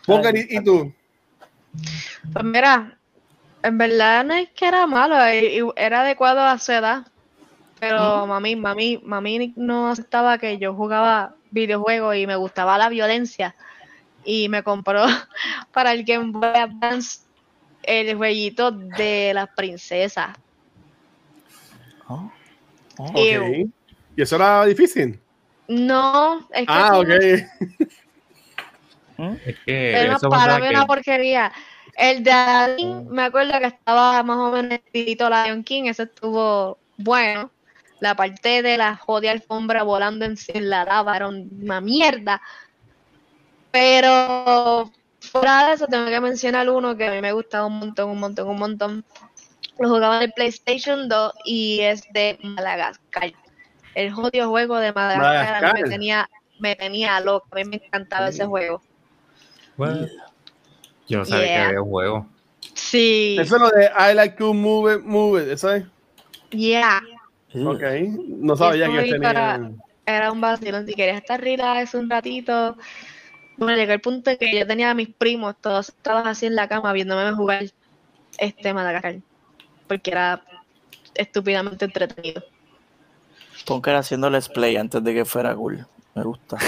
Pongan, 0.06 0.36
¿y, 0.36 0.46
y 0.50 0.64
tú? 0.64 0.94
Pues 2.34 2.46
mira, 2.46 2.98
en 3.64 3.78
verdad 3.78 4.26
no 4.26 4.34
es 4.34 4.50
que 4.50 4.68
era 4.68 4.86
malo, 4.88 5.16
era 5.76 6.02
adecuado 6.02 6.42
a 6.42 6.58
su 6.60 6.72
edad. 6.72 7.08
Pero 7.80 8.26
mami, 8.28 8.56
mami, 8.56 9.00
mami 9.04 9.54
no 9.56 9.90
aceptaba 9.90 10.38
que 10.38 10.58
yo 10.58 10.74
jugaba 10.74 11.36
videojuegos 11.52 12.16
y 12.16 12.26
me 12.28 12.36
gustaba 12.36 12.78
la 12.78 12.90
violencia. 12.90 13.56
Y 14.26 14.50
me 14.50 14.64
compró 14.64 15.06
para 15.72 15.92
el 15.94 16.04
Game 16.04 16.32
Boy 16.32 16.44
Advance 16.56 17.20
el 17.84 18.16
jueguito 18.18 18.72
de 18.72 19.32
las 19.34 19.48
princesas. 19.56 20.36
Oh. 22.08 22.32
Oh. 22.98 23.14
¿Y 23.16 23.70
eso 24.22 24.36
era 24.38 24.66
difícil? 24.66 25.20
No, 25.68 26.40
es 26.52 26.62
que 26.62 26.66
Ah, 26.68 26.98
ok. 27.00 27.06
una- 29.18 29.38
Es 29.46 29.58
que 29.66 30.16
para 30.30 30.58
mí 30.60 30.64
que- 30.64 30.70
una 30.70 30.86
porquería. 30.86 31.52
El 31.96 32.24
de 32.24 32.32
Aladdin, 32.32 33.08
me 33.10 33.24
acuerdo 33.24 33.58
que 33.60 33.66
estaba 33.66 34.22
más 34.22 34.38
o 34.38 34.52
menos 34.52 34.74
estilito 34.74 35.28
Lion 35.30 35.64
King, 35.64 35.86
ese 35.86 36.04
estuvo 36.04 36.78
bueno. 36.98 37.50
La 38.00 38.16
parte 38.16 38.62
de 38.62 38.78
la 38.78 38.96
jodida 38.96 39.32
alfombra 39.32 39.84
volando 39.84 40.26
en, 40.26 40.36
en 40.50 40.70
la 40.70 40.86
lava 40.86 41.16
era 41.16 41.28
una 41.30 41.82
mierda. 41.82 42.42
Pero 43.72 44.92
fuera 45.20 45.68
de 45.68 45.74
eso, 45.74 45.88
tengo 45.88 46.08
que 46.08 46.20
mencionar 46.22 46.70
uno 46.70 46.96
que 46.96 47.08
a 47.08 47.12
mí 47.12 47.22
me 47.22 47.32
gustaba 47.32 47.66
un 47.66 47.80
montón, 47.80 48.10
un 48.10 48.20
montón, 48.20 48.48
un 48.48 48.58
montón. 48.58 49.06
Lo 49.80 49.90
jugaba 49.90 50.18
en 50.18 50.24
el 50.24 50.32
PlayStation 50.34 51.08
2 51.08 51.34
y 51.46 51.82
es 51.82 52.04
de 52.14 52.40
Madagascar. 52.42 53.34
El 53.94 54.12
jodido 54.12 54.50
juego 54.50 54.78
de 54.78 54.94
Madagascar, 54.94 55.26
a 55.26 55.40
mí 55.40 55.46
Madagascar. 55.52 55.84
me 55.84 55.90
tenía, 55.90 56.30
me 56.60 56.76
tenía 56.76 57.20
loco. 57.20 57.48
A 57.52 57.56
mí 57.56 57.66
me 57.66 57.76
encantaba 57.78 58.30
ese 58.30 58.46
juego. 58.46 58.82
Bueno, 59.76 60.08
yo 61.08 61.20
no 61.20 61.26
sabía 61.26 61.46
Yeah. 61.46 61.56
que 61.56 61.66
había 61.68 61.82
un 61.82 61.90
juego. 61.90 62.28
Sí. 62.74 63.38
Eso 63.40 63.56
es 63.56 63.62
lo 63.62 63.70
de 63.70 63.86
I 63.86 64.14
like 64.16 64.36
to 64.38 64.54
move 64.54 64.96
it, 64.96 65.02
move 65.04 65.42
it. 65.44 65.50
¿Eso 65.50 65.72
es? 65.72 65.84
Yeah. 66.50 67.02
Ok. 67.56 67.82
No 68.40 68.56
sabía 68.56 68.88
que 68.88 69.02
tenía. 69.04 69.20
para- 69.22 69.72
Era 70.06 70.32
un 70.32 70.40
vacilón. 70.42 70.86
Si 70.86 70.94
querías 70.94 71.18
estar 71.18 71.40
relax 71.42 71.94
un 71.94 72.10
ratito. 72.10 72.78
Bueno, 73.58 73.76
llegó 73.76 73.94
el 73.94 74.02
punto 74.02 74.30
en 74.30 74.38
que 74.38 74.60
yo 74.60 74.68
tenía 74.68 74.92
a 74.92 74.94
mis 74.94 75.10
primos 75.10 75.56
todos 75.60 75.90
estaban 75.90 76.28
así 76.28 76.46
en 76.46 76.56
la 76.56 76.68
cama 76.68 76.94
viéndome 76.94 77.32
jugar 77.34 77.66
este 78.38 78.74
Madagascar. 78.74 79.16
Porque 79.88 80.12
era 80.12 80.44
estúpidamente 81.16 81.86
entretenido. 81.86 82.44
Ponker 83.66 83.96
haciendo 83.96 84.30
let's 84.30 84.48
play 84.48 84.78
antes 84.78 85.04
de 85.04 85.14
que 85.14 85.26
fuera 85.26 85.56
cool. 85.56 85.86
Me 86.16 86.24
gusta. 86.24 86.58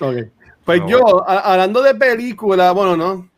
Ok. 0.00 0.16
Pues 0.64 0.82
yo, 0.86 1.28
a- 1.28 1.52
hablando 1.52 1.82
de 1.82 1.94
película, 1.94 2.72
bueno, 2.72 2.96
no. 2.96 3.28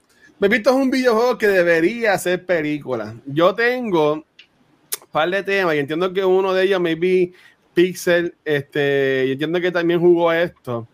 Me 0.40 0.46
he 0.46 0.50
visto 0.50 0.70
es 0.70 0.76
un 0.76 0.90
videojuego 0.90 1.38
que 1.38 1.46
debería 1.46 2.18
ser 2.18 2.44
película. 2.44 3.14
Yo 3.26 3.54
tengo 3.54 4.14
un 4.14 4.24
par 5.12 5.30
de 5.30 5.42
temas 5.42 5.74
y 5.74 5.78
entiendo 5.78 6.12
que 6.12 6.24
uno 6.24 6.52
de 6.52 6.64
ellos, 6.64 6.80
maybe 6.80 7.32
Pixel, 7.74 8.34
este, 8.44 9.26
y 9.28 9.32
entiendo 9.32 9.60
que 9.60 9.70
también 9.70 10.00
jugó 10.00 10.32
esto. 10.32 10.88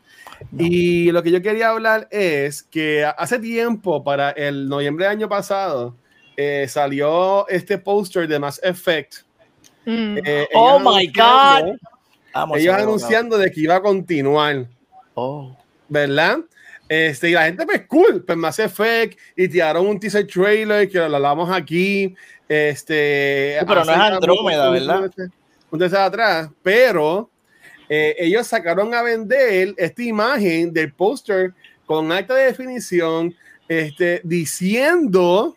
Y 0.58 1.10
lo 1.12 1.22
que 1.22 1.30
yo 1.30 1.40
quería 1.40 1.70
hablar 1.70 2.08
es 2.10 2.62
que 2.64 3.04
hace 3.04 3.38
tiempo, 3.38 4.04
para 4.04 4.30
el 4.30 4.68
noviembre 4.68 5.06
del 5.06 5.12
año 5.12 5.28
pasado, 5.28 5.96
eh, 6.36 6.66
salió 6.68 7.48
este 7.48 7.78
póster 7.78 8.28
de 8.28 8.38
Mass 8.38 8.60
Effect. 8.62 9.14
Mm. 9.86 10.18
Eh, 10.24 10.48
Oh 10.54 10.78
my 10.78 11.06
God. 11.06 11.76
Vamos, 12.34 12.58
Ellos 12.58 12.74
anunciando 12.74 13.38
de 13.38 13.50
que 13.50 13.60
iba 13.60 13.76
a 13.76 13.80
continuar. 13.80 14.66
Oh. 15.14 15.56
¿verdad? 15.88 16.38
Este, 16.88 17.30
y 17.30 17.32
la 17.32 17.44
gente, 17.46 17.66
pues 17.66 17.82
cool, 17.88 18.22
pues 18.24 18.38
Mass 18.38 18.58
Effect, 18.60 19.18
y 19.34 19.48
tiraron 19.48 19.86
un 19.86 19.98
teaser 19.98 20.26
trailer 20.26 20.88
que 20.88 20.98
lo 20.98 21.16
hablamos 21.16 21.50
aquí. 21.50 22.14
Este, 22.48 23.56
Sí, 23.58 23.64
pero 23.66 23.84
no 23.84 23.92
es 23.92 23.98
hace- 23.98 24.14
Andrómeda, 24.14 24.70
¿verdad? 24.70 25.10
Mes 25.72 25.92
atrás, 25.92 26.48
pero 26.62 27.28
eh, 27.88 28.14
ellos 28.18 28.46
sacaron 28.46 28.94
a 28.94 29.02
vender 29.02 29.74
esta 29.76 30.02
imagen 30.02 30.72
del 30.72 30.92
póster 30.92 31.52
con 31.84 32.10
alta 32.12 32.34
definición, 32.34 33.34
este, 33.68 34.20
diciendo, 34.24 35.56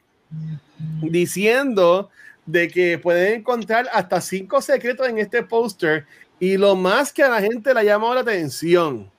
diciendo 1.01 2.09
de 2.45 2.67
que 2.67 2.97
pueden 2.97 3.39
encontrar 3.39 3.87
hasta 3.93 4.19
cinco 4.21 4.61
secretos 4.61 5.07
en 5.07 5.19
este 5.19 5.43
póster 5.43 6.05
y 6.39 6.57
lo 6.57 6.75
más 6.75 7.13
que 7.13 7.23
a 7.23 7.29
la 7.29 7.41
gente 7.41 7.73
le 7.73 7.79
ha 7.81 7.83
llamado 7.83 8.15
la 8.15 8.21
atención 8.21 9.09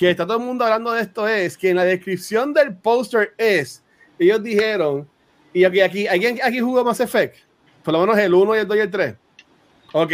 que 0.00 0.08
está 0.10 0.26
todo 0.26 0.38
el 0.38 0.44
mundo 0.44 0.64
hablando 0.64 0.92
de 0.92 1.02
esto 1.02 1.28
es 1.28 1.58
que 1.58 1.68
en 1.68 1.76
la 1.76 1.84
descripción 1.84 2.54
del 2.54 2.74
póster 2.74 3.34
es, 3.36 3.82
ellos 4.18 4.42
dijeron, 4.42 5.06
y 5.52 5.62
aquí, 5.64 5.82
aquí, 5.82 6.06
¿alguien 6.08 6.38
aquí 6.42 6.58
jugó 6.58 6.82
Mass 6.82 7.00
Effect? 7.00 7.36
Por 7.84 7.92
lo 7.92 8.00
menos 8.00 8.16
el 8.16 8.32
1 8.32 8.56
y 8.56 8.58
el 8.60 8.66
2 8.66 8.76
y 8.78 8.80
el 8.80 8.90
3. 8.90 9.14
Ok. 9.92 10.12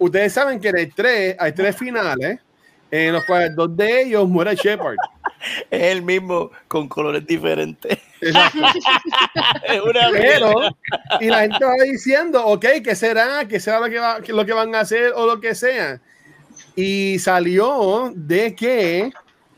Ustedes 0.00 0.32
saben 0.32 0.58
que 0.58 0.70
en 0.70 0.78
el 0.78 0.92
3 0.92 1.36
hay 1.38 1.52
tres 1.52 1.76
finales, 1.76 2.40
en 2.90 3.12
los 3.12 3.24
cuales 3.24 3.54
dos 3.54 3.76
de 3.76 4.02
ellos 4.02 4.28
muere 4.28 4.56
Shepard. 4.56 4.96
Es 5.70 5.82
el 5.92 6.02
mismo 6.02 6.50
con 6.66 6.88
colores 6.88 7.24
diferentes. 7.24 7.98
Exacto. 8.20 8.58
es 9.68 9.80
una 9.80 10.10
Pero, 10.10 10.52
y 11.20 11.26
la 11.26 11.40
gente 11.42 11.64
va 11.64 11.74
diciendo, 11.84 12.44
ok, 12.44 12.64
¿qué 12.84 12.96
será? 12.96 13.46
¿Qué 13.46 13.60
será 13.60 13.78
lo 13.78 13.86
que, 13.88 13.98
va- 14.00 14.18
lo 14.26 14.44
que 14.46 14.52
van 14.52 14.74
a 14.74 14.80
hacer 14.80 15.12
o 15.14 15.26
lo 15.26 15.40
que 15.40 15.54
sea? 15.54 16.00
Y 16.74 17.18
salió 17.18 18.12
de 18.14 18.54
que, 18.54 19.12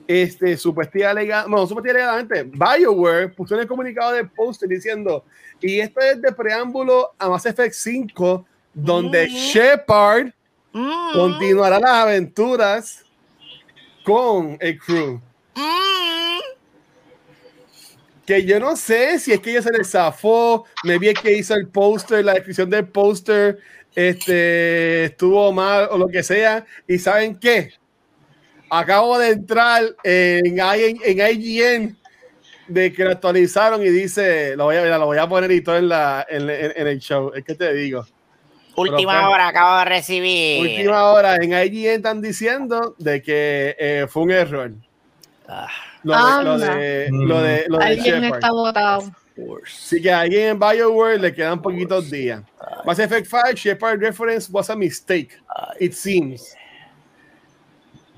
este, 0.06 0.56
supuestamente, 0.56 1.32
bueno, 1.48 1.66
supuestamente, 1.66 2.42
BioWare 2.44 3.28
puso 3.34 3.54
en 3.54 3.60
el 3.62 3.66
comunicado 3.66 4.12
de 4.12 4.24
póster 4.24 4.68
diciendo, 4.68 5.24
y 5.60 5.80
esto 5.80 6.00
es 6.00 6.20
de 6.20 6.32
preámbulo 6.32 7.12
a 7.18 7.28
Mass 7.28 7.46
Effect 7.46 7.74
5, 7.74 8.44
donde 8.74 9.26
Mm. 9.28 9.30
Shepard 9.30 10.32
Mm, 10.74 11.12
continuará 11.12 11.78
las 11.78 11.90
aventuras 11.90 13.04
con 14.04 14.56
el 14.60 14.76
crew. 14.76 15.20
mm. 15.54 16.38
que 18.26 18.44
yo 18.44 18.58
no 18.58 18.74
sé 18.74 19.20
si 19.20 19.32
es 19.32 19.38
que 19.38 19.52
ella 19.52 19.62
se 19.62 19.70
le 19.70 19.84
zafó, 19.84 20.64
me 20.82 20.98
vi 20.98 21.14
que 21.14 21.36
hizo 21.36 21.54
el 21.54 21.68
póster, 21.68 22.24
la 22.24 22.32
descripción 22.32 22.70
del 22.70 22.88
póster, 22.88 23.60
este, 23.94 25.04
estuvo 25.04 25.52
mal 25.52 25.88
o 25.90 25.98
lo 25.98 26.08
que 26.08 26.22
sea, 26.22 26.64
y 26.86 26.98
¿saben 26.98 27.38
qué? 27.38 27.72
Acabo 28.70 29.18
de 29.18 29.30
entrar 29.30 29.82
en, 30.02 30.58
I- 30.58 31.00
en 31.04 31.40
IGN 31.40 31.96
de 32.66 32.92
que 32.92 33.04
lo 33.04 33.10
actualizaron 33.10 33.82
y 33.82 33.88
dice, 33.90 34.56
lo 34.56 34.64
voy 34.64 34.76
a, 34.76 34.82
mira, 34.82 34.98
lo 34.98 35.06
voy 35.06 35.18
a 35.18 35.28
poner 35.28 35.50
y 35.52 35.60
todo 35.60 35.76
en, 35.76 35.88
la, 35.88 36.26
en, 36.28 36.48
en- 36.48 36.72
en 36.76 36.86
el 36.86 36.98
show, 36.98 37.30
es 37.34 37.44
que 37.44 37.54
te 37.54 37.72
digo. 37.74 38.04
Última 38.76 39.12
Pero, 39.12 39.24
pues, 39.26 39.34
hora, 39.34 39.48
acabo 39.48 39.78
de 39.78 39.84
recibir. 39.84 40.60
Última 40.62 41.04
hora 41.12 41.36
en 41.36 41.52
IGN 41.52 41.90
están 41.90 42.20
diciendo 42.20 42.96
de 42.98 43.22
que 43.22 43.76
eh, 43.78 44.06
fue 44.08 44.22
un 44.24 44.30
error. 44.32 44.72
Ah, 45.46 45.68
Lo 46.02 46.14
de, 46.16 46.44
lo 46.44 46.58
de, 46.58 47.08
lo 47.12 47.40
de, 47.42 47.64
lo 47.68 47.78
de 47.78 47.84
Alguien 47.84 48.22
Shepard. 48.22 48.34
está 48.34 48.50
votado. 48.50 49.12
Worse. 49.36 49.96
Así 49.96 50.02
que 50.02 50.10
a 50.12 50.20
alguien 50.20 50.50
en 50.50 50.58
BioWare 50.58 51.18
le 51.20 51.32
quedan 51.34 51.60
poquitos 51.60 52.10
días. 52.10 52.42
Mass 52.84 52.98
Effect 52.98 53.26
5 53.28 53.54
Shepard 53.56 54.00
reference 54.00 54.48
was 54.50 54.68
a 54.70 54.76
mistake. 54.76 55.30
Ay, 55.48 55.86
It 55.86 55.92
seems. 55.94 56.54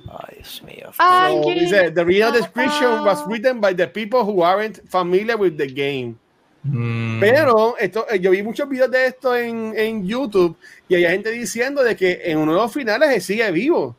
ay, 0.09 0.37
Dios 0.37 0.63
mío. 0.63 0.91
Ah, 0.99 1.29
So, 1.31 1.37
Alguien 1.39 1.59
dice, 1.59 1.91
the 1.95 2.05
real 2.05 2.33
description 2.33 3.05
was 3.05 3.27
written 3.27 3.61
by 3.61 3.73
the 3.75 3.87
people 3.89 4.25
who 4.25 4.43
aren't 4.43 4.81
familiar 4.89 5.37
with 5.37 5.57
the 5.57 5.67
game. 5.67 6.19
Mm, 6.65 7.21
Pero 7.21 7.77
esto, 7.79 8.07
eh, 8.11 8.19
yo 8.19 8.31
vi 8.33 8.43
muchos 8.43 8.69
videos 8.69 8.91
de 8.91 9.07
esto 9.07 9.37
en, 9.37 9.73
en 9.77 10.05
YouTube 10.07 10.57
y 10.89 10.97
hay 10.97 11.05
gente 11.05 11.31
diciendo 11.31 11.83
de 11.85 11.95
que 11.95 12.21
en 12.25 12.39
uno 12.39 12.53
de 12.55 12.59
los 12.59 12.73
finales 12.73 13.11
se 13.11 13.21
sigue 13.21 13.51
vivo. 13.53 13.95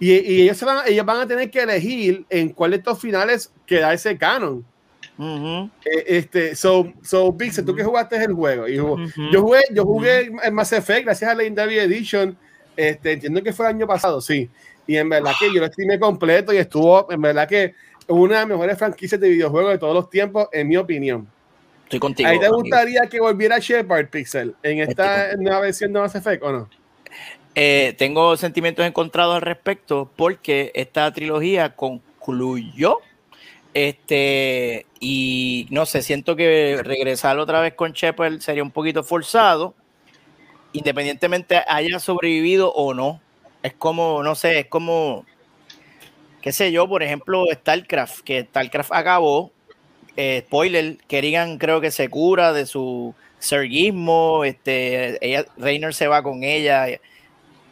Y, 0.00 0.12
y 0.12 0.42
ellos, 0.42 0.56
se 0.56 0.64
van, 0.64 0.82
ellos 0.88 1.04
van 1.06 1.20
a 1.20 1.26
tener 1.26 1.50
que 1.50 1.60
elegir 1.62 2.24
en 2.30 2.48
cuál 2.50 2.72
de 2.72 2.78
estos 2.78 2.98
finales 2.98 3.52
queda 3.66 3.92
ese 3.92 4.16
canon. 4.18 4.64
Ujú, 5.20 5.70
Eh, 5.84 6.04
este, 6.06 6.54
so, 6.56 6.90
so 7.02 7.36
Pixel, 7.36 7.64
tú 7.66 7.74
que 7.76 7.84
jugaste 7.84 8.16
el 8.16 8.32
juego. 8.32 8.66
Y 8.66 8.78
jugó- 8.78 8.94
Ujú. 8.94 9.30
Yo 9.30 9.42
jugué, 9.42 9.60
yo 9.70 9.84
jugué 9.84 10.30
en 10.42 10.54
Mass 10.54 10.72
Effect 10.72 11.04
gracias 11.04 11.30
a 11.30 11.34
la 11.34 11.38
Legendary 11.38 11.78
Edition. 11.78 12.36
Este, 12.76 13.12
entiendo 13.12 13.42
que 13.42 13.52
fue 13.52 13.66
el 13.68 13.74
año 13.76 13.86
pasado, 13.86 14.20
sí. 14.22 14.48
Y 14.86 14.96
en 14.96 15.08
verdad 15.10 15.32
que 15.38 15.52
yo 15.52 15.60
lo 15.60 15.66
estimé 15.66 15.98
completo 16.00 16.52
y 16.54 16.56
estuvo, 16.56 17.12
en 17.12 17.20
verdad 17.20 17.46
que 17.46 17.74
una 18.08 18.36
de 18.36 18.40
las 18.40 18.48
mejores 18.48 18.78
franquicias 18.78 19.20
de 19.20 19.28
videojuegos 19.28 19.72
de 19.72 19.78
todos 19.78 19.94
los 19.94 20.08
tiempos, 20.08 20.48
en 20.52 20.66
mi 20.68 20.76
opinión. 20.78 21.28
Estoy 21.84 21.98
contigo. 22.00 22.28
¿Ahí 22.28 22.38
te 22.38 22.46
amigo. 22.46 22.62
gustaría 22.62 23.02
que 23.06 23.20
volviera 23.20 23.58
Shepard 23.58 24.08
Pixel 24.08 24.54
en 24.62 24.78
esta 24.80 25.36
nueva 25.36 25.60
versión 25.60 25.92
de 25.92 26.00
Mass 26.00 26.14
Effect 26.14 26.42
o 26.42 26.50
no? 26.52 26.70
Eh, 27.54 27.94
tengo 27.98 28.36
sentimientos 28.36 28.86
encontrados 28.86 29.34
al 29.34 29.42
respecto 29.42 30.08
porque 30.16 30.70
esta 30.74 31.12
trilogía 31.12 31.74
concluyó. 31.76 32.98
Este, 33.74 34.86
y 34.98 35.66
no 35.70 35.86
sé, 35.86 36.02
siento 36.02 36.34
que 36.36 36.80
regresar 36.82 37.38
otra 37.38 37.60
vez 37.60 37.74
con 37.74 37.92
Shepard 37.92 38.40
sería 38.40 38.62
un 38.64 38.72
poquito 38.72 39.04
forzado, 39.04 39.74
independientemente 40.72 41.62
haya 41.66 41.98
sobrevivido 42.00 42.72
o 42.72 42.94
no. 42.94 43.20
Es 43.62 43.74
como, 43.74 44.22
no 44.22 44.34
sé, 44.34 44.60
es 44.60 44.66
como, 44.66 45.26
qué 46.40 46.52
sé 46.52 46.72
yo, 46.72 46.88
por 46.88 47.02
ejemplo, 47.02 47.44
StarCraft, 47.52 48.20
que 48.22 48.42
StarCraft 48.44 48.92
acabó. 48.92 49.52
eh, 50.16 50.44
spoiler, 50.46 50.98
Kerrigan 51.08 51.58
creo 51.58 51.80
que 51.80 51.90
se 51.92 52.08
cura 52.10 52.52
de 52.52 52.66
su 52.66 53.14
serguismo, 53.38 54.44
este, 54.44 55.24
ella, 55.26 55.46
Reiner 55.58 55.94
se 55.94 56.08
va 56.08 56.22
con 56.22 56.44
ella. 56.44 56.86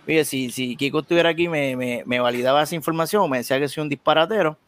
Oye, 0.09 0.25
si, 0.25 0.51
si 0.51 0.77
Kiko 0.77 1.01
estuviera 1.01 1.31
aquí, 1.31 1.49
me, 1.49 1.77
me, 1.77 2.03
me 2.07 2.21
validaba 2.21 2.63
esa 2.63 2.75
información, 2.77 3.31
me 3.31 3.39
decía 3.39 3.59
que 3.61 3.69
soy 3.69 3.83
un 3.83 3.89
disparatero. 3.91 4.59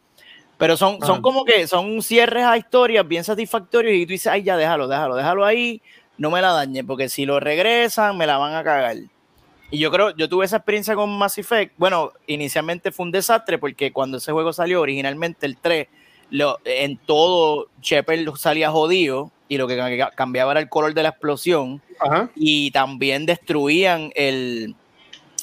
Pero 0.61 0.77
son, 0.77 0.99
son 1.01 1.17
Ah. 1.17 1.21
como 1.23 1.43
que 1.43 1.65
son 1.65 2.03
cierres 2.03 2.45
a 2.45 2.55
historias 2.55 3.07
bien 3.07 3.23
satisfactorios 3.23 3.95
y 3.95 4.05
tú 4.05 4.11
dices, 4.11 4.27
ay, 4.27 4.43
ya 4.43 4.55
déjalo, 4.57 4.87
déjalo, 4.87 5.15
déjalo 5.15 5.43
ahí, 5.43 5.81
no 6.19 6.29
me 6.29 6.39
la 6.39 6.51
dañe, 6.51 6.83
porque 6.83 7.09
si 7.09 7.25
lo 7.25 7.39
regresan, 7.39 8.15
me 8.15 8.27
la 8.27 8.37
van 8.37 8.53
a 8.53 8.63
cagar. 8.63 8.95
Y 9.71 9.79
yo 9.79 9.89
creo, 9.89 10.15
yo 10.15 10.29
tuve 10.29 10.45
esa 10.45 10.57
experiencia 10.57 10.93
con 10.93 11.09
Mass 11.17 11.39
Effect. 11.39 11.73
Bueno, 11.77 12.11
inicialmente 12.27 12.91
fue 12.91 13.05
un 13.07 13.11
desastre 13.11 13.57
porque 13.57 13.91
cuando 13.91 14.17
ese 14.17 14.31
juego 14.31 14.53
salió 14.53 14.81
originalmente 14.81 15.47
el 15.47 15.57
3, 15.57 15.87
lo, 16.29 16.59
en 16.63 16.97
todo 16.97 17.67
Shepard 17.81 18.19
salía 18.35 18.69
jodido 18.69 19.31
y 19.47 19.57
lo 19.57 19.67
que 19.67 19.75
ca- 19.97 20.11
cambiaba 20.11 20.51
era 20.51 20.61
el 20.61 20.69
color 20.69 20.93
de 20.93 21.01
la 21.01 21.09
explosión 21.09 21.81
Ajá. 21.99 22.29
y 22.35 22.69
también 22.69 23.25
destruían 23.25 24.11
el, 24.13 24.75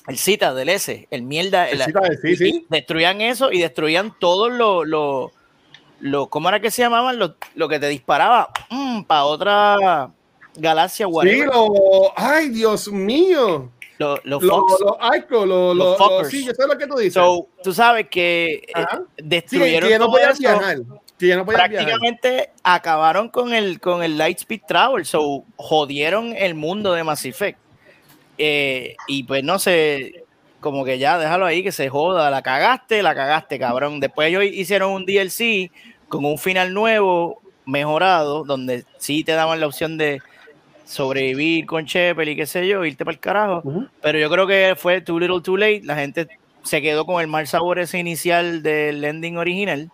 el 0.08 0.18
cita 0.18 0.54
del 0.54 0.68
S, 0.70 1.06
el 1.10 1.22
mierda. 1.22 1.68
el- 1.68 1.80
Sí, 1.82 1.92
sí, 2.22 2.36
sí. 2.36 2.48
y 2.48 2.66
Destruían 2.68 3.20
eso 3.20 3.52
y 3.52 3.60
destruían 3.60 4.14
todos 4.18 4.50
los, 4.52 4.86
los, 4.86 5.30
los- 6.00 6.28
¿cómo 6.28 6.48
era 6.48 6.60
que 6.60 6.70
se 6.70 6.82
llamaban? 6.82 7.18
Lo, 7.18 7.36
lo 7.54 7.68
que 7.68 7.78
te 7.78 7.88
disparaba 7.88 8.50
para 9.06 9.24
otra 9.24 10.10
galaxia, 10.56 11.06
Sí, 11.06 11.12
whatever. 11.12 11.46
lo, 11.46 12.12
ay, 12.16 12.48
Dios 12.48 12.88
mío. 12.90 13.70
Los, 13.98 14.20
Los 14.24 14.44
Fox. 14.46 14.80
los 14.80 14.96
los- 15.76 16.28
sí, 16.30 16.44
yo 16.44 16.52
sé 16.54 16.66
lo 16.68 16.78
que 16.78 16.86
tú 16.86 16.96
dices. 16.96 17.14
So, 17.14 17.48
tú 17.64 17.72
sabes 17.72 18.06
que 18.08 18.62
eh, 18.68 18.72
Ajá. 18.74 18.98
Sí, 18.98 19.02
que, 19.16 19.22
destruyeron 19.24 19.98
no 19.98 20.06
podían 20.10 20.38
viajar. 20.38 20.78
No 20.78 21.00
viajar. 21.20 21.44
prácticamente 21.44 22.50
acabaron 22.62 23.28
con 23.28 23.52
el 23.52 23.80
con 23.80 24.04
el 24.04 24.16
Lightspeed 24.16 24.60
Travel, 24.68 25.04
so 25.04 25.42
jodieron 25.56 26.32
el 26.36 26.54
mundo 26.54 26.92
de 26.92 27.02
Mass 27.02 27.24
Effect. 27.24 27.58
Eh, 28.38 28.96
y 29.06 29.24
pues 29.24 29.42
no 29.44 29.58
sé, 29.58 30.24
como 30.60 30.84
que 30.84 30.98
ya 30.98 31.18
déjalo 31.18 31.44
ahí 31.44 31.62
que 31.62 31.72
se 31.72 31.88
joda, 31.88 32.30
la 32.30 32.42
cagaste, 32.42 33.02
la 33.02 33.14
cagaste, 33.14 33.58
cabrón. 33.58 34.00
Después 34.00 34.28
ellos 34.28 34.44
hicieron 34.44 34.92
un 34.92 35.04
DLC 35.04 35.70
con 36.08 36.24
un 36.24 36.38
final 36.38 36.72
nuevo, 36.72 37.42
mejorado, 37.66 38.44
donde 38.44 38.84
sí 38.98 39.24
te 39.24 39.32
daban 39.32 39.60
la 39.60 39.66
opción 39.66 39.98
de 39.98 40.20
sobrevivir 40.84 41.66
con 41.66 41.84
Shepard 41.84 42.28
y 42.28 42.36
qué 42.36 42.46
sé 42.46 42.66
yo, 42.66 42.84
irte 42.84 43.04
para 43.04 43.14
el 43.14 43.20
carajo. 43.20 43.62
Pero 44.00 44.18
yo 44.18 44.30
creo 44.30 44.46
que 44.46 44.74
fue 44.76 45.00
too 45.02 45.20
little 45.20 45.42
too 45.42 45.56
late. 45.56 45.82
La 45.84 45.96
gente 45.96 46.28
se 46.62 46.80
quedó 46.80 47.04
con 47.04 47.20
el 47.20 47.26
mal 47.26 47.46
sabor 47.46 47.78
ese 47.78 47.98
inicial 47.98 48.62
del 48.62 49.04
ending 49.04 49.36
original. 49.36 49.90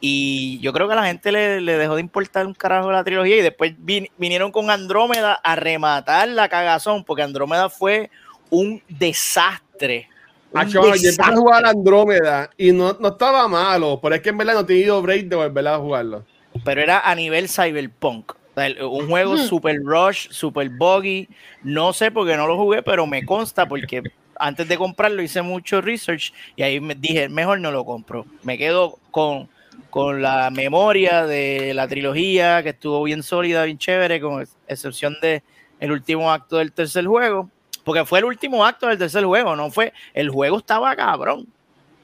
Y 0.00 0.60
yo 0.60 0.72
creo 0.72 0.86
que 0.86 0.92
a 0.92 0.96
la 0.96 1.06
gente 1.06 1.32
le, 1.32 1.60
le 1.60 1.76
dejó 1.76 1.96
de 1.96 2.00
importar 2.00 2.46
un 2.46 2.54
carajo 2.54 2.92
la 2.92 3.02
trilogía. 3.04 3.36
Y 3.38 3.42
después 3.42 3.74
vin- 3.78 4.10
vinieron 4.16 4.52
con 4.52 4.70
Andrómeda 4.70 5.34
a 5.34 5.56
rematar 5.56 6.28
la 6.28 6.48
cagazón, 6.48 7.04
porque 7.04 7.22
Andrómeda 7.22 7.68
fue 7.68 8.10
un 8.50 8.82
desastre. 8.88 10.08
Un 10.52 10.60
Acho, 10.60 10.70
yo 10.82 10.86
empecé 10.86 11.08
a 11.08 11.10
desastre. 11.10 11.36
jugar 11.36 11.66
Andrómeda 11.66 12.50
y 12.56 12.72
no, 12.72 12.96
no 12.98 13.08
estaba 13.08 13.46
malo, 13.48 13.98
pero 14.02 14.14
es 14.14 14.22
que 14.22 14.30
en 14.30 14.38
verdad 14.38 14.54
no 14.54 14.60
he 14.60 14.64
tenido 14.64 15.02
break 15.02 15.26
de 15.26 15.36
volver 15.36 15.68
a 15.68 15.78
jugarlo. 15.78 16.24
pero 16.64 16.80
era 16.80 17.00
a 17.00 17.14
nivel 17.14 17.48
cyberpunk. 17.48 18.32
O 18.32 18.34
sea, 18.54 18.66
el- 18.66 18.82
un 18.82 19.08
juego 19.08 19.36
super 19.36 19.76
rush, 19.84 20.28
super 20.30 20.68
buggy. 20.70 21.28
No 21.62 21.92
sé 21.92 22.10
por 22.10 22.26
qué 22.26 22.36
no 22.36 22.46
lo 22.46 22.56
jugué, 22.56 22.82
pero 22.82 23.06
me 23.06 23.24
consta 23.26 23.66
porque 23.68 24.02
antes 24.36 24.66
de 24.68 24.78
comprarlo 24.78 25.22
hice 25.22 25.42
mucho 25.42 25.80
research 25.80 26.32
y 26.56 26.62
ahí 26.62 26.80
me 26.80 26.94
dije, 26.94 27.28
mejor 27.28 27.60
no 27.60 27.70
lo 27.70 27.84
compro. 27.84 28.24
Me 28.42 28.56
quedo 28.56 28.98
con, 29.10 29.48
con 29.90 30.22
la 30.22 30.50
memoria 30.50 31.26
de 31.26 31.72
la 31.74 31.88
trilogía 31.88 32.62
que 32.62 32.70
estuvo 32.70 33.02
bien 33.02 33.22
sólida, 33.22 33.64
bien 33.64 33.78
chévere, 33.78 34.20
con 34.20 34.42
ex- 34.42 34.56
excepción 34.66 35.16
de 35.22 35.42
el 35.80 35.92
último 35.92 36.30
acto 36.32 36.56
del 36.58 36.72
tercer 36.72 37.06
juego. 37.06 37.50
Porque 37.84 38.04
fue 38.04 38.18
el 38.18 38.26
último 38.26 38.66
acto 38.66 38.86
del 38.86 38.98
tercer 38.98 39.24
juego, 39.24 39.56
no 39.56 39.70
fue. 39.70 39.92
El 40.12 40.28
juego 40.28 40.58
estaba 40.58 40.94
cabrón. 40.94 41.46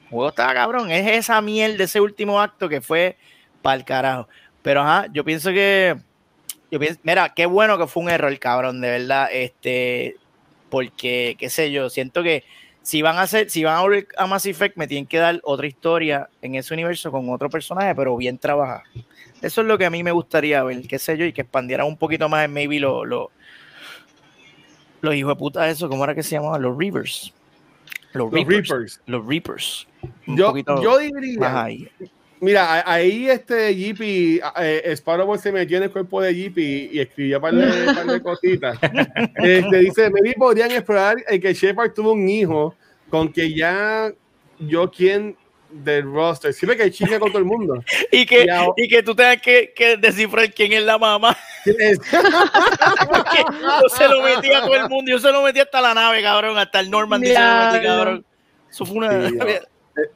El 0.04 0.10
juego 0.10 0.28
estaba 0.30 0.54
cabrón. 0.54 0.90
Es 0.90 1.06
esa 1.06 1.40
miel 1.42 1.76
de 1.76 1.84
ese 1.84 2.00
último 2.00 2.40
acto 2.40 2.68
que 2.68 2.80
fue 2.80 3.16
para 3.60 3.76
el 3.76 3.84
carajo. 3.84 4.28
Pero 4.62 4.80
ajá, 4.80 5.06
yo 5.12 5.24
pienso 5.24 5.50
que. 5.50 5.96
Yo 6.70 6.80
pienso, 6.80 6.98
mira, 7.02 7.34
qué 7.34 7.44
bueno 7.44 7.76
que 7.76 7.86
fue 7.86 8.02
un 8.02 8.08
error, 8.08 8.36
cabrón, 8.38 8.80
de 8.80 8.90
verdad. 8.90 9.28
Este, 9.30 10.16
porque, 10.70 11.36
qué 11.38 11.50
sé 11.50 11.70
yo, 11.70 11.90
siento 11.90 12.22
que 12.22 12.44
si 12.84 13.00
van 13.00 13.16
a 13.16 13.22
hacer, 13.22 13.48
si 13.48 13.64
van 13.64 13.76
a 13.76 13.80
volver 13.80 14.06
a 14.18 14.26
Mass 14.26 14.44
Effect, 14.44 14.76
me 14.76 14.86
tienen 14.86 15.06
que 15.06 15.16
dar 15.16 15.40
otra 15.42 15.66
historia 15.66 16.28
en 16.42 16.54
ese 16.54 16.74
universo 16.74 17.10
con 17.10 17.30
otro 17.30 17.48
personaje, 17.48 17.94
pero 17.94 18.14
bien 18.14 18.36
trabajado. 18.36 18.82
Eso 19.40 19.62
es 19.62 19.66
lo 19.66 19.78
que 19.78 19.86
a 19.86 19.90
mí 19.90 20.02
me 20.02 20.12
gustaría 20.12 20.62
ver, 20.62 20.86
qué 20.86 20.98
sé 20.98 21.16
yo, 21.16 21.24
y 21.24 21.32
que 21.32 21.40
expandieran 21.40 21.86
un 21.86 21.96
poquito 21.96 22.28
más 22.28 22.44
en 22.44 22.52
maybe 22.52 22.78
los 22.78 23.06
lo, 23.06 23.30
los 25.00 25.14
hijos 25.14 25.30
de 25.30 25.36
puta, 25.36 25.70
eso, 25.70 25.88
¿cómo 25.88 26.04
era 26.04 26.14
que 26.14 26.22
se 26.22 26.32
llamaban? 26.32 26.60
Los 26.60 26.76
Reavers. 26.76 27.32
Los, 28.12 28.30
Los 28.30 28.32
Reapers. 28.32 28.68
Reapers. 28.68 29.00
Los 29.06 29.26
Reapers. 29.26 29.88
Un 30.26 30.36
Yo, 30.36 30.54
yo 30.82 30.98
diría. 30.98 31.66
Mira, 32.44 32.84
ahí 32.90 33.28
este 33.28 33.74
Jeepy, 33.74 34.40
eh, 34.60 34.82
Sparrow 34.92 35.36
se 35.38 35.50
metió 35.50 35.78
en 35.78 35.84
el 35.84 35.90
cuerpo 35.90 36.20
de 36.20 36.34
Jeepy 36.34 36.90
y 36.92 37.00
escribió 37.00 37.38
un 37.38 37.42
par 37.42 37.54
de, 37.54 37.92
par 37.92 38.06
de 38.06 38.22
cositas. 38.22 38.78
Este, 39.36 39.78
dice, 39.78 40.10
maybe 40.10 40.34
podrían 40.34 40.70
explorar 40.70 41.16
el 41.26 41.40
que 41.40 41.52
Shepard 41.54 41.92
tuvo 41.92 42.12
un 42.12 42.28
hijo 42.28 42.74
con 43.10 43.32
que 43.32 43.54
ya 43.54 44.12
yo 44.58 44.90
quien 44.90 45.36
del 45.70 46.04
roster, 46.04 46.52
siempre 46.52 46.76
que 46.76 46.90
chinga 46.90 47.18
con 47.18 47.30
todo 47.30 47.38
el 47.40 47.44
mundo. 47.44 47.82
Y 48.12 48.24
que, 48.26 48.44
Y 48.44 48.48
ahora- 48.48 48.74
y 48.76 48.88
que 48.88 49.02
tú 49.02 49.14
tengas 49.14 49.40
que, 49.42 49.72
que 49.74 49.96
descifrar 49.96 50.52
quién 50.54 50.72
es 50.72 50.84
la 50.84 50.98
mamá. 50.98 51.36
Es- 51.64 51.98
yo 53.82 53.88
se 53.88 54.08
lo 54.08 54.22
metí 54.22 54.52
a 54.52 54.60
todo 54.60 54.76
el 54.76 54.88
mundo. 54.88 55.10
Yo 55.10 55.18
se 55.18 55.32
lo 55.32 55.42
metí 55.42 55.60
hasta 55.60 55.80
la 55.80 55.94
nave, 55.94 56.22
cabrón. 56.22 56.56
Hasta 56.58 56.80
el 56.80 56.90
metí, 56.90 57.30
Diablo. 57.30 57.82
cabrón. 57.82 58.26
Eso 58.70 58.84
fue 58.86 58.96
una. 58.96 59.28
Sí. 59.28 59.36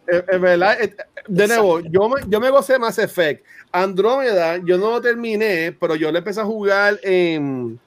Es 0.06 0.24
es 0.28 0.40
verdad, 0.40 0.80
es- 0.80 0.96
de 1.28 1.46
nuevo, 1.46 1.80
yo 1.80 2.08
me, 2.08 2.20
yo 2.28 2.40
me 2.40 2.50
gocé 2.50 2.78
Mass 2.78 2.98
Effect. 2.98 3.44
Andrómeda, 3.70 4.56
yo 4.64 4.78
no 4.78 4.90
lo 4.92 5.00
terminé, 5.00 5.76
pero 5.78 5.94
yo 5.94 6.10
lo 6.10 6.18
empecé 6.18 6.40
a 6.40 6.44
jugar 6.44 6.98
en, 7.02 7.78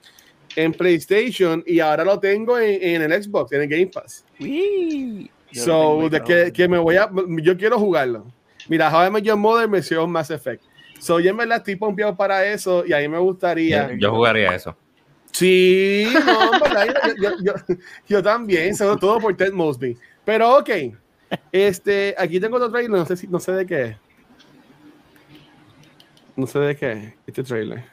en 0.56 0.74
PlayStation 0.74 1.64
y 1.66 1.80
ahora 1.80 2.04
lo 2.06 2.20
tengo 2.20 2.58
en, 2.60 3.02
en 3.04 3.12
el 3.12 3.24
Xbox, 3.24 3.52
en 3.54 3.62
el 3.64 3.68
Game 3.68 3.88
Pass. 3.88 4.24
Uy. 4.40 5.30
So, 5.52 6.08
de 6.10 6.22
que, 6.24 6.54
que 6.54 6.68
me 6.68 6.78
voy 6.78 6.96
a, 6.96 7.10
yo 7.42 7.58
quiero 7.58 7.78
jugarlo. 7.78 8.26
Mira, 8.70 8.90
How 8.90 9.18
I 9.18 9.22
Your 9.22 9.36
Mother 9.38 9.68
me 9.68 9.80
hicieron 9.80 10.10
Mass 10.10 10.32
Effect. 10.32 10.64
So, 11.00 11.20
yo 11.20 11.32
en 11.32 11.38
verdad 11.38 11.58
estoy 11.58 11.76
pompeado 11.76 12.16
para 12.16 12.46
eso 12.46 12.86
y 12.86 12.94
a 12.94 13.00
mí 13.00 13.08
me 13.10 13.18
gustaría. 13.18 13.92
Yo 13.98 14.12
jugaría 14.12 14.56
eso. 14.56 14.78
Sí, 15.32 16.14
no, 16.26 16.52
¿verdad? 16.60 16.88
Yo, 17.18 17.30
yo, 17.42 17.54
yo, 17.68 17.76
yo 18.08 18.24
también, 18.24 18.76
sobre 18.76 19.00
todo 19.00 19.20
por 19.20 19.36
Ted 19.36 19.52
Mosby. 19.52 19.98
Pero 20.24 20.58
ok, 20.60 20.70
este, 21.52 22.16
aquí 22.18 22.40
tengo 22.40 22.58
otro 22.58 22.72
trailer, 22.72 22.92
no 22.92 23.06
sé, 23.06 23.18
si, 23.18 23.28
no 23.28 23.40
sé 23.40 23.52
de 23.54 23.66
qué. 23.66 23.98
No 26.36 26.48
sé 26.48 26.60
de 26.60 26.76
qué, 26.76 27.16
este 27.28 27.44
trailer. 27.44 27.84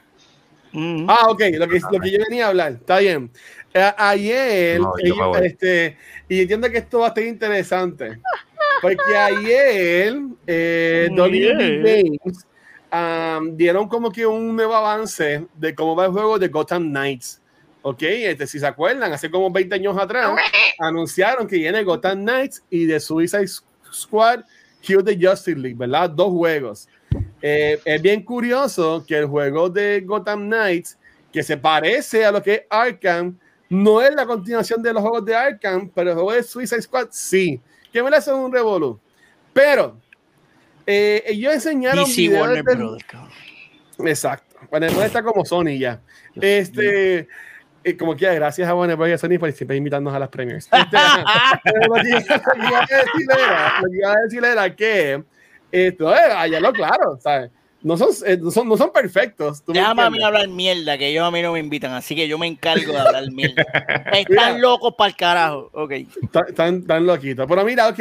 Mm. 0.71 1.05
Ah, 1.07 1.27
ok, 1.29 1.41
lo 1.53 1.67
que, 1.67 1.79
lo 1.91 1.99
que 1.99 2.11
yo 2.11 2.19
venía 2.27 2.45
a 2.45 2.49
hablar, 2.49 2.73
está 2.73 2.99
bien. 2.99 3.31
Eh, 3.73 3.91
ayer, 3.97 4.79
No, 4.79 4.93
este, 5.35 5.97
y 6.27 6.41
entiendo 6.41 6.69
que 6.69 6.79
esto 6.79 6.99
va 6.99 7.07
a 7.07 7.09
estar 7.09 7.23
interesante, 7.23 8.19
porque 8.81 9.15
ayer 9.15 10.15
eh. 10.47 11.09
Games 11.11 12.45
um, 12.91 13.55
dieron 13.55 13.87
como 13.87 14.11
que 14.11 14.25
un 14.25 14.55
nuevo 14.55 14.75
avance 14.75 15.45
de 15.55 15.75
cómo 15.75 15.95
va 15.95 16.05
el 16.05 16.11
juego 16.11 16.39
de 16.39 16.47
Gotham 16.47 16.89
Knights. 16.89 17.41
Ok, 17.81 18.01
este, 18.03 18.45
si 18.45 18.59
se 18.59 18.67
acuerdan, 18.67 19.11
hace 19.13 19.31
como 19.31 19.49
20 19.49 19.75
años 19.75 19.97
atrás 19.97 20.31
anunciaron 20.79 21.47
que 21.47 21.55
viene 21.55 21.83
Gotham 21.83 22.19
Knights 22.19 22.63
y 22.69 22.85
de 22.85 22.99
Suicide 22.99 23.47
Squad 23.91 24.41
Kill 24.81 25.03
the 25.03 25.17
Justice 25.19 25.57
League, 25.57 25.77
¿verdad? 25.77 26.09
Dos 26.09 26.29
juegos. 26.29 26.87
Eh, 27.41 27.79
es 27.83 28.01
bien 28.01 28.23
curioso 28.23 29.03
que 29.07 29.17
el 29.17 29.25
juego 29.25 29.69
de 29.69 30.01
Gotham 30.01 30.47
Knights, 30.47 30.97
que 31.31 31.43
se 31.43 31.57
parece 31.57 32.25
a 32.25 32.31
lo 32.31 32.41
que 32.43 32.53
es 32.53 32.61
Arkham, 32.69 33.37
no 33.69 34.01
es 34.01 34.13
la 34.13 34.25
continuación 34.25 34.81
de 34.81 34.93
los 34.93 35.01
juegos 35.01 35.25
de 35.25 35.35
Arkham, 35.35 35.89
pero 35.93 36.09
el 36.09 36.15
juego 36.15 36.33
de 36.33 36.43
Suicide 36.43 36.81
Squad 36.81 37.07
sí. 37.11 37.61
Que 37.93 38.03
me 38.03 38.09
la 38.09 38.17
hacen 38.17 38.35
un 38.35 38.51
revolú. 38.51 38.99
Pero 39.53 39.97
eh, 40.85 41.23
ellos 41.27 41.53
enseñaron 41.53 42.05
DC 42.05 42.21
videos 42.21 42.41
Warner 42.41 42.63
del-. 42.63 44.09
Exacto. 44.09 44.57
Bros. 44.69 45.03
está 45.03 45.23
como 45.23 45.45
Sony 45.45 45.77
ya. 45.77 46.01
Este, 46.35 47.27
eh, 47.83 47.97
como 47.97 48.15
quiera, 48.15 48.33
gracias 48.33 48.67
a 48.67 48.75
Warner 48.75 49.09
y 49.09 49.11
a 49.13 49.17
Sony 49.17 49.39
por 49.39 49.51
siempre 49.51 49.77
invitarnos 49.77 50.13
a 50.13 50.19
las 50.19 50.29
premiers. 50.29 50.67
Este, 50.71 50.97
lo, 51.87 51.95
que, 51.95 52.09
lo 52.09 52.19
que 52.53 52.67
iba 52.67 52.79
a 52.79 52.85
decir 52.85 53.27
era, 53.31 53.81
lo 53.81 53.89
que 53.89 53.97
iba 53.97 54.11
a 54.11 54.21
decir 54.21 54.45
era 54.45 54.75
que 54.75 55.23
esto, 55.71 56.13
eh, 56.13 56.31
allá 56.35 56.59
lo 56.59 56.73
claro, 56.73 57.19
¿sabes? 57.21 57.51
No 57.81 57.95
son, 57.95 58.09
eh, 58.25 58.37
no 58.37 58.51
son, 58.51 58.67
no 58.67 58.75
son 58.75 58.91
perfectos. 58.91 59.63
¿tú 59.63 59.71
me 59.71 59.79
Déjame 59.79 60.01
a 60.01 60.09
mí 60.09 60.21
hablar 60.21 60.47
mierda, 60.49 60.97
que 60.97 61.07
ellos 61.07 61.23
a 61.23 61.31
mí 61.31 61.41
no 61.41 61.53
me 61.53 61.59
invitan, 61.59 61.93
así 61.93 62.13
que 62.13 62.27
yo 62.27 62.37
me 62.37 62.47
encargo 62.47 62.91
de 62.91 62.99
hablar 62.99 63.31
mierda. 63.31 63.65
Mira. 64.11 64.19
Están 64.19 64.61
locos 64.61 64.95
para 64.97 65.09
el 65.09 65.15
carajo. 65.15 65.69
Ok. 65.73 65.93
Tan, 66.31 66.53
tan, 66.53 66.83
tan 66.85 67.05
loquito. 67.05 67.47
Pero 67.47 67.63
mira, 67.63 67.87
ok. 67.87 67.99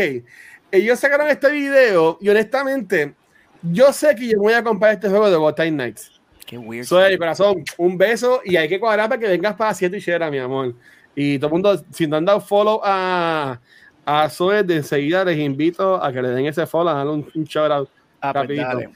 Ellos 0.72 0.98
sacaron 0.98 1.28
este 1.28 1.50
video 1.50 2.18
y 2.20 2.28
honestamente, 2.28 3.14
yo 3.62 3.92
sé 3.92 4.16
que 4.16 4.26
yo 4.26 4.38
voy 4.38 4.54
a 4.54 4.64
comprar 4.64 4.94
este 4.94 5.08
juego 5.08 5.30
de 5.30 5.36
Gotham 5.36 5.74
Knights. 5.74 6.17
Qué 6.48 6.56
weird. 6.56 6.86
Soy 6.86 7.18
corazón, 7.18 7.62
un 7.76 7.98
beso 7.98 8.40
y 8.42 8.56
hay 8.56 8.70
que 8.70 8.80
cuadrar 8.80 9.06
para 9.06 9.20
que 9.20 9.28
vengas 9.28 9.54
para 9.54 9.74
7 9.74 9.94
y 9.94 10.00
Shera, 10.00 10.30
mi 10.30 10.38
amor. 10.38 10.74
Y 11.14 11.38
todo 11.38 11.48
el 11.48 11.52
mundo, 11.52 11.84
si 11.92 12.06
no 12.06 12.16
han 12.16 12.24
dado 12.24 12.40
follow 12.40 12.80
a, 12.82 13.60
a 14.06 14.30
Zoe, 14.30 14.62
de 14.62 14.76
enseguida 14.76 15.26
les 15.26 15.38
invito 15.38 16.02
a 16.02 16.10
que 16.10 16.22
le 16.22 16.30
den 16.30 16.46
ese 16.46 16.66
follow, 16.66 16.88
a 16.88 16.94
darle 16.94 17.12
un, 17.12 17.30
un 17.34 17.44
shout 17.44 17.70
out. 17.70 17.90
Ah, 18.22 18.32
pues 18.32 18.56
dale, 18.56 18.88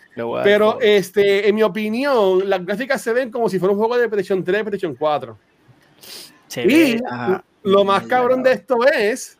Pero 0.43 0.81
este, 0.81 1.47
en 1.47 1.55
mi 1.55 1.63
opinión, 1.63 2.49
las 2.49 2.65
gráficas 2.65 3.03
se 3.03 3.13
ven 3.13 3.31
como 3.31 3.51
si 3.51 3.59
fuera 3.59 3.73
un 3.73 3.79
juego 3.79 3.99
de 3.99 4.09
PlayStation 4.09 4.43
3, 4.43 4.63
PlayStation 4.63 4.95
4. 4.97 5.39
Se 6.49 6.63
Y 6.63 6.67
ve, 6.67 7.01
ajá. 7.07 7.45
lo 7.65 7.85
más 7.85 8.05
cabrón 8.07 8.43
de 8.43 8.53
esto 8.53 8.79
es 8.87 9.39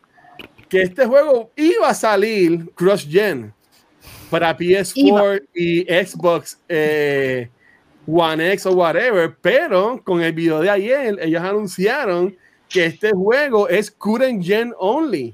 que 0.69 0.83
este 0.83 1.07
juego 1.07 1.49
iba 1.55 1.89
a 1.89 1.93
salir 1.95 2.71
cross-gen 2.75 3.51
para 4.29 4.55
PS4 4.55 5.43
y 5.55 5.81
Xbox 5.81 6.59
eh, 6.69 7.49
One 8.05 8.51
X 8.53 8.65
o 8.65 8.73
whatever, 8.73 9.35
pero 9.41 10.01
con 10.03 10.21
el 10.21 10.33
video 10.33 10.59
de 10.61 10.69
ayer 10.69 11.17
ellos 11.21 11.41
anunciaron 11.41 12.35
que 12.67 12.85
este 12.85 13.11
juego 13.11 13.69
es 13.69 13.89
current 13.89 14.43
gen 14.43 14.73
only. 14.77 15.33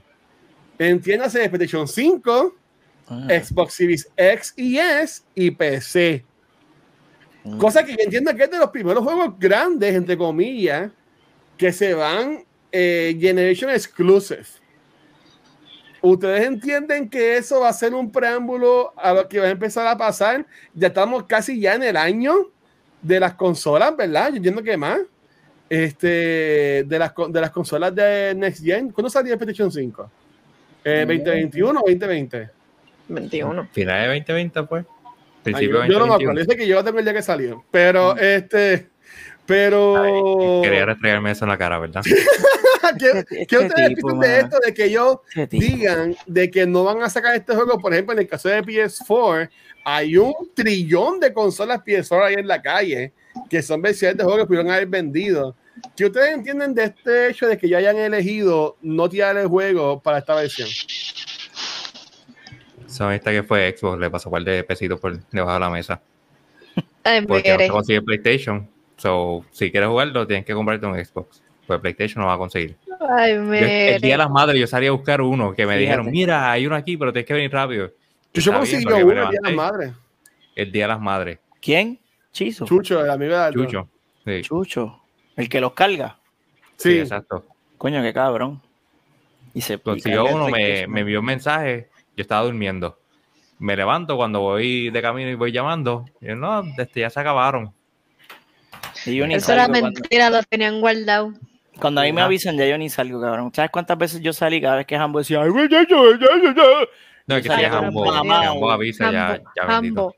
Entiéndase 0.77 1.39
de 1.39 1.49
PlayStation 1.49 1.87
5, 1.87 2.55
Ah, 3.09 3.27
Xbox 3.27 3.73
Series 3.73 4.07
X 4.15 4.53
y 4.55 4.77
S 4.77 5.23
y 5.33 5.49
PC. 5.49 6.23
mm. 7.43 7.57
Cosa 7.57 7.83
que 7.83 7.93
yo 7.93 8.03
entiendo 8.03 8.35
que 8.35 8.43
es 8.43 8.51
de 8.51 8.59
los 8.59 8.69
primeros 8.69 9.03
juegos 9.03 9.33
grandes, 9.39 9.95
entre 9.95 10.15
comillas, 10.15 10.91
que 11.57 11.73
se 11.73 11.95
van 11.95 12.43
eh, 12.71 13.17
Generation 13.19 13.71
Exclusive. 13.71 14.45
¿Ustedes 16.01 16.45
entienden 16.45 17.09
que 17.09 17.37
eso 17.37 17.61
va 17.61 17.69
a 17.69 17.73
ser 17.73 17.93
un 17.95 18.11
preámbulo 18.11 18.93
a 18.95 19.11
lo 19.11 19.27
que 19.27 19.39
va 19.39 19.47
a 19.47 19.49
empezar 19.49 19.87
a 19.87 19.97
pasar? 19.97 20.45
Ya 20.75 20.87
estamos 20.87 21.23
casi 21.23 21.59
ya 21.59 21.73
en 21.73 21.83
el 21.83 21.97
año 21.97 22.51
de 23.01 23.19
las 23.19 23.33
consolas, 23.33 23.95
¿verdad? 23.95 24.29
Yo 24.29 24.37
entiendo 24.37 24.63
que 24.63 24.77
más. 24.77 24.99
Este, 25.69 26.83
de, 26.87 26.99
las, 26.99 27.13
de 27.29 27.41
las 27.41 27.51
consolas 27.51 27.93
de 27.93 28.33
Next 28.35 28.63
Gen. 28.63 28.91
¿Cuándo 28.91 29.09
salió 29.09 29.33
el 29.33 29.39
PlayStation 29.39 29.71
5? 29.71 30.11
Eh, 30.83 31.05
¿2021 31.07 31.69
o 31.69 31.73
2020? 31.73 32.49
21. 33.07 33.67
Final 33.71 34.01
de 34.01 34.07
2020, 34.07 34.63
pues. 34.63 34.85
Ay, 35.45 35.67
yo, 35.67 35.85
yo 35.85 35.99
no 35.99 36.05
me 36.05 36.11
2021. 36.11 36.13
acuerdo, 36.13 36.41
dice 36.41 36.57
que 36.57 36.67
yo 36.67 36.83
tengo 36.83 36.99
el 36.99 37.05
día 37.05 37.13
que 37.13 37.21
salió. 37.21 37.63
Pero, 37.71 38.17
este, 38.17 38.89
pero. 39.45 40.61
Quería 40.63 40.85
restregarme 40.85 41.31
eso 41.31 41.45
en 41.45 41.49
la 41.49 41.57
cara, 41.57 41.79
¿verdad? 41.79 42.01
¿Qué, 42.99 43.09
Este 43.09 43.45
qué 43.45 43.57
ustedes 43.57 43.89
tipo, 43.89 44.07
piensan 44.09 44.19
de 44.19 44.39
esto? 44.39 44.57
De 44.65 44.73
que 44.73 44.85
ellos 44.85 45.17
digan 45.49 46.15
de 46.25 46.49
que 46.49 46.65
no 46.65 46.83
van 46.83 47.01
a 47.03 47.09
sacar 47.09 47.35
este 47.35 47.55
juego, 47.55 47.79
por 47.79 47.93
ejemplo, 47.93 48.13
en 48.13 48.19
el 48.19 48.27
caso 48.27 48.49
de 48.49 48.63
PS4, 48.63 49.49
hay 49.95 50.17
un 50.17 50.33
trillón 50.53 51.19
de 51.19 51.31
consolas 51.33 51.79
PS4 51.85 52.23
ahí 52.25 52.33
en 52.35 52.47
la 52.47 52.61
calle 52.61 53.13
que 53.49 53.61
son 53.61 53.81
versiones 53.81 54.17
de 54.17 54.23
juegos 54.23 54.41
que 54.43 54.47
pudieron 54.47 54.71
haber 54.71 54.87
vendido. 54.87 55.55
¿Qué 55.95 56.05
ustedes 56.05 56.33
entienden 56.33 56.73
de 56.73 56.83
este 56.85 57.29
hecho 57.29 57.47
de 57.47 57.57
que 57.57 57.69
ya 57.69 57.77
hayan 57.77 57.97
elegido 57.97 58.75
no 58.81 59.07
tirar 59.09 59.37
el 59.37 59.47
juego 59.47 60.01
para 60.01 60.17
esta 60.19 60.35
versión? 60.35 60.67
Son 62.87 63.11
esta 63.13 63.31
que 63.31 63.43
fue 63.43 63.75
Xbox, 63.77 63.99
le 63.99 64.09
pasó 64.09 64.29
un 64.29 64.33
par 64.33 64.43
de 64.43 64.63
pesitos 64.63 64.99
por 64.99 65.17
debajo 65.29 65.53
de 65.53 65.59
la 65.59 65.69
mesa. 65.69 66.01
Ay, 67.03 67.25
Porque 67.25 67.53
no 67.53 67.59
se 67.59 67.67
consigue 67.69 68.01
PlayStation. 68.01 68.67
So, 68.97 69.45
si 69.51 69.71
quieres 69.71 69.87
jugarlo, 69.89 70.27
tienes 70.27 70.45
que 70.45 70.53
comprarte 70.53 70.85
un 70.85 70.95
Xbox. 71.03 71.41
Pues 71.65 71.79
PlayStation 71.79 72.21
no 72.21 72.27
va 72.27 72.33
a 72.33 72.37
conseguir. 72.37 72.75
Ay, 73.17 73.35
Yo- 73.35 73.53
el 73.53 74.01
día 74.01 74.13
de 74.15 74.17
las 74.17 74.29
madres 74.29 74.59
yo 74.59 74.67
salí 74.67 74.87
a 74.87 74.91
buscar 74.91 75.21
uno 75.21 75.53
que 75.53 75.65
me 75.65 75.73
Fíjate. 75.73 75.79
dijeron, 75.81 76.11
mira, 76.11 76.51
hay 76.51 76.65
uno 76.65 76.75
aquí, 76.75 76.97
pero 76.97 77.13
tienes 77.13 77.27
que 77.27 77.33
venir 77.33 77.51
rápido. 77.51 77.91
Bien, 78.33 78.53
consiguió 78.55 78.97
uno 79.05 79.23
el 79.23 79.29
día 79.29 79.39
de 79.41 79.49
las 79.49 79.53
madres. 79.53 79.93
El 80.55 80.71
día 80.71 80.83
de 80.83 80.87
las 80.87 80.99
madres. 81.01 81.39
¿Quién? 81.61 81.99
Chizo. 82.31 82.65
Chucho, 82.65 83.03
el 83.03 83.09
amigo 83.09 83.33
de 83.33 83.39
Aldo. 83.41 83.65
Chucho. 83.65 83.89
Sí, 84.25 84.41
Chucho. 84.43 85.01
El 85.35 85.49
que 85.49 85.59
los 85.61 85.73
carga. 85.73 86.17
sí, 86.77 86.91
Sí, 86.93 86.99
exacto. 86.99 87.45
Coño, 87.77 88.01
qué 88.01 88.13
cabrón. 88.13 88.61
Y 89.53 89.61
se 89.61 89.77
Consiguió 89.79 90.25
uno, 90.25 90.47
me, 90.49 90.85
me 90.87 91.01
envió 91.01 91.19
un 91.21 91.25
mensaje, 91.25 91.89
yo 92.15 92.21
estaba 92.21 92.43
durmiendo. 92.43 92.99
Me 93.57 93.75
levanto 93.75 94.15
cuando 94.15 94.41
voy 94.41 94.89
de 94.89 95.01
camino 95.01 95.29
y 95.29 95.35
voy 95.35 95.51
llamando. 95.51 96.05
Y 96.21 96.27
yo, 96.27 96.35
no, 96.35 96.63
este, 96.77 96.99
ya 97.01 97.09
se 97.09 97.19
acabaron. 97.19 97.73
Y 99.05 99.15
yo 99.15 99.25
ni 99.27 99.33
Eso 99.35 99.51
era 99.53 99.63
salgo 99.63 99.79
cuando, 99.79 99.99
mentira, 99.99 100.29
lo 100.29 100.43
tenían 100.43 100.79
guardado. 100.81 101.33
cuando 101.79 102.01
a 102.01 102.03
mí 102.03 102.13
me 102.13 102.21
avisan, 102.21 102.57
ya 102.57 102.67
yo 102.67 102.77
ni 102.77 102.89
salgo, 102.89 103.19
cabrón. 103.21 103.51
¿Sabes 103.53 103.71
cuántas 103.71 103.97
veces 103.97 104.21
yo 104.21 104.33
salí 104.33 104.61
cada 104.61 104.77
vez 104.77 104.85
que 104.85 104.95
Hambo 104.95 105.19
decía, 105.19 105.41
"Ay, 105.41 105.49
güey, 107.35 107.43
ya, 107.43 107.49
ya, 107.49 107.61
ya, 107.61 107.69
ya, 107.69 107.69
ya"? 107.69 107.79
No, 107.89 107.95
es 108.07 108.23
que 108.23 108.29
si 108.29 108.41
es 108.41 108.47
Hambo, 108.49 108.71
avisa, 108.71 109.11
ya, 109.11 109.41
ya 109.55 109.65
bendito. 109.65 110.01
Hambo. 110.01 110.15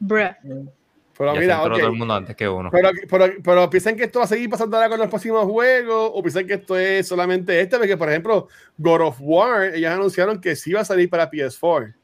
Bruh. 0.00 0.70
pero 1.16 1.34
Ya 1.34 1.40
mira, 1.40 1.54
enteró 1.56 1.74
ok. 1.74 1.80
todo 1.80 1.90
el 1.90 1.96
mundo 1.98 2.14
antes 2.14 2.36
que 2.36 2.48
uno. 2.48 2.70
Pero, 2.70 2.90
pero, 3.10 3.26
pero 3.42 3.70
piensan 3.70 3.96
que 3.96 4.04
esto 4.04 4.18
va 4.20 4.24
a 4.24 4.28
seguir 4.28 4.48
pasando 4.48 4.76
ahora 4.76 4.88
con 4.88 4.98
los 5.00 5.08
próximos 5.08 5.44
juegos 5.44 6.10
o 6.14 6.22
piensan 6.22 6.46
que 6.46 6.54
esto 6.54 6.76
es 6.78 7.08
solamente 7.08 7.60
este, 7.60 7.76
porque 7.78 7.96
por 7.96 8.08
ejemplo, 8.08 8.48
God 8.76 9.00
of 9.00 9.16
War, 9.20 9.74
ellos 9.74 9.90
anunciaron 9.90 10.40
que 10.40 10.54
sí 10.54 10.72
va 10.72 10.80
a 10.80 10.84
salir 10.84 11.08
para 11.10 11.28
PS4. 11.30 11.94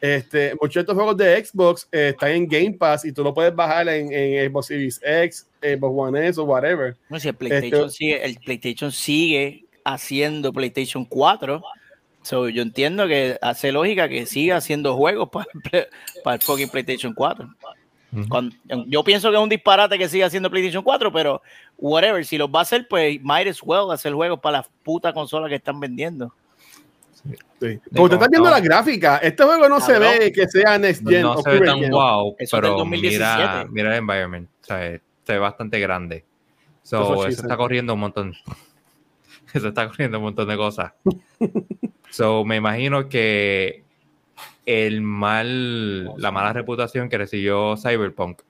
Este, 0.00 0.54
muchos 0.60 0.74
de 0.74 0.80
estos 0.82 0.94
juegos 0.94 1.16
de 1.16 1.44
Xbox 1.44 1.88
eh, 1.90 2.10
están 2.10 2.30
en 2.30 2.46
Game 2.46 2.72
Pass 2.78 3.04
y 3.04 3.12
tú 3.12 3.24
lo 3.24 3.34
puedes 3.34 3.54
bajar 3.54 3.88
en, 3.88 4.12
en 4.12 4.48
Xbox 4.48 4.66
Series 4.66 5.00
X, 5.04 5.48
Xbox 5.60 5.92
One 6.08 6.28
S 6.28 6.40
o 6.40 6.44
whatever. 6.44 6.96
No, 7.08 7.18
si 7.18 7.28
el 7.28 7.34
PlayStation, 7.34 7.86
Este- 7.86 7.96
sigue, 7.96 8.24
el 8.24 8.36
PlayStation 8.36 8.92
sigue 8.92 9.64
haciendo 9.84 10.52
PlayStation 10.52 11.04
4. 11.04 11.62
So, 12.28 12.50
yo 12.50 12.60
entiendo 12.60 13.06
que 13.06 13.38
hace 13.40 13.72
lógica 13.72 14.06
que 14.06 14.26
siga 14.26 14.58
haciendo 14.58 14.94
juegos 14.94 15.30
para, 15.30 15.46
el 15.54 15.60
play- 15.62 15.86
para 16.22 16.34
el 16.36 16.42
fucking 16.42 16.68
PlayStation 16.68 17.14
4. 17.14 17.48
Ujú. 18.12 18.28
Cuando- 18.28 18.54
yo 18.86 19.02
pienso 19.02 19.30
que 19.30 19.36
es 19.38 19.42
un 19.42 19.48
disparate 19.48 19.96
que 19.96 20.10
siga 20.10 20.26
haciendo 20.26 20.50
PlayStation 20.50 20.84
4, 20.84 21.10
pero 21.10 21.40
whatever, 21.78 22.22
si 22.26 22.36
los 22.36 22.50
va 22.50 22.58
a 22.58 22.62
hacer, 22.64 22.86
pues 22.86 23.18
might 23.22 23.48
as 23.48 23.60
well 23.62 23.90
hacer 23.90 24.12
juegos 24.12 24.40
para 24.40 24.58
las 24.58 24.68
putas 24.82 25.14
consolas 25.14 25.48
que 25.48 25.54
están 25.54 25.80
vendiendo. 25.80 26.34
Sí. 27.14 27.80
Como 27.94 28.04
usted 28.04 28.16
está 28.16 28.28
viendo 28.28 28.50
no. 28.50 28.54
la 28.54 28.60
gráfica, 28.60 29.16
este 29.18 29.42
juego 29.42 29.66
no 29.66 29.80
se 29.80 29.98
ve 29.98 30.30
que 30.30 30.46
sea 30.48 30.78
Next 30.78 31.08
Gen 31.08 31.22
no 31.22 31.32
o 31.32 31.42
se 31.42 31.48
ve 31.50 31.60
tan 31.66 31.80
gen. 31.80 31.90
wow, 31.90 32.36
Eso 32.38 32.56
pero 32.58 32.74
2017. 32.76 33.24
mira, 33.26 33.66
mira 33.70 33.92
el 33.92 33.98
environment, 34.00 34.50
o 34.62 34.64
sea, 34.66 34.78
se 34.80 35.32
ve 35.32 35.38
bastante 35.38 35.80
grande. 35.80 36.26
So, 36.82 37.26
Eso 37.26 37.40
está 37.42 37.56
corriendo 37.56 37.94
un 37.94 38.00
montón. 38.00 38.34
Eso 39.54 39.68
está 39.68 39.88
corriendo 39.88 40.18
un 40.18 40.24
montón 40.24 40.46
de 40.46 40.56
cosas. 40.58 40.92
so, 42.10 42.44
me 42.44 42.56
imagino 42.56 43.08
que 43.08 43.84
el 44.66 45.00
mal, 45.00 46.04
la 46.20 46.30
mala 46.30 46.52
reputación 46.52 47.08
que 47.08 47.18
recibió 47.18 47.76
Cyberpunk 47.76 48.42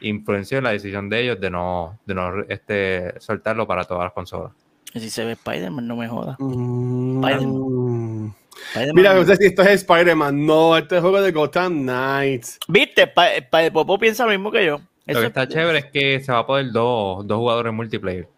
influenció 0.00 0.58
en 0.58 0.64
la 0.64 0.70
decisión 0.70 1.08
de 1.10 1.20
ellos 1.22 1.40
de 1.40 1.50
no, 1.50 1.98
de 2.06 2.14
no 2.14 2.42
este, 2.48 3.14
soltarlo 3.20 3.66
para 3.66 3.84
todas 3.84 4.04
las 4.04 4.12
consolas. 4.12 4.52
Y 4.94 5.00
si 5.00 5.10
se 5.10 5.24
ve 5.24 5.32
Spider-Man, 5.32 5.86
no 5.86 5.96
me 5.96 6.08
joda. 6.08 6.36
Mm. 6.38 7.22
Spider-Man. 7.24 8.34
Spider-Man- 8.72 8.94
Mira, 8.94 9.14
no 9.14 9.24
sé 9.24 9.36
si 9.36 9.46
esto 9.46 9.62
es 9.62 9.68
Spider-Man. 9.82 10.46
No, 10.46 10.76
este 10.78 10.96
es 10.96 11.00
juego 11.02 11.20
de 11.20 11.30
Gotham 11.32 11.82
Knights. 11.82 12.58
¿Viste? 12.68 13.06
Pa- 13.06 13.28
pa- 13.50 13.70
Popo 13.70 13.98
piensa 13.98 14.24
lo 14.24 14.30
mismo 14.30 14.50
que 14.50 14.64
yo. 14.64 14.78
Lo 14.78 14.84
Eso 15.06 15.20
que 15.20 15.26
es- 15.26 15.28
está 15.28 15.46
chévere 15.48 15.78
es 15.78 15.84
que 15.86 16.20
se 16.20 16.32
va 16.32 16.38
a 16.38 16.46
poder 16.46 16.70
dos, 16.72 17.26
dos 17.26 17.36
jugadores 17.38 17.72
multiplayer. 17.72 18.28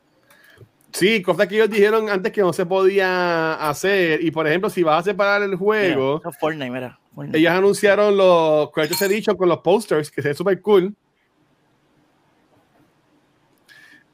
Sí, 0.93 1.23
cosas 1.23 1.47
que 1.47 1.55
ellos 1.57 1.71
dijeron 1.71 2.09
antes 2.09 2.33
que 2.33 2.41
no 2.41 2.53
se 2.53 2.67
podía 2.67 3.55
hacer. 3.69 4.23
Y 4.25 4.31
por 4.31 4.47
ejemplo, 4.47 4.69
si 4.71 4.83
vas 4.83 5.01
a 5.01 5.11
separar 5.11 5.43
el 5.43 5.51
Mira, 5.51 5.59
juego, 5.59 6.23
es 6.29 6.39
Fortnite, 6.39 6.71
mira. 6.71 6.99
Fortnite. 7.15 7.39
ellos 7.39 7.53
anunciaron 7.53 8.17
los 8.17 8.71
Creators 8.73 9.03
Edition 9.03 9.37
con 9.37 9.49
los 9.49 9.59
posters, 9.59 10.11
que 10.11 10.23
se 10.23 10.29
ve 10.29 10.35
súper 10.35 10.61
cool. 10.61 10.95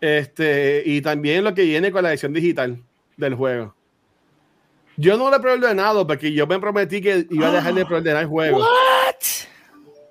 Este, 0.00 0.82
y 0.84 1.00
también 1.00 1.44
lo 1.44 1.54
que 1.54 1.62
viene 1.62 1.90
con 1.90 2.02
la 2.02 2.10
edición 2.10 2.32
digital 2.32 2.82
del 3.16 3.34
juego. 3.34 3.74
Yo 4.98 5.16
no 5.16 5.30
lo 5.30 5.36
he 5.36 5.40
preordenado 5.40 6.06
porque 6.06 6.32
yo 6.32 6.46
me 6.46 6.58
prometí 6.58 7.00
que 7.00 7.26
iba 7.30 7.48
a 7.48 7.52
dejar 7.52 7.74
de 7.74 7.84
preordenar 7.86 8.22
el 8.22 8.28
juego. 8.28 8.58
What? 8.58 9.45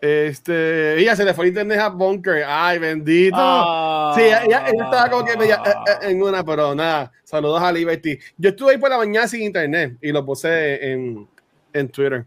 Este, 0.01 0.99
ella 0.99 1.15
se 1.15 1.25
le 1.25 1.33
fue 1.33 1.45
el 1.45 1.49
internet 1.49 1.79
a 1.79 1.89
Bunker. 1.89 2.43
Ay, 2.47 2.79
bendito. 2.79 3.37
Ah. 3.37 4.13
Sí, 4.15 4.21
ella, 4.21 4.43
ella 4.43 4.83
estaba 4.83 5.09
como 5.09 5.25
que 5.25 5.37
media, 5.37 5.61
eh, 5.65 5.69
eh, 5.87 6.11
en 6.11 6.21
una, 6.21 6.43
pero 6.43 6.75
nada. 6.75 7.11
Saludos 7.23 7.61
a 7.61 7.71
Liberty. 7.71 8.17
Yo 8.37 8.49
estuve 8.49 8.71
ahí 8.71 8.77
por 8.77 8.89
la 8.89 8.97
mañana 8.97 9.27
sin 9.27 9.41
internet 9.41 9.97
y 10.01 10.11
lo 10.11 10.25
puse 10.25 10.91
en, 10.91 11.27
en 11.73 11.89
Twitter. 11.89 12.25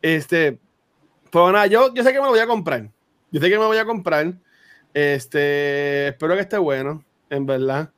Este, 0.00 0.58
pero 1.30 1.52
nada, 1.52 1.66
yo, 1.66 1.92
yo 1.94 2.02
sé 2.02 2.12
que 2.12 2.18
me 2.18 2.24
lo 2.24 2.30
voy 2.30 2.40
a 2.40 2.46
comprar. 2.46 2.88
Yo 3.30 3.40
sé 3.40 3.48
que 3.48 3.56
me 3.56 3.62
lo 3.62 3.68
voy 3.68 3.78
a 3.78 3.84
comprar. 3.84 4.32
Este, 4.94 6.08
espero 6.08 6.34
que 6.34 6.40
esté 6.40 6.58
bueno, 6.58 7.04
en 7.30 7.46
verdad. 7.46 7.90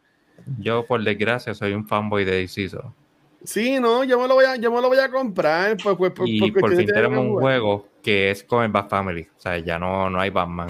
Yo, 0.59 0.87
por 0.87 1.03
desgracia, 1.05 1.55
soy 1.55 1.73
un 1.73 1.87
fanboy 1.87 2.25
de 2.25 2.33
Deciso. 2.33 2.95
Sí, 3.43 3.81
no, 3.81 4.05
yo 4.05 4.21
me 4.21 4.29
lo 4.29 4.35
voy 4.35 4.45
a, 4.45 4.57
yo 4.57 4.71
me 4.71 4.81
lo 4.83 4.89
voy 4.89 4.99
a 4.99 5.11
comprar. 5.11 5.77
Por, 5.79 5.97
por, 5.97 6.13
por- 6.15 6.29
Y 6.29 6.51
por 6.61 6.71
fin 6.77 6.87
tenemos 6.95 7.19
un 7.19 7.33
juego 7.41 7.89
que 8.03 8.31
es 8.31 8.45
con 8.45 8.63
el 8.65 8.71
Bat 8.71 8.89
Family. 8.91 9.23
O 9.37 9.41
sea, 9.41 9.59
ya 9.59 9.79
no, 9.79 10.11
no 10.11 10.21
hay 10.21 10.31
Batman. 10.31 10.69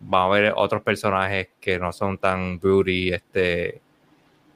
Vamos 0.00 0.36
a 0.36 0.40
ver 0.40 0.52
otros 0.56 0.82
personajes 0.82 1.50
que 1.60 1.78
no 1.78 1.92
son 1.92 2.18
tan 2.18 2.58
beauty, 2.58 3.12
este, 3.12 3.80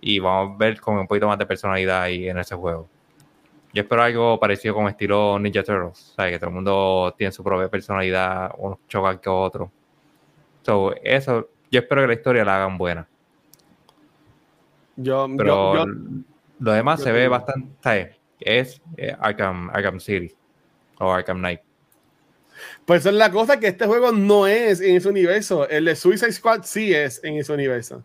y 0.01 0.19
vamos 0.19 0.55
a 0.55 0.59
ver 0.59 0.81
con 0.81 0.99
un 0.99 1.07
poquito 1.07 1.29
más 1.29 1.39
de 1.39 1.47
personalidad 1.47 2.03
ahí 2.03 2.29
en 2.29 2.39
ese 2.39 2.57
juego. 2.57 2.89
Yo 3.73 3.83
espero 3.83 4.03
algo 4.03 4.41
parecido 4.41 4.75
con 4.75 4.89
estilo 4.89 5.39
Ninja 5.39 5.63
Turtles, 5.63 6.11
o 6.13 6.15
sea, 6.17 6.31
que 6.31 6.39
todo 6.39 6.49
el 6.49 6.55
mundo 6.55 7.15
tiene 7.17 7.31
su 7.31 7.45
propia 7.45 7.69
personalidad, 7.69 8.51
unos 8.59 8.79
chocan 8.89 9.19
que 9.19 9.29
otros. 9.29 9.71
So, 10.63 10.95
eso, 11.03 11.49
yo 11.71 11.81
espero 11.81 12.01
que 12.03 12.07
la 12.09 12.15
historia 12.15 12.45
la 12.45 12.57
hagan 12.57 12.77
buena. 12.79 13.07
Yo, 14.97 15.29
Pero 15.37 15.75
yo- 15.75 15.85
yo- 15.87 15.93
lo 16.59 16.73
demás 16.73 16.99
yo 17.01 17.05
se 17.05 17.13
ve 17.13 17.29
bastante. 17.29 18.17
Es 18.41 18.81
eh, 18.97 19.15
Arkham, 19.19 19.71
Arkham 19.71 19.99
City 20.01 20.35
o 20.99 21.11
Arkham 21.11 21.39
Knight. 21.39 21.61
Pues 22.85 23.05
es 23.05 23.13
la 23.13 23.31
cosa 23.31 23.59
que 23.61 23.67
este 23.69 23.87
juego 23.87 24.13
no 24.13 24.47
es 24.47 24.81
en 24.81 24.97
ese 24.97 25.09
universo. 25.09 25.69
El 25.69 25.85
de 25.87 25.97
Suicide 25.97 26.33
Squad 26.33 26.63
sí 26.65 26.95
es 26.95 27.23
en 27.25 27.37
ese 27.37 27.53
universo. 27.53 28.03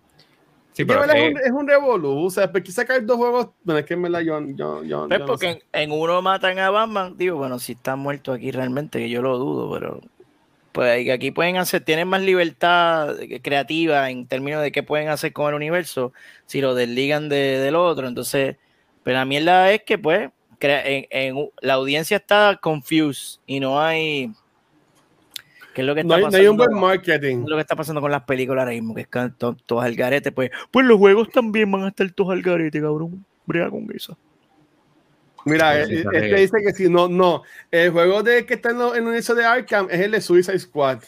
Sí, 0.73 0.85
pero 0.85 1.03
eh, 1.03 1.07
es, 1.27 1.31
un, 1.31 1.37
es 1.37 1.51
un 1.51 1.67
revolú. 1.67 2.25
O 2.25 2.29
sea, 2.29 2.51
¿por 2.51 2.63
qué 2.63 2.71
sacar 2.71 3.05
dos 3.05 3.17
juegos? 3.17 3.49
Bueno, 3.63 3.79
es 3.79 3.85
que 3.85 3.93
en 3.93 4.01
verdad 4.03 4.21
yo, 4.21 4.39
yo, 4.55 4.83
yo, 4.83 5.07
Pues 5.07 5.19
yo 5.19 5.19
no 5.19 5.25
porque 5.25 5.45
sé. 5.53 5.63
en, 5.73 5.91
en 5.91 5.99
uno 5.99 6.21
matan 6.21 6.59
a 6.59 6.69
Batman, 6.69 7.15
digo, 7.17 7.37
bueno, 7.37 7.59
si 7.59 7.73
está 7.73 7.95
muerto 7.95 8.31
aquí 8.31 8.51
realmente, 8.51 8.99
que 8.99 9.09
yo 9.09 9.21
lo 9.21 9.37
dudo, 9.37 9.71
pero 9.73 10.01
pues 10.71 11.09
aquí 11.09 11.31
pueden 11.31 11.57
hacer, 11.57 11.83
tienen 11.83 12.07
más 12.07 12.21
libertad 12.21 13.15
creativa 13.41 14.09
en 14.09 14.25
términos 14.27 14.61
de 14.61 14.71
qué 14.71 14.83
pueden 14.83 15.09
hacer 15.09 15.33
con 15.33 15.49
el 15.49 15.55
universo 15.55 16.13
si 16.45 16.61
lo 16.61 16.75
desligan 16.75 17.29
de, 17.29 17.59
del 17.59 17.75
otro. 17.75 18.07
Entonces, 18.07 18.55
pero 19.03 19.17
la 19.17 19.25
mierda 19.25 19.71
es 19.71 19.83
que 19.83 19.97
pues 19.97 20.29
en, 20.61 21.07
en- 21.09 21.49
la 21.61 21.73
audiencia 21.73 22.17
está 22.17 22.57
confused 22.61 23.39
y 23.47 23.59
no 23.59 23.81
hay 23.81 24.31
¿Qué 25.73 25.81
es 25.81 25.87
lo 25.87 25.95
que 25.95 26.03
No 26.03 26.15
está 26.15 26.27
hay, 26.27 26.31
no 26.31 26.37
hay 26.37 26.47
un 26.47 26.57
buen 26.57 26.69
pasando? 26.69 26.87
marketing. 26.87 27.37
¿Qué 27.37 27.43
es 27.43 27.49
lo 27.49 27.55
que 27.55 27.61
está 27.61 27.75
pasando 27.77 28.01
con 28.01 28.11
las 28.11 28.23
películas 28.23 28.63
ahora 28.63 28.71
mismo, 28.73 28.93
que 28.93 29.01
están 29.01 29.33
to- 29.37 29.55
todos 29.65 29.83
al 29.85 29.95
garete, 29.95 30.31
pues, 30.33 30.51
pues 30.69 30.85
los 30.85 30.97
juegos 30.97 31.29
también 31.29 31.71
van 31.71 31.83
a 31.83 31.87
estar 31.87 32.11
todos 32.11 32.31
al 32.31 32.41
garete, 32.41 32.81
cabrón. 32.81 33.25
Brega 33.45 33.69
con 33.69 33.87
eso. 33.95 34.17
Mira, 35.45 35.85
Sí, 35.85 35.93
eh, 35.93 35.97
sí, 36.03 36.07
este 36.13 36.35
sí. 36.35 36.41
dice 36.41 36.57
que 36.65 36.73
si 36.73 36.89
no, 36.89 37.07
no. 37.07 37.43
El 37.71 37.91
juego 37.91 38.21
de 38.23 38.45
que 38.45 38.55
está 38.55 38.69
en, 38.71 38.77
lo- 38.79 38.91
en 38.93 38.97
el 39.01 39.07
universo 39.07 39.33
de 39.35 39.45
Arkham 39.45 39.87
es 39.89 39.99
el 39.99 40.11
de 40.11 40.21
Suicide 40.21 40.59
Squad. 40.59 40.99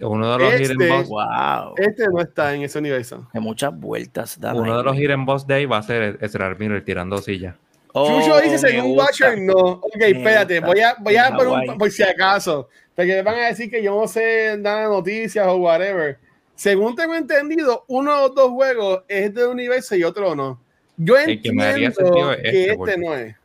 uno 0.00 0.32
de 0.32 0.38
los 0.44 0.52
Este- 0.54 0.74
hidden 0.74 0.88
boss, 0.88 1.08
Wow. 1.08 1.74
Este 1.76 2.08
no 2.08 2.20
está 2.20 2.54
en 2.54 2.62
ese 2.62 2.78
universo. 2.78 3.28
Que 3.32 3.40
muchas 3.40 3.78
vueltas 3.78 4.38
uno 4.54 4.76
de 4.78 4.82
los 4.82 4.96
hidden 4.96 5.24
boss 5.24 5.46
de 5.46 5.54
ahí 5.54 5.66
va 5.66 5.78
a 5.78 5.82
ser 5.82 6.18
Ezra 6.20 6.54
Miller 6.58 6.84
tirando 6.84 7.18
silla. 7.18 7.56
Oh, 7.96 8.20
Chucho 8.20 8.36
dice, 8.40 8.50
me 8.50 8.58
según 8.58 8.88
gusta. 8.94 9.04
Watcher, 9.04 9.38
no. 9.40 9.52
Ok, 9.54 9.94
espérate, 10.00 10.54
gusta. 10.58 10.66
voy 10.66 10.80
a, 10.80 10.96
voy 10.98 11.16
a 11.16 11.30
poner 11.36 11.70
un, 11.70 11.78
por 11.78 11.90
si 11.92 12.02
acaso. 12.02 12.68
Porque 12.96 13.12
me 13.14 13.22
van 13.22 13.36
a 13.36 13.46
decir 13.46 13.70
que 13.70 13.80
yo 13.82 14.00
no 14.00 14.08
sé 14.08 14.58
dar 14.58 14.88
noticias 14.88 15.46
o 15.46 15.56
whatever. 15.58 16.18
Según 16.56 16.96
tengo 16.96 17.14
entendido, 17.14 17.84
uno 17.86 18.22
o 18.24 18.28
dos 18.30 18.50
juegos 18.50 19.04
es 19.06 19.32
de 19.32 19.46
universo 19.46 19.94
y 19.94 20.02
otro 20.02 20.34
no. 20.34 20.60
Yo 20.96 21.16
El 21.16 21.40
que 21.42 21.52
me 21.52 21.64
haría 21.64 21.88
entiendo 21.88 22.10
sentido 22.12 22.32
es 22.32 22.40
que 22.42 22.48
este, 22.48 22.72
este 22.72 22.98
no 22.98 23.14
es. 23.14 23.36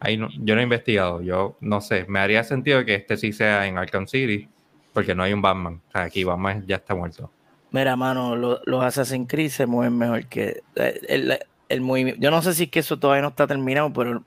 Ahí 0.00 0.16
no, 0.16 0.28
yo 0.38 0.54
no 0.54 0.60
he 0.60 0.64
investigado, 0.64 1.22
yo 1.22 1.56
no 1.60 1.80
sé. 1.80 2.04
Me 2.08 2.18
haría 2.20 2.44
sentido 2.44 2.84
que 2.84 2.94
este 2.94 3.16
sí 3.16 3.32
sea 3.32 3.66
en 3.66 3.78
Arkham 3.78 4.06
City, 4.06 4.48
porque 4.92 5.14
no 5.14 5.22
hay 5.22 5.32
un 5.32 5.40
Batman. 5.42 5.80
O 5.88 5.92
sea, 5.92 6.02
aquí 6.02 6.24
Batman 6.24 6.64
ya 6.66 6.76
está 6.76 6.94
muerto. 6.94 7.30
Mira, 7.70 7.96
mano, 7.96 8.36
lo- 8.36 8.60
los 8.66 8.84
Assassin's 8.84 9.28
Creed 9.28 9.50
se 9.50 9.66
mueven 9.66 9.96
mejor 9.96 10.26
que 10.26 10.62
eh, 10.76 11.00
el, 11.08 11.38
el 11.68 11.80
movimiento. 11.80 12.20
Yo 12.20 12.30
no 12.30 12.42
sé 12.42 12.54
si 12.54 12.64
es 12.64 12.70
que 12.70 12.80
eso 12.80 12.98
todavía 12.98 13.22
no 13.22 13.28
está 13.28 13.46
terminado, 13.46 13.92
pero 13.92 14.22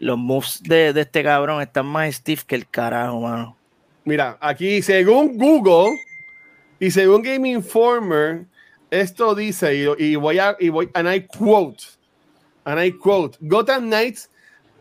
los 0.00 0.18
moves 0.18 0.62
de, 0.62 0.92
de 0.92 1.00
este 1.02 1.22
cabrón 1.22 1.60
están 1.60 1.86
más 1.86 2.14
stiff 2.14 2.44
que 2.44 2.54
el 2.54 2.68
carajo, 2.68 3.20
mano. 3.20 3.56
Mira, 4.04 4.38
aquí 4.40 4.80
según 4.80 5.36
Google 5.36 5.98
y 6.80 6.90
según 6.90 7.22
Game 7.22 7.48
Informer, 7.50 8.44
esto 8.90 9.34
dice, 9.34 9.74
y, 9.74 9.86
y 9.98 10.16
voy 10.16 10.38
a, 10.38 10.56
y 10.60 10.68
voy, 10.68 10.90
and 10.94 11.08
I 11.08 11.20
quote, 11.20 11.96
and 12.64 12.78
I 12.78 12.90
quote, 12.90 13.36
Gotham 13.46 13.88
Knights 13.88 14.28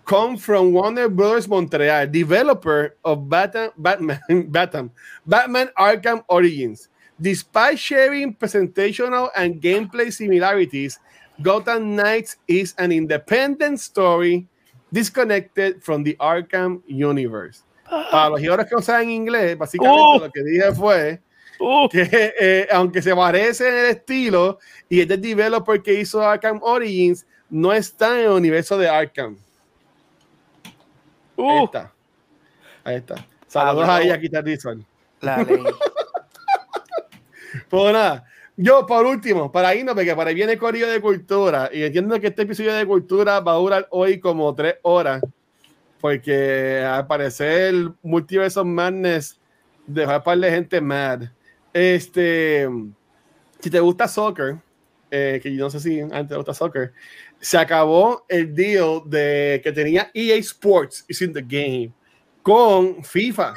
come 0.05 0.37
from 0.37 0.71
Warner 0.71 1.09
Brothers 1.09 1.47
Montreal, 1.47 2.07
developer 2.07 2.95
of 3.03 3.29
Batman, 3.29 3.71
Batman, 3.77 4.19
Batman, 4.49 4.91
Batman 5.25 5.69
Arkham 5.77 6.23
Origins. 6.29 6.89
Despite 7.19 7.79
sharing 7.79 8.35
presentational 8.35 9.29
and 9.35 9.59
gameplay 9.61 10.13
similarities, 10.13 10.99
Gotham 11.41 11.95
Knights 11.95 12.37
is 12.47 12.73
an 12.77 12.91
independent 12.91 13.79
story 13.79 14.47
disconnected 14.93 15.83
from 15.83 16.03
the 16.03 16.15
Arkham 16.19 16.81
universe. 16.87 17.63
Para 18.11 18.29
los 18.29 18.41
que 18.41 18.75
no 18.75 18.81
saben 18.81 19.09
inglés, 19.09 19.57
básicamente 19.57 20.17
Uh. 20.17 20.19
lo 20.19 20.31
que 20.31 20.43
dije 20.43 20.75
fue 20.75 21.19
Uh, 21.59 21.89
que 21.89 22.07
eh, 22.39 22.67
aunque 22.71 23.01
se 23.01 23.15
parece 23.15 23.67
en 23.67 23.75
el 23.75 23.85
estilo 23.87 24.59
y 24.89 25.01
este 25.01 25.17
developer 25.17 25.81
que 25.81 25.99
hizo 25.99 26.21
Arkham 26.21 26.59
Origins 26.61 27.25
no 27.49 27.73
está 27.73 28.19
en 28.19 28.25
el 28.25 28.31
universo 28.31 28.77
de 28.77 28.87
Arkham. 28.87 29.37
Ahí 31.37 31.43
uh, 31.43 31.65
está. 31.65 31.93
Ahí 32.83 32.95
está. 32.95 33.25
Saludos 33.47 33.89
ahí 33.89 34.09
a 34.09 34.19
Quitar 34.19 34.43
la 35.21 35.43
ley. 35.43 35.63
Pues 37.69 37.93
nada, 37.93 38.25
yo 38.55 38.85
por 38.85 39.05
último, 39.05 39.51
para 39.51 39.73
irnos, 39.73 39.95
porque 39.95 40.15
para 40.15 40.29
ahí 40.29 40.35
viene 40.35 40.53
el 40.53 40.59
corrido 40.59 40.89
de 40.89 41.01
cultura, 41.01 41.69
y 41.73 41.83
entiendo 41.83 42.19
que 42.19 42.27
este 42.27 42.43
episodio 42.43 42.73
de 42.73 42.85
cultura 42.85 43.39
va 43.39 43.53
a 43.53 43.55
durar 43.55 43.87
hoy 43.89 44.19
como 44.19 44.53
tres 44.53 44.75
horas, 44.83 45.21
porque 45.99 46.83
al 46.83 47.07
parecer 47.07 47.73
Multiverse 48.03 48.59
of 48.59 48.67
Madness 48.67 49.39
dejó 49.87 50.11
a 50.11 50.23
par 50.23 50.37
de 50.37 50.51
gente 50.51 50.81
mad. 50.81 51.23
Este, 51.77 52.67
si 53.59 53.69
te 53.69 53.79
gusta 53.79 54.07
soccer, 54.07 54.57
eh, 55.11 55.39
que 55.43 55.55
yo 55.55 55.65
no 55.65 55.69
sé 55.69 55.79
si 55.79 55.99
antes 55.99 56.29
te 56.29 56.35
gusta 56.35 56.55
soccer, 56.55 56.91
se 57.39 57.55
acabó 57.55 58.25
el 58.27 58.55
deal 58.55 59.03
de 59.05 59.61
que 59.63 59.71
tenía 59.71 60.09
EA 60.11 60.37
Sports, 60.37 61.05
is 61.07 61.21
in 61.21 61.33
the 61.33 61.43
game, 61.43 61.91
con 62.41 63.03
FIFA. 63.03 63.53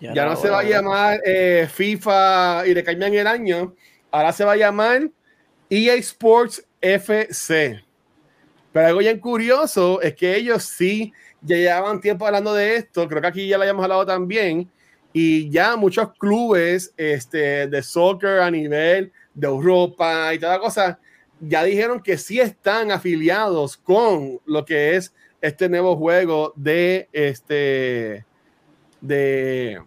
Ya 0.00 0.24
no 0.24 0.34
se 0.34 0.50
va 0.50 0.58
a 0.58 0.64
llamar 0.64 1.20
eh, 1.24 1.68
FIFA 1.70 2.66
y 2.66 2.74
le 2.74 2.82
cambian 2.82 3.14
el 3.14 3.26
año. 3.28 3.76
Ahora 4.10 4.32
se 4.32 4.44
va 4.44 4.52
a 4.52 4.56
llamar 4.56 5.08
EA 5.68 5.94
Sports 5.94 6.66
FC. 6.80 7.84
Pero 8.72 8.86
algo 8.88 8.98
bien 8.98 9.20
curioso 9.20 10.00
es 10.00 10.16
que 10.16 10.34
ellos 10.34 10.64
sí 10.64 11.12
ya 11.42 11.56
llevaban 11.56 12.00
tiempo 12.00 12.26
hablando 12.26 12.54
de 12.54 12.74
esto. 12.74 13.06
Creo 13.06 13.20
que 13.20 13.28
aquí 13.28 13.46
ya 13.46 13.56
lo 13.56 13.62
habíamos 13.62 13.84
hablado 13.84 14.04
también. 14.04 14.68
Y 15.12 15.50
ya 15.50 15.76
muchos 15.76 16.12
clubes 16.18 16.94
este, 16.96 17.66
de 17.66 17.82
soccer 17.82 18.40
a 18.40 18.50
nivel 18.50 19.12
de 19.34 19.46
Europa 19.46 20.32
y 20.32 20.38
toda 20.38 20.52
la 20.52 20.60
cosa 20.60 20.98
ya 21.40 21.64
dijeron 21.64 22.02
que 22.02 22.18
sí 22.18 22.38
están 22.38 22.92
afiliados 22.92 23.76
con 23.76 24.40
lo 24.44 24.64
que 24.64 24.96
es 24.96 25.14
este 25.40 25.68
nuevo 25.68 25.96
juego 25.96 26.52
de 26.54 27.08
este 27.12 28.26
de 29.00 29.80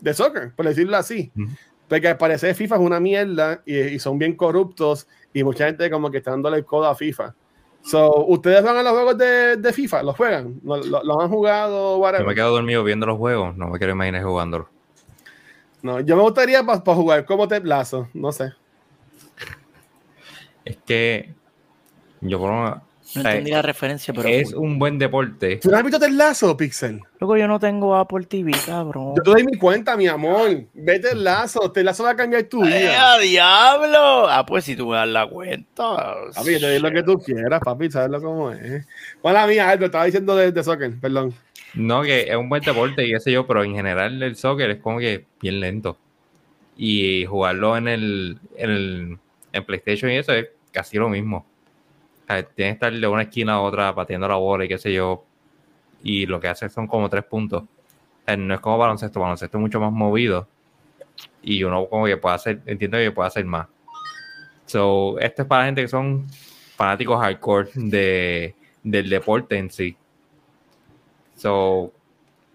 de 0.00 0.14
soccer, 0.14 0.52
por 0.54 0.66
decirlo 0.66 0.96
así. 0.96 1.30
Porque 1.88 2.08
al 2.08 2.16
parecer 2.16 2.54
FIFA 2.54 2.76
es 2.76 2.80
una 2.80 3.00
mierda 3.00 3.62
y, 3.66 3.78
y 3.78 3.98
son 3.98 4.18
bien 4.18 4.34
corruptos 4.34 5.06
y 5.32 5.44
mucha 5.44 5.66
gente 5.66 5.90
como 5.90 6.10
que 6.10 6.18
está 6.18 6.30
dándole 6.32 6.56
el 6.58 6.64
codo 6.64 6.86
a 6.86 6.94
FIFA. 6.94 7.34
So, 7.82 8.24
¿Ustedes 8.26 8.62
van 8.62 8.76
a 8.76 8.82
los 8.82 8.92
juegos 8.92 9.18
de, 9.18 9.56
de 9.56 9.72
FIFA? 9.72 10.02
¿Los 10.02 10.16
juegan? 10.16 10.60
¿Los, 10.62 10.86
han 11.20 11.28
jugado? 11.30 11.94
Yo 11.94 11.98
Whatever? 11.98 12.26
me 12.26 12.34
quedo 12.34 12.50
dormido 12.50 12.84
viendo 12.84 13.06
los 13.06 13.16
juegos, 13.18 13.56
no 13.56 13.68
me 13.68 13.78
quiero 13.78 13.92
imaginar 13.94 14.22
jugándolo. 14.22 14.68
No, 15.82 15.98
yo 16.00 16.14
me 16.16 16.22
gustaría 16.22 16.62
para 16.62 16.78
jugar 16.94 17.24
como 17.24 17.48
te 17.48 17.60
plazo, 17.60 18.08
no 18.12 18.32
sé. 18.32 18.52
Es 20.64 20.76
que 20.84 21.34
yo 22.20 22.38
por 22.38 22.50
lo 22.50 22.56
menos- 22.62 22.78
No 23.14 23.22
sea, 23.22 23.32
entendí 23.32 23.50
la 23.50 23.62
referencia, 23.62 24.14
pero. 24.14 24.28
es 24.28 24.52
un 24.52 24.78
buen 24.78 24.98
deporte. 24.98 25.56
¿Tú 25.56 25.70
no 25.70 25.76
has 25.76 25.82
visto 25.82 25.98
Ted 25.98 26.10
Lazo, 26.10 26.56
Pixel? 26.56 27.00
Loco, 27.18 27.36
yo 27.36 27.48
no 27.48 27.58
tengo 27.58 27.96
Apple 27.96 28.26
TV, 28.26 28.52
cabrón. 28.64 29.14
Yo 29.16 29.22
te 29.22 29.30
doy 29.30 29.44
mi 29.44 29.56
cuenta, 29.58 29.96
mi 29.96 30.06
amor. 30.06 30.64
Vete 30.74 31.10
el 31.12 31.24
lazo. 31.24 31.72
Ted 31.72 31.82
Lazo 31.84 32.04
va 32.04 32.10
a 32.10 32.16
cambiar 32.16 32.44
tu 32.44 32.64
¡Eh, 32.64 32.68
vida. 32.68 33.14
a 33.14 33.18
diablo! 33.18 34.28
Ah, 34.28 34.44
pues 34.46 34.64
si 34.64 34.76
tú 34.76 34.88
me 34.88 34.96
das 34.96 35.08
la 35.08 35.26
cuenta. 35.26 36.14
Papi, 36.34 36.52
yo 36.52 36.60
te 36.60 36.70
doy 36.70 36.78
lo 36.78 36.90
que 36.90 37.02
tú 37.02 37.18
quieras, 37.18 37.60
papi, 37.64 37.90
sabes 37.90 38.22
cómo 38.22 38.52
es. 38.52 38.86
Hola 39.22 39.46
mía, 39.46 39.68
Aldo, 39.70 39.86
estaba 39.86 40.04
diciendo 40.04 40.36
de, 40.36 40.52
de 40.52 40.62
soccer, 40.62 40.92
perdón. 41.00 41.34
No, 41.74 42.02
que 42.02 42.22
es 42.22 42.36
un 42.36 42.48
buen 42.48 42.62
deporte 42.62 43.06
y 43.06 43.12
qué 43.12 43.20
sé 43.20 43.32
yo, 43.32 43.46
pero 43.46 43.62
en 43.64 43.74
general 43.74 44.22
el 44.22 44.36
soccer 44.36 44.70
es 44.70 44.78
como 44.78 44.98
que 44.98 45.26
bien 45.40 45.60
lento. 45.60 45.96
Y 46.76 47.26
jugarlo 47.26 47.76
en 47.76 47.88
el, 47.88 48.38
en 48.56 48.70
el 48.70 49.18
en 49.52 49.64
PlayStation 49.64 50.10
y 50.10 50.16
eso 50.16 50.32
es 50.32 50.48
casi 50.72 50.96
lo 50.96 51.08
mismo. 51.08 51.46
Tienes 52.30 52.54
que 52.54 52.68
estar 52.70 52.92
de 52.92 53.06
una 53.08 53.22
esquina 53.22 53.54
a 53.54 53.60
otra 53.60 53.94
pateando 53.94 54.28
la 54.28 54.36
bola 54.36 54.64
y 54.64 54.68
qué 54.68 54.78
sé 54.78 54.92
yo. 54.92 55.24
Y 56.02 56.26
lo 56.26 56.40
que 56.40 56.48
hace 56.48 56.68
son 56.68 56.86
como 56.86 57.08
tres 57.08 57.24
puntos. 57.24 57.64
No 58.36 58.54
es 58.54 58.60
como 58.60 58.78
baloncesto, 58.78 59.18
baloncesto 59.18 59.58
es 59.58 59.60
mucho 59.60 59.80
más 59.80 59.92
movido. 59.92 60.46
Y 61.42 61.64
uno 61.64 61.86
como 61.88 62.06
que 62.06 62.16
puede 62.16 62.36
hacer, 62.36 62.60
entiendo 62.66 62.98
que 62.98 63.10
puede 63.10 63.26
hacer 63.26 63.44
más. 63.44 63.66
So, 64.66 65.18
esto 65.18 65.42
es 65.42 65.48
para 65.48 65.62
la 65.62 65.66
gente 65.66 65.82
que 65.82 65.88
son 65.88 66.26
fanáticos 66.76 67.20
hardcore 67.20 67.70
de, 67.74 68.54
del 68.84 69.10
deporte 69.10 69.58
en 69.58 69.68
sí. 69.68 69.96
So, 71.34 71.92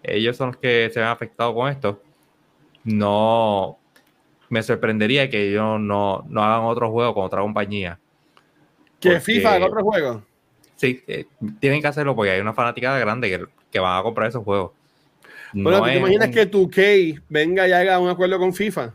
ellos 0.02 0.36
son 0.36 0.48
los 0.48 0.56
que 0.56 0.90
se 0.92 1.00
ven 1.00 1.08
afectados 1.10 1.54
con 1.54 1.68
esto. 1.68 2.02
No 2.84 3.78
me 4.48 4.62
sorprendería 4.62 5.28
que 5.28 5.50
ellos 5.50 5.80
no, 5.80 6.24
no 6.28 6.42
hagan 6.42 6.64
otro 6.64 6.90
juego 6.90 7.12
con 7.12 7.24
otra 7.24 7.42
compañía. 7.42 7.98
Que 9.00 9.10
Porque- 9.10 9.20
FIFA, 9.20 9.56
el 9.56 9.62
otro 9.62 9.82
juego. 9.82 10.22
Sí, 10.76 11.02
eh, 11.06 11.26
tienen 11.58 11.80
que 11.80 11.88
hacerlo 11.88 12.14
porque 12.14 12.32
hay 12.32 12.40
una 12.40 12.52
fanaticada 12.52 12.98
grande 12.98 13.28
que, 13.30 13.44
que 13.70 13.78
van 13.78 13.98
a 13.98 14.02
comprar 14.02 14.28
esos 14.28 14.44
juegos. 14.44 14.72
Bueno, 15.52 15.78
No 15.78 15.84
¿tú 15.84 15.90
¿te 15.90 15.96
imaginas 15.96 16.28
que 16.28 16.46
tu 16.46 16.68
K 16.70 16.82
venga 17.28 17.66
y 17.66 17.72
haga 17.72 17.98
un 17.98 18.08
acuerdo 18.10 18.38
con 18.38 18.52
FIFA? 18.52 18.92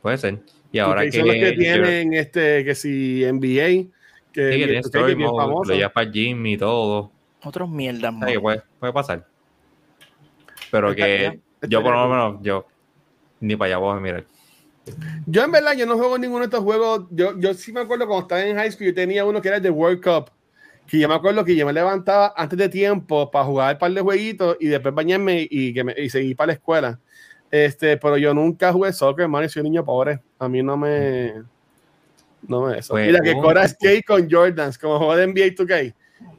Puede 0.00 0.18
ser. 0.18 0.38
Y 0.70 0.78
2K 0.78 0.82
ahora 0.82 1.02
que, 1.02 1.12
son 1.12 1.26
los 1.26 1.36
que 1.36 1.52
tienen 1.52 2.14
este, 2.14 2.64
que 2.64 2.74
si 2.74 3.24
NBA, 3.24 3.40
que, 3.42 3.82
sí, 3.82 3.90
que 4.32 4.50
que 4.50 4.56
tiene 4.56 4.72
2K 4.80 4.86
story 4.86 5.16
mode, 5.16 5.36
famoso. 5.36 5.70
lo 5.70 5.76
llevas 5.76 5.92
para 5.92 6.06
el 6.06 6.12
gym 6.12 6.46
y 6.46 6.56
todo. 6.56 7.10
Otros 7.42 7.68
mierdas, 7.68 8.12
man. 8.12 8.30
puede, 8.40 8.62
puede 8.78 8.92
pasar. 8.92 9.26
Pero 10.70 10.94
que 10.94 11.40
yo 11.68 11.82
por 11.82 11.94
lo 11.94 12.08
menos, 12.08 12.42
yo 12.42 12.66
ni 13.40 13.56
para 13.56 13.66
allá 13.74 13.78
voy 13.78 13.96
a 13.96 14.00
mirar. 14.00 14.24
Yo 15.26 15.44
en 15.44 15.52
verdad, 15.52 15.74
yo 15.76 15.86
no 15.86 15.96
juego 15.96 16.18
ninguno 16.18 16.40
de 16.40 16.46
estos 16.46 16.60
juegos. 16.64 17.06
Yo, 17.10 17.38
yo 17.38 17.54
sí 17.54 17.72
me 17.72 17.80
acuerdo 17.80 18.06
cuando 18.06 18.22
estaba 18.22 18.42
en 18.44 18.56
high 18.56 18.70
school, 18.72 18.86
yo 18.88 18.94
tenía 18.94 19.24
uno 19.24 19.40
que 19.40 19.48
era 19.48 19.58
el 19.58 19.62
de 19.62 19.70
World 19.70 20.02
Cup. 20.02 20.30
Que 20.86 20.98
yo 20.98 21.08
me 21.08 21.14
acuerdo 21.14 21.44
que 21.44 21.54
yo 21.54 21.64
me 21.64 21.72
levantaba 21.72 22.34
antes 22.36 22.58
de 22.58 22.68
tiempo 22.68 23.30
para 23.30 23.44
jugar 23.44 23.74
un 23.74 23.78
par 23.78 23.92
de 23.92 24.00
jueguitos 24.00 24.56
y 24.60 24.66
después 24.66 24.92
bañarme 24.94 25.46
y, 25.48 25.72
que 25.72 25.84
me, 25.84 25.94
y 25.96 26.10
seguir 26.10 26.36
para 26.36 26.48
la 26.48 26.52
escuela. 26.54 27.00
Este, 27.50 27.96
pero 27.98 28.16
yo 28.16 28.34
nunca 28.34 28.72
jugué 28.72 28.92
soccer, 28.92 29.24
hermano, 29.24 29.44
y 29.46 29.48
soy 29.48 29.60
un 29.60 29.64
niño 29.64 29.84
pobre. 29.84 30.20
A 30.38 30.48
mí 30.48 30.62
no 30.62 30.76
me. 30.76 31.34
No 32.48 32.66
me 32.66 32.78
eso. 32.78 32.94
Pues, 32.94 33.06
Mira 33.06 33.20
que 33.20 33.34
Cora 33.34 33.66
Skate 33.68 34.04
con 34.04 34.28
Jordans, 34.28 34.76
como 34.78 34.98
juego 34.98 35.14
de 35.16 35.26
NBA 35.26 35.54
2K. 35.54 35.94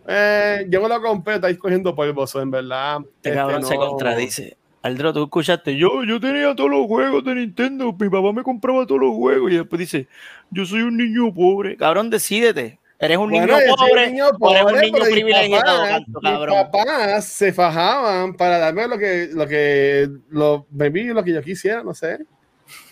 Eh, 0.08 0.66
yo 0.70 0.82
me 0.82 0.90
lo 0.90 1.02
compré, 1.02 1.36
estáis 1.36 1.58
cogiendo 1.58 1.96
polvo, 1.96 2.26
en 2.36 2.52
verdad. 2.52 2.98
Este 2.98 3.30
este, 3.30 3.34
cabrón 3.34 3.64
se 3.64 3.76
no- 3.76 3.88
contradice. 3.88 4.58
Aldro, 4.84 5.14
tú 5.14 5.24
escuchaste, 5.24 5.78
yo, 5.78 6.04
yo 6.04 6.20
tenía 6.20 6.54
todos 6.54 6.70
los 6.70 6.88
juegos 6.88 7.24
de 7.24 7.36
Nintendo, 7.36 7.96
mi 7.98 8.10
papá 8.10 8.34
me 8.34 8.44
compraba 8.44 8.86
todos 8.86 9.00
los 9.00 9.14
juegos 9.16 9.50
y 9.50 9.56
después 9.56 9.80
dice, 9.80 10.10
yo 10.52 10.66
soy 10.66 10.82
un 10.82 10.98
niño 10.98 11.34
pobre. 11.34 11.78
Cabrón, 11.78 12.10
decídete. 12.10 12.80
Eres 13.00 13.18
un 13.18 13.30
Bueno, 13.30 13.58
niño 13.58 13.76
pobre. 13.78 14.12
niño 14.12 14.26
eres 14.52 14.64
un 14.66 14.82
niño 14.82 15.04
privilegiado, 15.10 16.00
mis 16.22 16.48
papás 16.48 17.26
se 17.26 17.54
fajaban 17.54 18.34
para 18.34 18.60
darme 18.60 18.88
lo 18.90 18.98
que, 18.98 19.30
lo 19.34 19.48
que, 19.48 20.10
lo, 20.30 20.68
maybe 20.72 21.14
lo 21.14 21.24
que 21.24 21.34
yo 21.34 21.42
quisiera, 21.42 21.82
no 21.82 21.94
sé. 21.94 22.20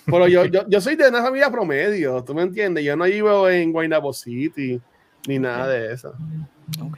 Pero 0.06 0.28
yo, 0.30 0.46
yo, 0.46 0.64
yo 0.70 0.80
soy 0.82 0.96
de 0.96 1.10
una 1.10 1.22
familia 1.22 1.52
promedio, 1.52 2.24
¿tú 2.24 2.34
me 2.34 2.42
entiendes? 2.42 2.86
Yo 2.86 2.96
no 2.96 3.04
vivo 3.04 3.50
en 3.50 3.72
Guaynabo 3.74 4.14
City, 4.14 4.80
ni 5.28 5.40
nada 5.40 5.68
de 5.68 5.94
eso. 5.94 6.14
Ok. 6.82 6.98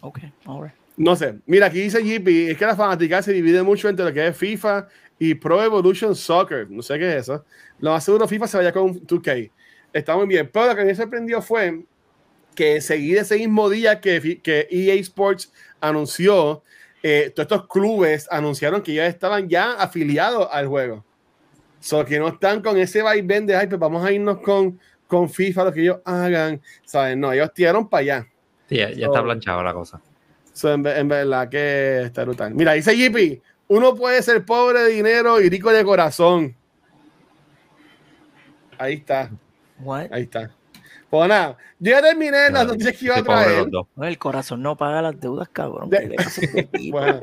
Ok, 0.00 0.18
alright. 0.46 0.77
No 0.98 1.14
sé. 1.16 1.36
Mira, 1.46 1.66
aquí 1.66 1.80
dice 1.80 2.02
JP, 2.02 2.50
es 2.50 2.58
que 2.58 2.66
la 2.66 2.74
fanática 2.76 3.22
se 3.22 3.32
divide 3.32 3.62
mucho 3.62 3.88
entre 3.88 4.04
lo 4.04 4.12
que 4.12 4.26
es 4.26 4.36
FIFA 4.36 4.88
y 5.18 5.34
Pro 5.34 5.62
Evolution 5.62 6.14
Soccer. 6.14 6.68
No 6.70 6.82
sé 6.82 6.98
qué 6.98 7.08
es 7.16 7.22
eso. 7.22 7.44
Lo 7.78 7.92
más 7.92 8.04
seguro 8.04 8.26
FIFA 8.28 8.46
se 8.48 8.56
vaya 8.58 8.72
con 8.72 8.94
2K. 9.06 9.50
Está 9.92 10.16
muy 10.16 10.26
bien. 10.26 10.50
Pero 10.52 10.66
lo 10.66 10.74
que 10.76 10.84
me 10.84 10.94
sorprendió 10.94 11.40
fue 11.40 11.84
que 12.54 12.76
enseguida 12.76 13.20
ese 13.22 13.36
mismo 13.38 13.70
día 13.70 14.00
que, 14.00 14.40
que 14.42 14.66
EA 14.70 14.94
Sports 14.94 15.52
anunció, 15.80 16.62
eh, 17.04 17.32
todos 17.34 17.44
estos 17.44 17.68
clubes 17.68 18.26
anunciaron 18.30 18.82
que 18.82 18.94
ya 18.94 19.06
estaban 19.06 19.48
ya 19.48 19.72
afiliados 19.74 20.48
al 20.50 20.66
juego. 20.66 21.04
So 21.80 22.04
que 22.04 22.18
no 22.18 22.26
están 22.26 22.60
con 22.60 22.76
ese 22.76 23.02
vaivén 23.02 23.46
de, 23.46 23.54
ay, 23.54 23.68
pues 23.68 23.78
vamos 23.78 24.04
a 24.04 24.10
irnos 24.10 24.38
con, 24.40 24.80
con 25.06 25.30
FIFA, 25.30 25.64
lo 25.66 25.72
que 25.72 25.82
ellos 25.82 25.98
hagan. 26.04 26.60
¿Saben? 26.84 27.20
No, 27.20 27.32
ellos 27.32 27.54
tiraron 27.54 27.88
para 27.88 28.00
allá. 28.00 28.26
Sí, 28.68 28.76
ya, 28.76 28.90
ya 28.90 29.06
So- 29.06 29.12
está 29.12 29.22
planchado 29.22 29.62
la 29.62 29.72
cosa. 29.72 30.00
So, 30.58 30.72
en, 30.72 30.82
ve- 30.82 30.98
en 30.98 31.06
verdad 31.06 31.48
que 31.48 32.02
está 32.02 32.24
brutal. 32.24 32.52
Mira, 32.52 32.72
dice 32.72 32.96
JP, 32.96 33.40
uno 33.68 33.94
puede 33.94 34.20
ser 34.22 34.44
pobre 34.44 34.80
de 34.82 34.90
dinero 34.90 35.40
y 35.40 35.48
rico 35.48 35.70
de 35.70 35.84
corazón. 35.84 36.56
Ahí 38.76 38.94
está, 38.94 39.30
What? 39.80 40.06
ahí 40.10 40.22
está. 40.22 40.50
Pues 41.10 41.28
nada, 41.28 41.56
yo 41.78 41.92
ya 41.92 42.02
terminé 42.02 42.50
las 42.50 42.66
noticias 42.66 42.96
que 42.96 43.04
iba 43.06 43.16
a 43.18 43.22
traer. 43.22 43.66
el 44.02 44.18
corazón 44.18 44.62
no 44.62 44.76
paga 44.76 45.00
las 45.00 45.18
deudas, 45.20 45.48
cabrón. 45.48 45.88
De- 45.90 45.98
¿Qué 46.00 46.06
le 46.08 46.14
pasa 46.16 46.40
a 46.42 46.44
este? 46.44 46.90
Bueno, 46.90 47.20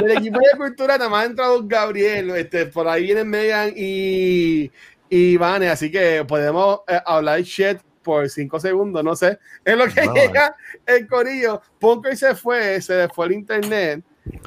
del 0.00 0.10
equipo 0.12 0.38
de 0.38 0.56
cultura 0.56 0.96
nada 0.98 1.10
más 1.10 1.24
ha 1.24 1.26
entrado 1.26 1.60
Gabriel, 1.66 2.30
este, 2.30 2.66
por 2.66 2.86
ahí 2.88 3.02
vienen 3.02 3.28
Megan 3.28 3.72
y, 3.76 4.70
y 5.10 5.36
Vane, 5.36 5.68
así 5.68 5.90
que 5.90 6.24
podemos 6.26 6.80
eh, 6.86 7.00
hablar 7.04 7.40
shit 7.42 7.78
por 8.08 8.28
cinco 8.30 8.58
segundos, 8.58 9.04
no 9.04 9.14
sé. 9.14 9.38
Es 9.64 9.76
lo 9.76 9.86
que 9.86 10.02
No, 10.04 10.14
llega 10.14 10.56
el 10.86 11.06
corillo. 11.06 11.60
Ponco 11.78 12.08
y 12.08 12.16
se 12.16 12.34
fue, 12.34 12.80
se 12.80 12.96
le 12.96 13.08
fue 13.08 13.26
el 13.26 13.32
internet. 13.32 14.02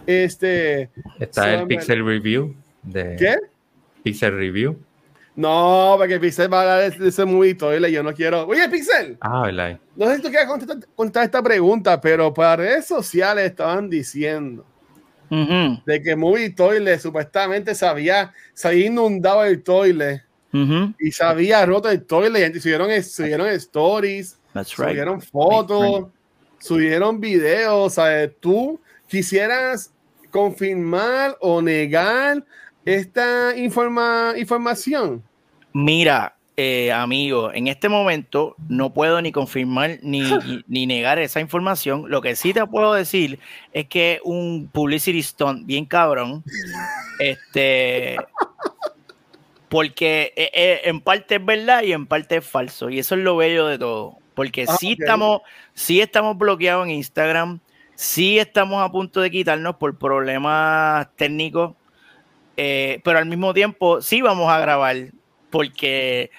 Este, 0.08 0.90
Está 1.20 1.54
el 1.54 1.68
Pixel 1.68 2.04
Review 2.06 2.56
de 2.82 3.16
¿qué? 3.18 3.38
Pixel 4.04 4.36
Review. 4.36 4.78
No, 5.36 5.96
porque 5.98 6.20
Pixel 6.20 6.52
va 6.52 6.60
a 6.60 6.62
hablar 6.76 6.98
de, 7.00 7.08
ese 7.08 7.24
movie 7.26 7.56
y 7.88 7.92
yo 7.92 8.02
no 8.04 8.14
quiero. 8.14 8.48
Oye, 8.48 8.68
Pixel, 8.68 9.18
Ah, 9.22 9.44
¿verdad? 9.46 9.80
no 9.96 10.08
sé 10.08 10.16
si 10.18 10.22
tú 10.24 10.30
quieres 10.30 10.48
contestar, 10.48 10.78
contestar 10.96 11.24
esta 11.24 11.44
pregunta, 11.44 12.02
pero 12.02 12.34
para 12.34 12.56
redes 12.56 12.88
sociales 12.88 13.46
estaban 13.46 13.90
diciendo 13.90 14.66
de 15.86 16.02
que 16.04 16.16
Movie 16.16 16.50
Toilet 16.50 17.00
supuestamente 17.00 17.74
se 17.74 17.86
había, 17.86 18.34
se 18.54 18.68
había 18.68 18.88
inundado 18.88 19.46
el 19.46 19.64
toilet 19.64 20.24
y 20.54 21.12
se 21.12 21.24
había 21.24 21.66
roto 21.66 21.90
el 21.90 22.04
toilet 22.04 22.60
subieron, 22.60 23.04
subieron 23.04 23.48
stories, 23.50 24.38
That's 24.54 24.78
right. 24.78 24.90
subieron 24.90 25.22
fotos, 25.22 26.08
subieron 26.60 27.20
videos, 27.20 27.94
¿sabes? 27.94 28.32
Tú 28.40 28.80
quisieras 29.08 29.94
confirmar 30.30 31.38
o 31.40 31.62
negar 31.62 32.44
esta 32.86 33.56
informa, 33.56 34.34
información. 34.38 35.24
Mira, 35.74 36.36
eh, 36.58 36.92
amigo, 36.92 37.52
en 37.54 37.68
este 37.68 37.90
momento 37.90 38.56
no 38.68 38.94
puedo 38.94 39.22
ni 39.22 39.32
confirmar 39.32 40.00
ni, 40.02 40.22
ni 40.68 40.86
negar 40.86 41.20
esa 41.20 41.40
información. 41.40 42.10
Lo 42.10 42.22
que 42.22 42.36
sí 42.36 42.54
te 42.54 42.66
puedo 42.68 42.94
decir 42.94 43.40
es 43.74 43.88
que 43.88 44.20
un 44.24 44.70
publicity 44.72 45.24
stunt 45.24 45.66
bien 45.66 45.86
cabrón. 45.86 46.44
Este. 47.20 48.18
Porque 49.72 50.34
eh, 50.36 50.52
eh, 50.54 50.82
en 50.84 51.00
parte 51.00 51.36
es 51.36 51.46
verdad 51.46 51.84
y 51.84 51.94
en 51.94 52.06
parte 52.06 52.36
es 52.38 52.46
falso. 52.46 52.90
Y 52.90 53.00
eso 53.00 53.16
es 53.16 53.22
lo 53.22 53.38
bello 53.38 53.68
de 53.68 53.80
todo. 53.80 54.18
Porque 54.34 54.66
Ah, 54.68 54.76
sí, 54.78 54.98
estamos, 55.00 55.42
sí 55.74 56.02
estamos 56.02 56.38
bloqueados 56.38 56.86
en 56.88 56.92
Instagram. 56.96 57.62
Sí 57.96 58.38
estamos 58.38 58.84
a 58.84 58.92
punto 58.92 59.22
de 59.22 59.32
quitarnos 59.32 59.78
por 59.78 59.98
problemas 59.98 61.08
técnicos. 61.16 61.76
eh, 62.58 63.00
pero 63.06 63.20
al 63.20 63.26
mismo 63.28 63.54
tiempo 63.54 64.02
sí 64.02 64.22
vamos 64.22 64.50
a 64.52 64.60
grabar 64.60 64.98
porque 65.50 66.32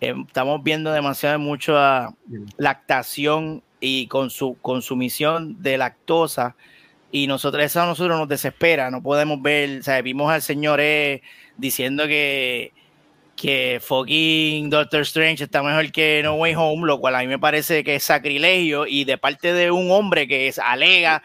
estamos 0.00 0.62
viendo 0.62 0.90
demasiado 0.92 1.38
mucha 1.38 2.08
lactación 2.56 3.62
y 3.80 4.06
con 4.06 4.30
su 4.30 4.56
consumición 4.62 5.62
de 5.62 5.76
lactosa 5.78 6.56
y 7.12 7.26
nosotros, 7.26 7.64
eso 7.64 7.82
a 7.82 7.86
nosotros 7.86 8.18
nos 8.18 8.28
desespera, 8.28 8.90
no 8.90 9.02
podemos 9.02 9.42
ver, 9.42 9.80
o 9.80 10.02
vimos 10.02 10.30
al 10.30 10.42
señor 10.42 10.80
E 10.80 11.22
diciendo 11.56 12.06
que, 12.06 12.72
que 13.36 13.80
fucking 13.82 14.70
Doctor 14.70 15.00
Strange 15.02 15.44
está 15.44 15.62
mejor 15.62 15.90
que 15.90 16.20
No 16.22 16.34
Way 16.34 16.54
Home, 16.56 16.86
lo 16.86 17.00
cual 17.00 17.16
a 17.16 17.20
mí 17.20 17.26
me 17.26 17.38
parece 17.38 17.82
que 17.82 17.96
es 17.96 18.04
sacrilegio 18.04 18.86
y 18.86 19.04
de 19.04 19.18
parte 19.18 19.52
de 19.52 19.70
un 19.70 19.90
hombre 19.90 20.28
que 20.28 20.46
es, 20.46 20.58
alega 20.58 21.22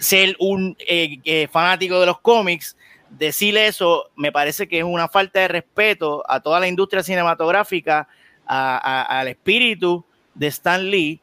ser 0.00 0.34
un 0.38 0.76
eh, 0.88 1.18
eh, 1.24 1.48
fanático 1.52 2.00
de 2.00 2.06
los 2.06 2.20
cómics, 2.20 2.76
decirle 3.10 3.66
eso 3.66 4.10
me 4.16 4.32
parece 4.32 4.66
que 4.68 4.78
es 4.78 4.84
una 4.84 5.08
falta 5.08 5.40
de 5.40 5.48
respeto 5.48 6.24
a 6.28 6.40
toda 6.40 6.58
la 6.58 6.68
industria 6.68 7.02
cinematográfica, 7.02 8.08
al 8.46 9.28
espíritu 9.28 10.04
de 10.34 10.48
Stan 10.48 10.90
Lee 10.90 11.20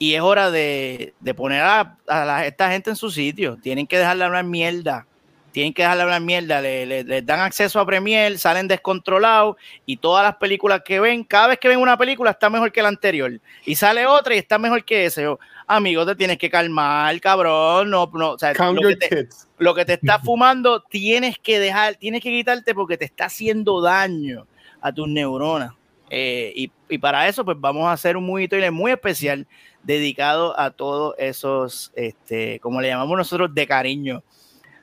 y 0.00 0.14
es 0.14 0.22
hora 0.22 0.50
de, 0.50 1.12
de 1.20 1.34
poner 1.34 1.60
a, 1.62 1.96
a 2.08 2.24
la- 2.24 2.46
esta 2.46 2.70
gente 2.70 2.88
en 2.88 2.96
su 2.96 3.10
sitio. 3.10 3.58
Tienen 3.62 3.86
que 3.86 3.98
dejarle 3.98 4.24
hablar 4.24 4.44
mierda. 4.44 5.06
Tienen 5.52 5.74
que 5.74 5.82
dejarle 5.82 6.04
hablar 6.04 6.22
mierda. 6.22 6.62
Le, 6.62 6.86
le- 6.86 7.04
les 7.04 7.26
dan 7.26 7.40
acceso 7.40 7.78
a 7.78 7.84
Premiere, 7.84 8.38
salen 8.38 8.66
descontrolados 8.66 9.56
y 9.84 9.98
todas 9.98 10.24
las 10.24 10.36
películas 10.36 10.80
que 10.84 11.00
ven, 11.00 11.22
cada 11.22 11.48
vez 11.48 11.58
que 11.58 11.68
ven 11.68 11.78
una 11.80 11.98
película 11.98 12.30
está 12.30 12.48
mejor 12.48 12.72
que 12.72 12.80
la 12.80 12.88
anterior. 12.88 13.30
Y 13.66 13.74
sale 13.74 14.06
otra 14.06 14.34
y 14.34 14.38
está 14.38 14.58
mejor 14.58 14.84
que 14.86 15.04
ese. 15.04 15.22
Yo, 15.24 15.38
Amigo, 15.66 16.06
te 16.06 16.16
tienes 16.16 16.38
que 16.38 16.48
calmar, 16.48 17.20
cabrón. 17.20 17.90
No, 17.90 18.10
no, 18.14 18.30
o 18.30 18.38
sea, 18.38 18.54
lo 18.82 18.88
que 18.88 18.96
te- 18.96 19.28
lo 19.58 19.74
que 19.74 19.84
te 19.84 19.92
está 19.92 20.18
fumando 20.24 20.80
tienes 20.80 21.36
que 21.38 21.60
dejar, 21.60 21.96
tienes 21.96 22.22
que 22.22 22.30
quitarte 22.30 22.74
porque 22.74 22.96
te 22.96 23.04
está 23.04 23.26
haciendo 23.26 23.82
daño 23.82 24.46
a 24.80 24.90
tus 24.92 25.06
neuronas. 25.08 25.72
Eh, 26.12 26.52
y, 26.56 26.72
y 26.88 26.98
para 26.98 27.28
eso, 27.28 27.44
pues 27.44 27.56
vamos 27.60 27.86
a 27.86 27.92
hacer 27.92 28.16
un 28.16 28.26
trailer 28.48 28.72
muy 28.72 28.90
especial 28.90 29.46
dedicado 29.82 30.58
a 30.58 30.70
todos 30.70 31.14
esos, 31.18 31.92
este, 31.96 32.58
como 32.60 32.80
le 32.80 32.88
llamamos 32.88 33.16
nosotros 33.16 33.54
de 33.54 33.66
cariño, 33.66 34.22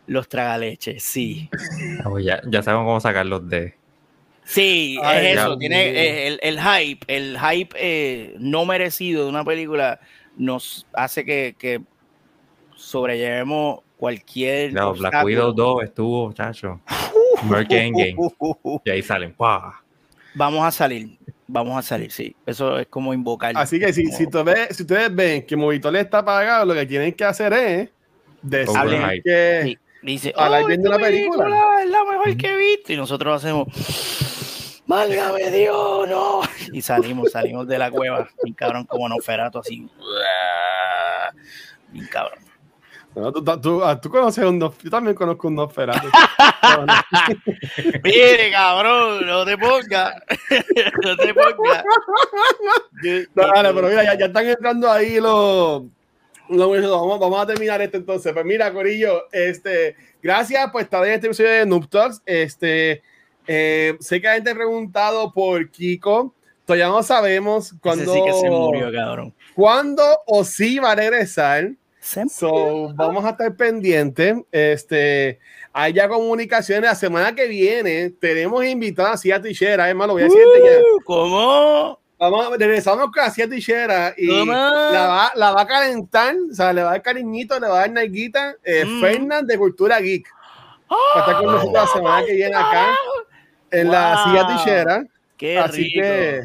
los 0.07 0.27
tragaleches. 0.29 1.03
Sí, 1.03 1.49
Ah, 2.03 2.09
pues 2.09 2.25
ya, 2.25 2.41
ya 2.47 2.63
sabemos 2.63 2.85
cómo 2.85 2.99
sacarlos 2.99 3.47
de. 3.49 3.75
sí, 4.43 4.97
Ay, 5.03 5.27
es 5.27 5.35
ya, 5.35 5.41
eso. 5.41 5.57
Tiene 5.57 6.27
el, 6.27 6.39
el 6.41 6.59
hype, 6.59 7.05
el 7.07 7.37
hype 7.39 7.75
eh, 7.79 8.35
no 8.39 8.65
merecido 8.65 9.23
de 9.23 9.29
una 9.29 9.43
película 9.43 9.99
nos 10.37 10.85
hace 10.93 11.25
que, 11.25 11.55
que 11.57 11.81
sobrellevemos 12.75 13.81
cualquier. 13.97 14.71
Claro, 14.71 14.93
Black. 14.93 15.23
Widow 15.25 15.51
2 15.53 15.83
estuvo, 15.83 16.31
chacho. 16.33 16.79
Merc 17.49 17.71
Endgame. 17.71 18.15
Y 18.85 18.89
ahí 18.89 19.01
salen. 19.01 19.33
¡pah! 19.33 19.81
Vamos 20.35 20.63
a 20.65 20.71
salir, 20.71 21.16
vamos 21.47 21.77
a 21.77 21.81
salir, 21.81 22.11
sí. 22.11 22.35
Eso 22.45 22.77
es 22.77 22.87
como 22.87 23.13
invocar. 23.13 23.53
Así 23.55 23.79
que 23.79 23.91
si, 23.93 24.05
como- 24.05 24.17
si, 24.17 24.27
tú 24.27 24.43
ves- 24.43 24.75
si 24.75 24.83
ustedes 24.83 25.13
ven 25.15 25.45
que 25.45 25.55
Movitor 25.55 25.95
está 25.95 26.19
apagado, 26.19 26.65
lo 26.65 26.73
que 26.73 26.85
tienen 26.85 27.13
que 27.13 27.23
hacer 27.25 27.53
es 27.53 27.89
decir 28.41 29.21
que 29.23 29.61
Sí, 29.63 29.77
dice, 30.03 30.33
"Oh, 30.35 30.67
de 30.67 30.73
esta 30.75 30.89
una 30.89 30.97
película". 30.99 31.81
es 31.83 31.89
la 31.89 32.03
mejor 32.05 32.37
que 32.37 32.47
he 32.53 32.57
visto. 32.57 32.93
Y 32.93 32.97
nosotros 32.97 33.43
hacemos, 33.43 33.67
válgame 34.85 35.49
Dios, 35.51 36.07
no. 36.09 36.41
Y 36.73 36.81
salimos, 36.81 37.31
salimos 37.31 37.67
de 37.67 37.77
la 37.79 37.89
cueva, 37.91 38.27
bien 38.43 38.53
cabrón, 38.53 38.85
como 38.85 39.07
Noferato, 39.09 39.59
así. 39.59 39.87
Bien 41.91 42.07
cabrón. 42.07 42.39
No, 43.17 43.31
tú, 43.33 43.43
tú- 43.59 43.83
ah, 43.83 43.99
tú 43.99 44.09
conoces 44.09 44.43
un 44.45 44.59
Nof- 44.59 44.81
yo 44.83 44.89
también 44.89 45.15
conozco 45.15 45.47
un 45.47 45.55
Nosferatu. 45.55 46.07
Mire, 48.03 48.51
cabrón, 48.51 49.25
no 49.25 49.45
te 49.45 49.57
pongas. 49.57 50.13
no 51.03 51.17
te 51.17 51.33
pongas. 51.33 51.83
Dale, 53.33 53.73
pero 53.73 53.87
mira, 53.87 54.03
ya, 54.03 54.17
ya 54.17 54.25
están 54.27 54.45
entrando 54.47 54.91
ahí 54.91 55.15
los. 55.19 55.83
los- 56.49 56.81
vamos, 56.91 57.19
vamos 57.19 57.41
a 57.41 57.45
terminar 57.47 57.81
esto 57.81 57.97
entonces. 57.97 58.33
Pues 58.33 58.45
mira, 58.45 58.71
Corillo, 58.71 59.23
este, 59.31 59.95
gracias 60.21 60.69
por 60.71 60.81
estar 60.81 61.05
en 61.05 61.13
este 61.13 61.27
episodio 61.27 61.49
de 61.51 61.65
Noob 61.65 61.87
Talks. 61.89 62.21
Este, 62.25 63.01
eh, 63.47 63.95
sé 63.99 64.21
que 64.21 64.27
la 64.27 64.33
gente 64.35 64.51
ha 64.51 64.55
preguntado 64.55 65.31
por 65.31 65.69
Kiko. 65.71 66.33
Todavía 66.65 66.87
no 66.87 67.01
sabemos 67.01 67.73
cuándo, 67.81 68.13
sí 68.13 68.21
que 68.25 68.33
se 68.33 68.49
murió, 68.49 68.91
cabrón. 68.91 69.33
cuándo 69.55 70.03
o 70.25 70.43
si 70.43 70.79
va 70.79 70.91
a 70.91 70.95
regresar. 70.95 71.71
So, 72.29 72.93
vamos 72.95 73.25
a 73.25 73.31
estar 73.31 73.55
pendientes. 73.55 74.35
Este, 74.51 75.39
hay 75.73 75.93
ya 75.93 76.07
comunicaciones. 76.07 76.89
La 76.89 76.95
semana 76.95 77.35
que 77.35 77.47
viene 77.47 78.11
tenemos 78.11 78.63
invitados 78.65 79.11
a 79.13 79.17
Cia 79.17 79.41
Tichera. 79.41 79.89
Es 79.89 79.95
más, 79.95 80.07
lo 80.07 80.13
voy 80.13 80.21
a 80.23 80.25
decir. 80.25 80.41
Uh, 80.41 81.03
¿Cómo? 81.03 81.99
Vamos, 82.19 82.57
regresamos 82.57 83.11
con 83.11 83.23
la 83.23 83.29
Cia 83.29 83.47
Tichera 83.47 84.13
y 84.17 84.27
¿Cómo? 84.27 84.51
la 84.53 85.07
va, 85.07 85.31
la 85.35 85.51
va 85.51 85.61
a 85.61 85.67
calentar. 85.67 86.33
O 86.51 86.53
sea, 86.55 86.71
le 86.73 86.81
va 86.81 86.89
a 86.89 86.91
dar 86.93 87.01
cariñito, 87.01 87.59
le 87.59 87.67
va 87.67 87.75
a 87.77 87.79
dar 87.81 87.91
nalguita. 87.91 88.55
Eh, 88.63 88.85
Mm. 88.85 89.01
Fernan 89.01 89.45
de 89.45 89.57
Cultura 89.57 89.99
Geek. 89.99 90.27
Va 90.89 90.95
a 91.15 91.19
estar 91.19 91.35
con 91.37 91.45
nosotros 91.47 91.73
la 91.73 91.87
semana 91.93 92.25
que 92.25 92.33
viene 92.33 92.55
acá 92.55 92.95
en 93.71 93.91
la 93.91 94.23
Wow. 94.25 94.31
Cia 94.33 94.47
Tichera. 94.47 95.03
Qué 95.35 95.59
Así 95.59 95.83
rico. 95.83 96.01
que, 96.01 96.41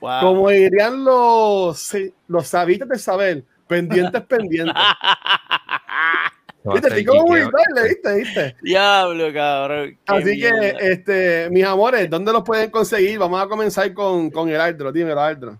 Wow. 0.00 0.20
como 0.20 0.48
dirían 0.50 1.02
los, 1.04 1.96
los 2.28 2.46
sabitos 2.46 2.88
de 2.88 2.98
saber, 2.98 3.42
pendientes, 3.68 4.22
pendientes. 4.22 4.74
¿Viste? 6.64 6.88
Estoy 6.88 7.04
como 7.04 7.26
muy 7.26 7.40
baile, 7.40 7.88
¿viste? 7.88 8.14
¿Viste? 8.16 8.56
Diablo, 8.62 9.32
cabrón. 9.32 9.96
Así 10.06 10.40
que, 10.40 10.76
este, 10.80 11.48
mis 11.50 11.64
amores, 11.64 12.10
¿dónde 12.10 12.32
los 12.32 12.42
pueden 12.42 12.70
conseguir? 12.70 13.18
Vamos 13.18 13.42
a 13.42 13.46
comenzar 13.46 13.92
con, 13.94 14.30
con 14.30 14.48
el 14.48 14.60
Aldro. 14.60 14.92
Dímelo, 14.92 15.20
Aldro. 15.20 15.58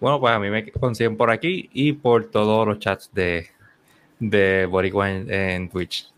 Bueno, 0.00 0.20
pues 0.20 0.34
a 0.34 0.38
mí 0.38 0.50
me 0.50 0.70
consiguen 0.72 1.16
por 1.16 1.30
aquí 1.30 1.70
y 1.72 1.92
por 1.92 2.30
todos 2.30 2.66
los 2.66 2.78
chats 2.78 3.10
de, 3.14 3.46
de 4.18 4.66
Boricua 4.66 5.10
en, 5.10 5.32
en 5.32 5.68
Twitch. 5.70 6.10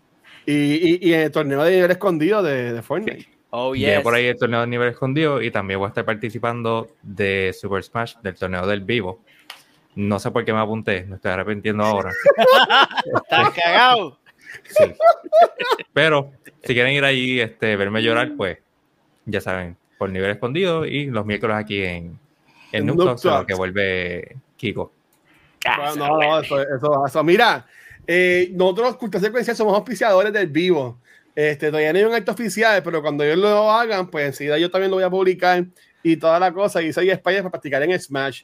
Y, 0.47 0.53
y, 0.53 0.99
y 1.03 1.15
en 1.15 1.21
el 1.21 1.31
torneo 1.31 1.63
de 1.63 1.73
nivel 1.73 1.91
escondido 1.91 2.43
de, 2.43 2.73
de 2.73 2.83
Fortnite. 2.83 3.29
Oh, 3.51 3.73
Viene 3.73 3.95
yes. 3.95 4.03
por 4.03 4.15
ahí 4.15 4.27
el 4.27 4.37
torneo 4.37 4.61
de 4.61 4.67
nivel 4.67 4.89
escondido 4.89 5.41
y 5.41 5.51
también 5.51 5.79
voy 5.79 5.87
a 5.87 5.89
estar 5.89 6.05
participando 6.05 6.89
de 7.03 7.55
Super 7.59 7.83
Smash, 7.83 8.17
del 8.23 8.35
torneo 8.35 8.67
del 8.67 8.81
vivo. 8.81 9.21
No 9.97 10.19
sé 10.19 10.31
por 10.31 10.45
qué 10.45 10.53
me 10.53 10.61
apunté, 10.61 11.05
me 11.05 11.17
estoy 11.17 11.33
arrepintiendo 11.33 11.83
ahora. 11.83 12.13
Estás 13.15 13.51
cagado. 13.55 14.19
Sí. 14.69 14.85
Pero 15.93 16.33
si 16.63 16.75
quieren 16.75 16.93
ir 16.93 17.05
ahí, 17.05 17.41
este, 17.41 17.77
verme 17.77 18.03
llorar, 18.03 18.33
pues 18.37 18.59
ya 19.25 19.41
saben, 19.41 19.77
por 19.99 20.11
nivel 20.11 20.31
escondido 20.31 20.85
y 20.85 21.07
los 21.07 21.25
miércoles 21.25 21.57
aquí 21.57 21.83
en, 21.83 22.19
En 22.73 22.87
Noob 22.87 23.47
que 23.47 23.55
vuelve 23.55 24.37
Kiko. 24.59 24.93
Ah, 25.67 25.93
Bueno, 25.95 26.09
no, 26.09 26.19
no, 26.21 26.41
eso, 26.41 26.61
eso, 26.61 27.07
eso. 27.07 27.25
Mira, 27.25 27.67
eh, 28.07 28.51
nosotros, 28.53 28.97
Cultura 28.97 29.25
Secuencial, 29.25 29.57
somos 29.57 29.75
auspiciadores 29.75 30.33
del 30.33 30.49
vivo. 30.49 31.01
Este, 31.35 31.69
todavía 31.69 31.93
no 31.93 31.99
hay 31.99 32.05
un 32.05 32.15
acto 32.15 32.33
oficial, 32.33 32.83
pero 32.83 33.03
cuando 33.03 33.25
ellos 33.25 33.39
lo 33.39 33.71
hagan, 33.71 34.11
pues 34.11 34.27
enseguida 34.27 34.59
yo 34.59 34.71
también 34.71 34.91
lo 34.91 34.97
voy 34.97 35.05
a 35.05 35.11
publicar 35.11 35.65
y 36.03 36.17
toda 36.17 36.39
la 36.39 36.53
cosa. 36.53 36.83
Y 36.83 36.93
soy 36.93 37.11
España 37.11 37.39
para 37.39 37.51
practicar 37.51 37.83
en 37.83 37.99
Smash. 37.99 38.43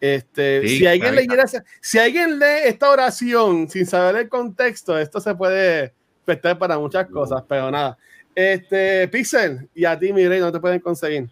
Este, 0.00 0.66
Sí, 0.66 0.78
si, 0.78 0.86
alguien 0.86 1.14
leyera 1.14 1.44
si 1.80 1.98
alguien 1.98 2.38
lee 2.38 2.64
esta 2.64 2.90
oración 2.90 3.68
sin 3.68 3.84
saber 3.86 4.16
el 4.16 4.28
contexto, 4.28 4.98
esto 4.98 5.20
se 5.20 5.34
puede 5.34 5.92
prestar 6.24 6.58
para 6.58 6.78
muchas 6.78 7.06
cosas, 7.08 7.42
pero 7.46 7.70
nada. 7.70 7.98
Este, 8.34 9.08
Pixel, 9.08 9.68
y 9.74 9.84
a 9.84 9.98
ti, 9.98 10.12
mi 10.12 10.26
rey, 10.26 10.40
no 10.40 10.50
te 10.50 10.60
pueden 10.60 10.80
conseguir. 10.80 11.28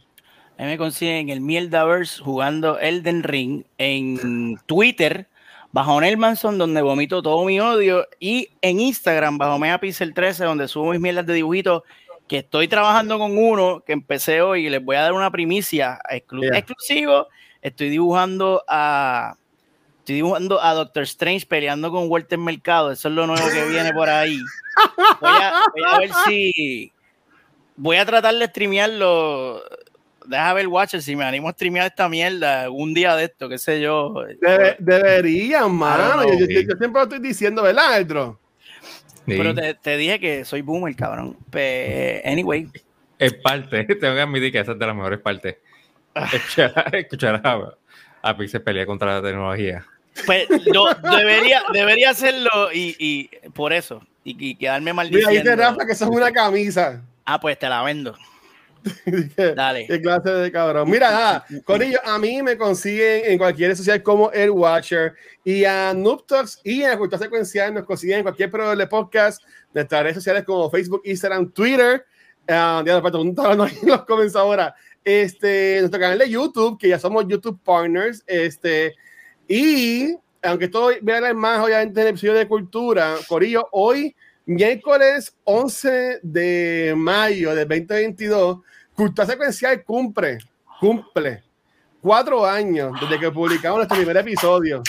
A 0.59 0.63
mí 0.65 0.69
me 0.71 0.79
consiguen 0.79 1.29
el 1.29 1.41
Mierdaverse 1.41 2.21
jugando 2.23 2.79
Elden 2.81 3.23
Ring 3.23 3.65
en 3.79 4.59
Twitter 4.67 5.29
bajo 5.71 6.01
Nelmanson 6.01 6.59
donde 6.59 6.83
vomito 6.83 7.23
todo 7.23 7.45
mi 7.45 7.61
odio 7.61 8.07
y 8.19 8.49
en 8.61 8.81
Instagram 8.81 9.39
bajo 9.39 9.59
Megapixel 9.59 10.15
13 10.15 10.45
donde 10.45 10.67
subo 10.67 10.91
mis 10.91 11.01
mierdas 11.01 11.27
de 11.27 11.35
dibujitos 11.35 11.83
que 12.27 12.39
estoy 12.39 12.67
trabajando 12.69 13.19
con 13.19 13.39
uno 13.39 13.85
que 13.87 13.93
empecé 13.93 14.41
hoy 14.43 14.67
y 14.67 14.71
les 14.71 14.85
voy 14.85 14.97
a 14.97 15.03
dar 15.03 15.13
una 15.13 15.31
primicia 15.31 16.01
exclu- 16.11 16.43
Yeah. 16.43 16.59
exclusivo. 16.59 17.29
Estoy 17.63 17.89
dibujando 17.91 18.63
a 18.69 19.35
estoy 19.99 20.17
dibujando 20.17 20.63
a 20.63 20.73
Doctor 20.75 21.03
Strange 21.03 21.45
peleando 21.47 21.91
con 21.91 22.09
Walter 22.11 22.39
Mercado. 22.39 22.91
Eso 22.93 23.09
es 23.09 23.15
lo 23.15 23.27
nuevo 23.27 23.47
que 23.51 23.65
viene 23.67 23.93
por 23.93 24.09
ahí. 24.09 24.41
Voy 25.21 25.31
a, 25.31 25.63
voy 25.73 25.83
a 25.93 25.99
ver 25.99 26.11
si 26.27 26.93
voy 27.77 27.97
a 27.97 28.07
tratar 28.07 28.35
de 28.35 28.47
streamearlo. 28.47 29.63
Deja 30.27 30.53
ver, 30.53 30.67
Watcher, 30.69 31.01
si 31.03 31.17
me 31.17 31.25
animo 31.25 31.49
a 31.49 31.53
streamear 31.53 31.87
esta 31.87 32.09
mierda 32.09 32.71
un 32.71 32.93
día 32.95 33.17
de 33.17 33.25
esto, 33.25 33.49
qué 33.49 33.59
sé 33.59 33.81
yo. 33.81 34.15
Debe- 34.41 34.77
deberían, 34.79 35.73
mano. 35.75 36.17
no, 36.17 36.29
yo, 36.29 36.39
yo- 36.41 36.47
sí. 36.47 36.55
yo 36.69 36.77
siempre 36.77 36.91
lo 36.93 37.03
estoy 37.03 37.19
diciendo, 37.19 37.63
¿verdad, 37.63 37.95
Aldro? 37.95 38.39
Sí, 39.27 39.35
Pero 39.37 39.55
te, 39.55 39.75
te 39.75 39.97
dije 39.97 40.21
que 40.21 40.45
soy 40.45 40.61
boomer, 40.63 40.95
cabrón. 40.97 41.37
Pe- 41.51 42.23
anyway, 42.25 42.69
Es 43.19 43.35
parte, 43.35 43.85
tengo 44.01 44.15
que 44.15 44.21
admitir 44.21 44.53
que 44.53 44.61
esa 44.61 44.73
es 44.73 44.79
de 44.79 44.87
las 44.87 44.95
mejores 44.97 45.19
partes. 45.21 45.57
Escuchar, 46.33 46.95
escuchar 46.95 47.41
a, 47.45 47.75
a 48.23 48.37
Pixel 48.37 48.63
pelear 48.63 48.87
contra 48.87 49.15
la 49.15 49.23
tecnología. 49.23 49.85
pues 50.27 50.49
no, 50.73 50.87
debería, 51.17 51.63
debería 51.73 52.11
hacerlo 52.11 52.73
y, 52.73 52.97
y 52.99 53.31
por 53.51 53.73
eso. 53.73 54.03
Y, 54.25 54.51
y 54.51 54.55
quedarme 54.57 54.85
Mira, 54.93 54.95
maldiciendo. 54.95 55.31
dice 55.31 55.57
Rafa 55.57 55.87
que 55.87 55.93
eso 55.93 56.05
es 56.05 56.11
una 56.11 56.31
camisa. 56.33 57.03
Ah, 57.25 57.39
pues 57.41 57.59
te 57.59 57.69
la 57.69 57.83
vendo. 57.83 58.17
Dale. 59.57 59.87
Qué 59.87 60.01
clase 60.01 60.31
de 60.31 60.53
cabrón. 60.53 60.89
Mira, 60.91 61.11
nada, 61.11 61.47
Corillo, 61.65 61.99
a 62.05 62.19
mí 62.19 62.43
me 62.43 62.57
consiguen 62.57 63.23
en 63.25 63.39
cualquier 63.39 63.71
red 63.71 63.77
social 63.77 64.03
como 64.03 64.31
El 64.31 64.51
Watcher 64.51 65.15
y 65.45 65.65
a 65.65 65.93
Noob 65.95 66.27
Talks 66.27 66.61
y 66.65 66.83
en 66.83 66.91
la 66.91 66.97
cultura 66.99 67.19
secuencial 67.23 67.75
nos 67.75 67.85
consiguen 67.85 68.19
en 68.19 68.23
cualquier 68.23 68.51
programa 68.51 68.77
de 68.77 68.87
podcast, 68.87 69.43
nuestras 69.75 70.03
redes 70.03 70.17
sociales 70.17 70.45
como 70.45 70.71
Facebook, 70.71 71.03
Instagram, 71.05 71.51
Twitter. 71.51 72.05
Uh, 72.45 72.83
ya, 72.85 72.97
está 72.97 73.09
hablando 73.09 73.65
ahí 73.65 73.79
en 73.83 73.89
los 73.89 74.05
comentarios 74.05 74.37
ahora. 74.37 74.75
Este, 75.09 75.79
nuestro 75.81 75.99
canal 75.99 76.19
de 76.19 76.29
YouTube, 76.29 76.79
que 76.79 76.91
ya 76.91 76.99
somos 76.99 77.27
YouTube 77.27 77.59
Partners. 77.65 78.23
Este, 78.27 78.95
y 79.49 80.15
aunque 80.43 80.67
esto 80.67 80.89
hablar 80.89 81.35
más 81.35 81.65
obviamente 81.65 81.99
en 81.99 82.09
el 82.09 82.11
episodio 82.11 82.35
de 82.35 82.47
cultura, 82.47 83.17
Corillo, 83.27 83.67
hoy, 83.73 84.15
miércoles 84.45 85.35
11 85.45 86.21
de 86.23 86.93
mayo 86.95 87.55
del 87.55 87.67
2022, 87.67 88.59
Cultura 88.95 89.27
Secuencial 89.27 89.83
cumple, 89.83 90.41
cumple 90.79 91.43
cuatro 92.03 92.45
años 92.45 92.93
desde 93.01 93.19
que 93.19 93.31
publicamos 93.31 93.79
nuestro 93.79 93.97
primer 93.97 94.19
episodio 94.19 94.83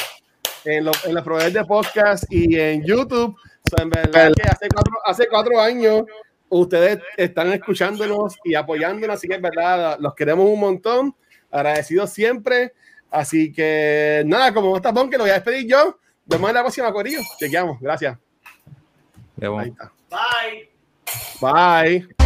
en, 0.65 0.83
lo, 0.83 0.91
en 1.05 1.15
los 1.15 1.23
proveedores 1.23 1.53
de 1.53 1.63
podcast 1.63 2.25
y 2.29 2.59
en 2.59 2.83
YouTube. 2.83 3.37
So, 3.69 3.81
en 3.81 3.89
verdad 3.89 4.33
que 4.35 4.49
hace 4.49 4.67
cuatro, 4.67 4.93
hace 5.05 5.27
cuatro 5.29 5.61
años 5.61 6.03
ustedes 6.49 6.99
están 7.17 7.51
escuchándonos 7.51 8.37
y 8.43 8.55
apoyándonos, 8.55 9.17
así 9.17 9.27
que 9.27 9.35
es 9.35 9.41
verdad, 9.41 9.97
los 9.99 10.15
queremos 10.15 10.47
un 10.47 10.59
montón, 10.59 11.15
agradecidos 11.51 12.09
siempre. 12.11 12.73
Así 13.11 13.51
que 13.51 14.23
nada, 14.25 14.53
como 14.53 14.75
está 14.75 14.91
Bon, 14.91 15.09
que 15.09 15.17
lo 15.17 15.23
voy 15.23 15.31
a 15.31 15.35
despedir 15.35 15.67
yo. 15.67 15.97
Nos 16.25 16.37
vemos 16.37 16.49
en 16.49 16.55
la 16.55 16.61
próxima, 16.61 16.93
Corillo. 16.93 17.21
Chequeamos. 17.39 17.79
Gracias. 17.79 18.17
Ahí 19.41 19.69
está. 19.69 19.91
Bye. 20.09 20.69
Bye. 21.41 22.18